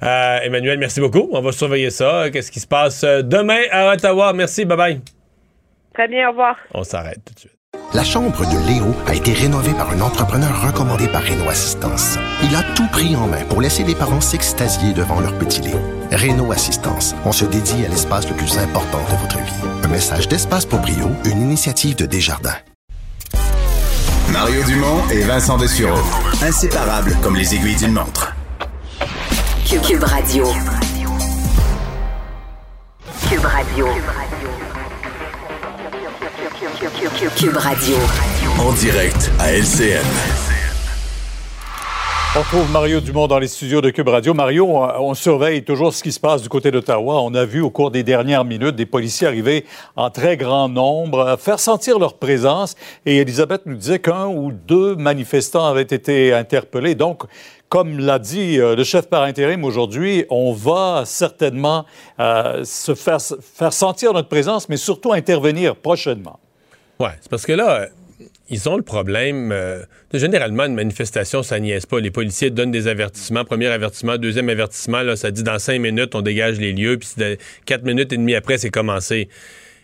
[0.03, 1.29] Euh, Emmanuel, merci beaucoup.
[1.33, 2.31] On va surveiller ça.
[2.31, 4.33] Qu'est-ce qui se passe demain à Ottawa?
[4.33, 5.01] Merci, bye-bye.
[5.95, 6.57] Très bien, au revoir.
[6.75, 7.53] On s'arrête tout de suite.
[7.95, 12.19] La chambre de Léo a été rénovée par un entrepreneur recommandé par Renault Assistance.
[12.43, 15.98] Il a tout pris en main pour laisser les parents s'extasier devant leur petit Léo.
[16.11, 19.69] Renault Assistance, on se dédie à l'espace le plus important de votre vie.
[19.85, 22.57] Un message d'Espace pour Brio, une initiative de Desjardins.
[24.33, 25.99] Mario Dumont et Vincent Dessureau.
[26.43, 28.35] Inséparables comme les aiguilles d'une montre.
[29.69, 30.45] Cube, Cube Radio.
[33.29, 33.87] Cube Radio.
[37.37, 37.97] Cube Radio.
[38.59, 40.48] En direct à LCN.
[42.37, 44.35] On retrouve Mario Dumont dans les studios de Cube Radio.
[44.35, 47.23] Mario, on, surveille toujours ce qui se passe du côté d'Ottawa.
[47.23, 49.65] On a vu au cours des dernières minutes des policiers arriver
[49.97, 52.77] en très grand nombre, faire sentir leur présence.
[53.07, 56.95] Et Elisabeth nous disait qu'un ou deux manifestants avaient été interpellés.
[56.95, 57.23] Donc,
[57.71, 61.87] comme l'a dit euh, le chef par intérim aujourd'hui, on va certainement
[62.21, 66.39] euh, se faire, faire sentir notre présence, mais surtout intervenir prochainement.
[67.01, 67.89] Ouais, c'est parce que là,
[68.49, 69.51] ils ont le problème.
[69.53, 69.83] euh,
[70.13, 72.01] généralement, une manifestation, ça niaise pas.
[72.01, 73.45] Les policiers donnent des avertissements.
[73.45, 77.37] Premier avertissement, deuxième avertissement, là, ça dit dans cinq minutes, on dégage les lieux, puis
[77.65, 79.29] quatre minutes et demie après, c'est commencé.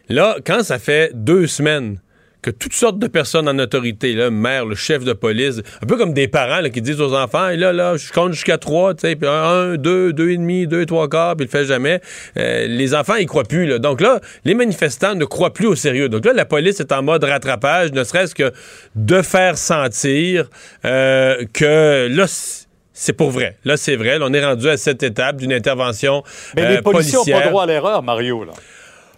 [0.09, 1.98] Là, quand ça fait deux semaines
[2.45, 5.97] que toutes sortes de personnes en autorité, là, maire, le chef de police, un peu
[5.97, 9.09] comme des parents là, qui disent aux enfants, là, là, je compte jusqu'à trois, tu
[9.09, 12.03] sais, puis un, deux, deux et demi, deux, trois quarts, puis il le fait jamais.
[12.37, 13.66] Euh, les enfants, ils croient plus.
[13.66, 13.79] Là.
[13.79, 16.11] Donc là, les manifestants ne croient plus au sérieux.
[16.11, 18.53] Donc là, la police est en mode rattrapage, ne serait-ce que
[18.95, 20.51] de faire sentir
[20.85, 22.27] euh, que là,
[22.93, 23.57] c'est pour vrai.
[23.65, 24.19] Là, c'est vrai.
[24.19, 26.23] Là, on est rendu à cette étape d'une intervention
[26.55, 28.45] Mais euh, les policiers n'ont pas droit à l'erreur, Mario.
[28.45, 28.53] Là.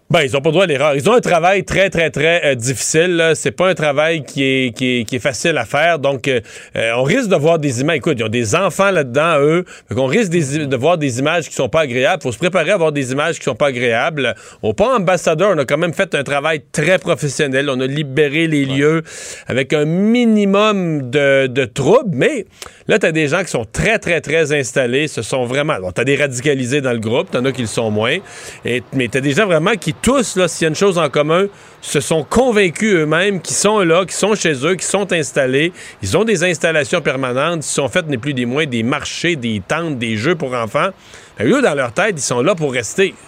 [0.08, 0.94] Ben, ils ont pas le droit à l'erreur.
[0.94, 3.32] Ils ont un travail très, très, très euh, difficile.
[3.34, 5.98] C'est pas un travail qui est, qui est, qui est facile à faire.
[5.98, 6.40] Donc, euh,
[6.76, 7.96] euh, on risque de voir des images.
[7.96, 9.64] Écoute, ils ont des enfants là-dedans, eux.
[9.90, 12.22] Donc, on risque des- de voir des images qui sont pas agréables.
[12.22, 14.36] faut se préparer à voir des images qui sont pas agréables.
[14.62, 17.68] Au pont ambassadeur, on a quand même fait un travail très professionnel.
[17.68, 19.02] On a libéré les lieux
[19.48, 22.14] avec un minimum de, de troubles.
[22.14, 22.46] Mais
[22.86, 25.08] là, tu as des gens qui sont très, très, très installés.
[25.08, 25.80] Ce sont vraiment.
[25.80, 27.32] Bon, tu as des radicalisés dans le groupe.
[27.32, 28.18] Tu en as qui le sont moins.
[28.64, 30.98] Et, mais tu as des gens vraiment qui, tous, là, s'il y a une chose
[30.98, 31.46] en commun,
[31.80, 35.72] se sont convaincus eux-mêmes, qui sont là, qui sont chez eux, qui sont installés.
[36.02, 37.64] Ils ont des installations permanentes.
[37.64, 40.90] Ils sont faits, ni plus ni moins, des marchés, des tentes, des jeux pour enfants.
[41.38, 43.14] Que eux, dans leur tête, ils sont là pour rester.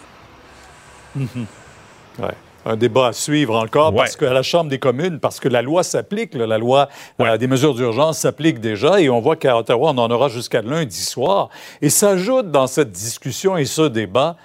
[2.19, 2.35] Ouais.
[2.66, 5.82] Un débat à suivre encore parce qu'à la Chambre des communes, parce que la loi
[5.82, 6.89] s'applique, la loi
[7.20, 10.61] euh, des mesures d'urgence s'applique déjà et on voit qu'à Ottawa, on en aura jusqu'à
[10.61, 11.49] lundi soir.
[11.81, 14.36] Et s'ajoute dans cette discussion et ce débat,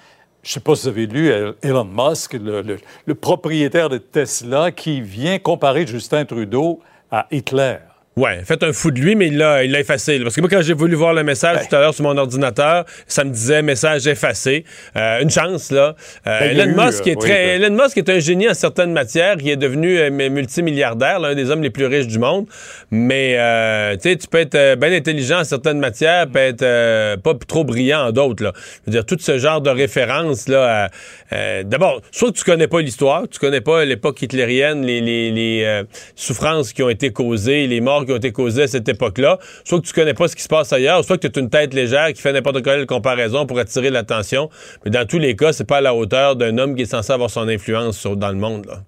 [0.44, 3.88] je ne sais pas si vous avez lu euh, Elon Musk, le, le- le propriétaire
[3.88, 6.80] de Tesla, qui vient comparer Justin Trudeau
[7.10, 7.78] à Hitler.
[8.16, 10.20] Ouais, faites un fou de lui, mais il l'a il l'a effacé.
[10.20, 12.84] Parce que moi, quand j'ai voulu voir le message tout à l'heure sur mon ordinateur,
[13.08, 14.64] ça me disait message effacé.
[14.96, 15.96] Euh, une chance, là.
[16.28, 17.58] Euh, Ben, Elon Musk euh, est très.
[17.58, 19.34] ben- Elon Musk est un génie en certaines matières.
[19.40, 22.46] Il est devenu euh, multimilliardaire, l'un des hommes les plus riches du monde.
[22.92, 27.16] Mais euh, tu sais, tu peux être euh, bien intelligent en certaines matières, peut être
[27.16, 28.44] pas trop brillant en d'autres.
[28.44, 28.52] Là.
[28.54, 30.88] Je veux dire, tout ce genre de références là.
[31.32, 35.32] euh, D'abord, soit que tu connais pas l'histoire, tu connais pas l'époque hitlérienne, les, les,
[35.32, 35.82] les,
[36.14, 39.38] souffrances qui ont été causées, les morts qui ont été causées à cette époque-là.
[39.64, 41.50] Soit que tu connais pas ce qui se passe ailleurs, soit que tu es une
[41.50, 44.50] tête légère qui fait n'importe quelle comparaison pour attirer l'attention.
[44.84, 47.12] Mais dans tous les cas, c'est pas à la hauteur d'un homme qui est censé
[47.12, 48.84] avoir son influence dans le monde.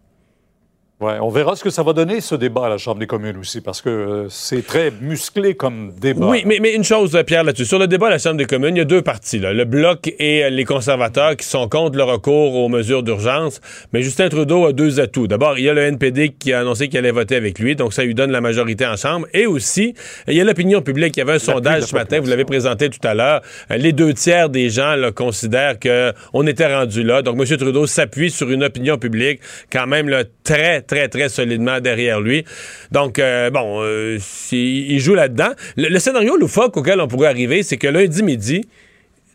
[0.98, 3.36] Ouais, on verra ce que ça va donner, ce débat à la Chambre des communes
[3.36, 6.26] aussi, parce que euh, c'est très musclé comme débat.
[6.26, 7.66] Oui, mais, mais une chose, euh, Pierre, là-dessus.
[7.66, 9.38] Sur le débat à la Chambre des communes, il y a deux partis.
[9.38, 9.52] Là.
[9.52, 13.60] Le Bloc et euh, les conservateurs qui sont contre le recours aux mesures d'urgence.
[13.92, 15.26] Mais Justin Trudeau a deux atouts.
[15.26, 17.92] D'abord, il y a le NPD qui a annoncé qu'il allait voter avec lui, donc
[17.92, 19.26] ça lui donne la majorité en Chambre.
[19.34, 19.92] Et aussi,
[20.26, 21.18] il y a l'opinion publique.
[21.18, 23.42] Il y avait un sondage ce matin, vous l'avez présenté tout à l'heure.
[23.68, 27.20] Les deux tiers des gens là, considèrent qu'on était rendu là.
[27.20, 27.58] Donc, M.
[27.58, 29.40] Trudeau s'appuie sur une opinion publique
[29.70, 32.44] quand même là, très, très, très solidement derrière lui.
[32.92, 34.18] Donc, euh, bon, euh,
[34.52, 35.50] il joue là-dedans.
[35.76, 38.64] Le, scénario loufoque auquel on pourrait arriver, c'est que lundi midi,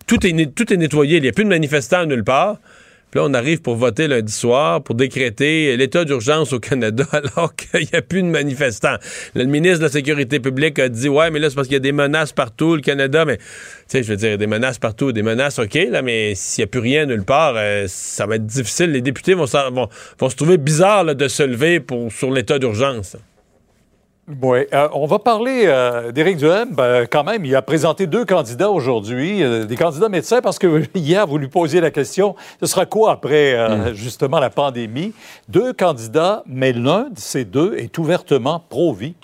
[0.08, 1.18] tout est, tout est nettoyé.
[1.18, 2.58] Il n'y a plus de manifestants nulle part.
[3.14, 7.82] Là, on arrive pour voter lundi soir, pour décréter l'état d'urgence au Canada, alors qu'il
[7.82, 8.96] n'y a plus de manifestants.
[9.36, 11.78] Le ministre de la Sécurité publique a dit Ouais, mais là, c'est parce qu'il y
[11.78, 13.26] a des menaces partout, le Canada.
[13.26, 13.44] Mais, tu
[13.88, 16.68] sais, je veux dire, des menaces partout, des menaces, OK, là, mais s'il n'y a
[16.68, 18.92] plus rien nulle part, euh, ça va être difficile.
[18.92, 19.90] Les députés vont, vont,
[20.20, 23.18] vont se trouver bizarre de se lever pour, sur l'état d'urgence.
[24.28, 24.60] Oui.
[24.74, 26.70] Euh, on va parler euh, d'Éric Duhem.
[26.74, 30.84] Ben, quand même, il a présenté deux candidats aujourd'hui, euh, des candidats médecins, parce que
[30.96, 33.94] hier, vous lui posiez la question, ce sera quoi après, hmm.
[33.94, 35.14] justement, la pandémie?
[35.50, 39.16] Deux candidats, mais l'un de ces deux est ouvertement pro-vie.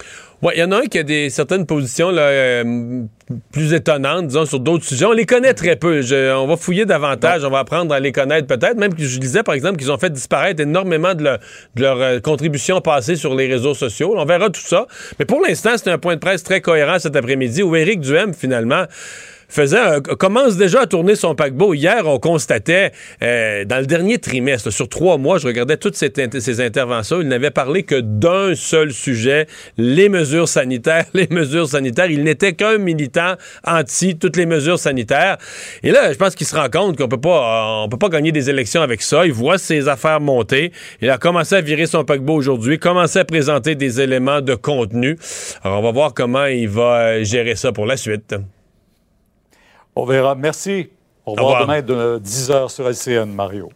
[0.44, 3.04] Oui, il y en a un qui a des, certaines positions là, euh,
[3.52, 5.06] plus étonnantes, disons, sur d'autres sujets.
[5.06, 6.02] On les connaît très peu.
[6.36, 8.78] on va fouiller davantage, on va apprendre à les connaître peut-être.
[8.78, 11.40] Même que je disais, par exemple, qu'ils ont fait disparaître énormément de,
[11.76, 14.14] leur, euh, contribution passée sur les réseaux sociaux.
[14.16, 14.86] On verra tout ça.
[15.18, 18.36] Mais pour l'instant, c'est un point de presse très cohérent cet après-midi où Éric Duhem,
[18.36, 18.84] finalement,
[19.48, 21.74] faisait commence déjà à tourner son paquebot.
[21.74, 22.92] Hier, on constatait,
[23.22, 27.52] euh, dans le dernier trimestre, sur trois mois, je regardais toutes ces, interventions, il n'avait
[27.52, 29.48] parlé que d'un seul sujet,
[29.78, 32.10] les mesures sanitaires, les mesures sanitaires.
[32.10, 35.38] Il n'était qu'un militant anti toutes les mesures sanitaires.
[35.84, 38.32] Et là, je pense qu'il se rend compte qu'on peut pas, on peut pas gagner
[38.32, 39.26] des élections avec ça.
[39.26, 40.72] Il voit ses affaires monter.
[41.02, 45.18] Il a commencé à virer son paquebot aujourd'hui, commencé à présenter des éléments de contenu.
[45.64, 48.36] Alors, on va voir comment il va euh, gérer ça pour la suite.
[49.98, 50.36] On verra.
[50.36, 50.90] Merci.
[51.26, 53.70] Au revoir, demain de 10h sur LCN, Mario.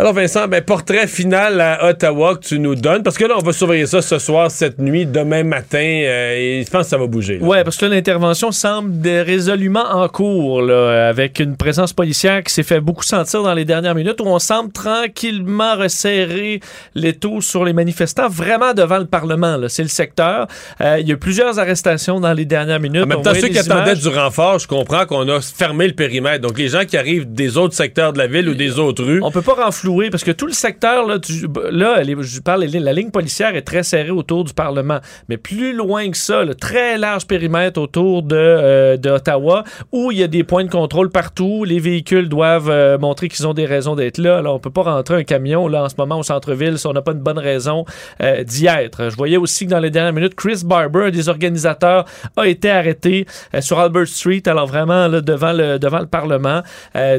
[0.00, 3.42] Alors Vincent, ben, portrait final à Ottawa que tu nous donnes, parce que là, on
[3.42, 6.96] va surveiller ça ce soir, cette nuit, demain matin, euh, et je pense que ça
[6.96, 7.38] va bouger.
[7.42, 12.80] Oui, parce que l'intervention semble résolument en cours, avec une présence policière qui s'est fait
[12.80, 16.60] beaucoup sentir dans les dernières minutes, où on semble tranquillement resserrer
[16.94, 19.58] les taux sur les manifestants, vraiment devant le Parlement.
[19.68, 20.46] C'est le secteur.
[20.80, 23.02] Euh, il y a plusieurs arrestations dans les dernières minutes.
[23.02, 26.40] En même temps, ceux qui attendaient du renfort, je comprends qu'on a fermé le périmètre.
[26.40, 29.20] Donc, les gens qui arrivent des autres secteurs de la ville ou des autres rues...
[29.22, 33.54] On peut pas renflouer parce que tout le secteur, là, je parle, la ligne policière
[33.56, 35.00] est très serrée autour du Parlement.
[35.28, 40.18] Mais plus loin que ça, le très large périmètre autour de, euh, Ottawa, où il
[40.18, 43.66] y a des points de contrôle partout, les véhicules doivent euh, montrer qu'ils ont des
[43.66, 44.42] raisons d'être là.
[44.42, 46.92] Là, on peut pas rentrer un camion là en ce moment au centre-ville si on
[46.92, 47.84] n'a pas une bonne raison
[48.22, 49.10] euh, d'y être.
[49.10, 52.04] Je voyais aussi que dans les dernières minutes, Chris Barber, un des organisateurs,
[52.36, 53.26] a été arrêté
[53.60, 56.62] sur Albert Street, alors vraiment là, devant, le, Parlement.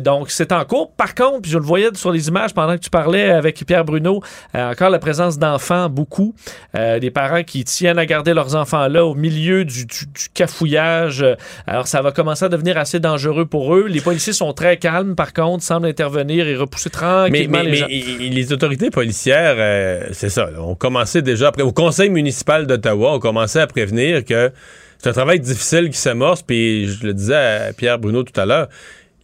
[0.01, 0.91] donc, c'est en cours.
[0.93, 4.21] Par contre, je le voyais sur les images pendant que tu parlais avec Pierre Bruno,
[4.53, 6.35] euh, encore la présence d'enfants, beaucoup.
[6.77, 9.87] Euh, des parents qui tiennent à garder leurs enfants là au milieu du,
[10.35, 11.25] cafouillage.
[11.65, 13.87] Alors, ça va commencer à devenir assez dangereux pour eux.
[13.87, 17.87] Les policiers sont très calmes, par contre, semblent intervenir et repousser tranquillement les gens.
[17.89, 23.15] Mais les autorités policières, euh, c'est ça, ont commencé déjà, après, au conseil municipal d'Ottawa,
[23.15, 24.51] ont commencé à prévenir que
[24.99, 26.43] c'est un travail difficile qui s'amorce.
[26.43, 28.67] Puis, je le disais à Pierre Bruno tout à l'heure,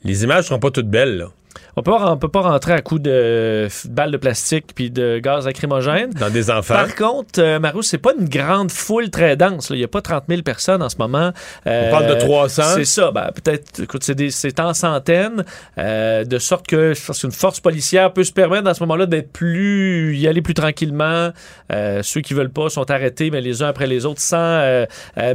[0.04, 1.18] les images seront pas toutes belles.
[1.18, 1.28] Là.
[1.76, 5.46] On peut, on peut pas rentrer à coups de balles de plastique puis de gaz
[5.46, 6.12] lacrymogène.
[6.12, 6.74] Dans des enfants.
[6.74, 9.70] Par contre, euh, Marou, c'est pas une grande foule très dense.
[9.70, 11.32] Il y a pas 30 000 personnes en ce moment.
[11.66, 12.64] on parle de 300.
[12.76, 13.12] C'est ça.
[13.12, 15.44] Ben, peut-être, écoute, c'est en centaines.
[15.78, 19.06] Euh, de sorte que je pense qu'une force policière peut se permettre à ce moment-là
[19.06, 21.32] d'être plus, y aller plus tranquillement.
[21.72, 24.86] Euh, ceux qui veulent pas sont arrêtés, mais les uns après les autres, sans.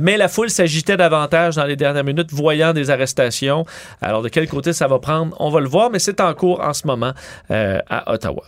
[0.00, 3.64] mais la foule s'agitait davantage dans les dernières minutes, voyant des arrestations.
[4.00, 6.60] Alors, de quel côté ça va prendre, on va le voir, mais c'est en cours
[6.60, 7.12] en ce moment
[7.50, 8.44] euh, à Ottawa.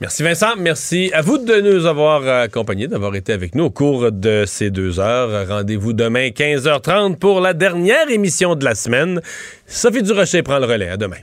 [0.00, 4.10] Merci Vincent, merci à vous de nous avoir accompagnés, d'avoir été avec nous au cours
[4.10, 5.48] de ces deux heures.
[5.48, 9.20] Rendez-vous demain 15h30 pour la dernière émission de la semaine.
[9.66, 10.88] Sophie Durocher prend le relais.
[10.88, 11.16] À demain.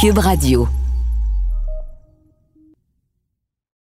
[0.00, 0.68] Cube Radio.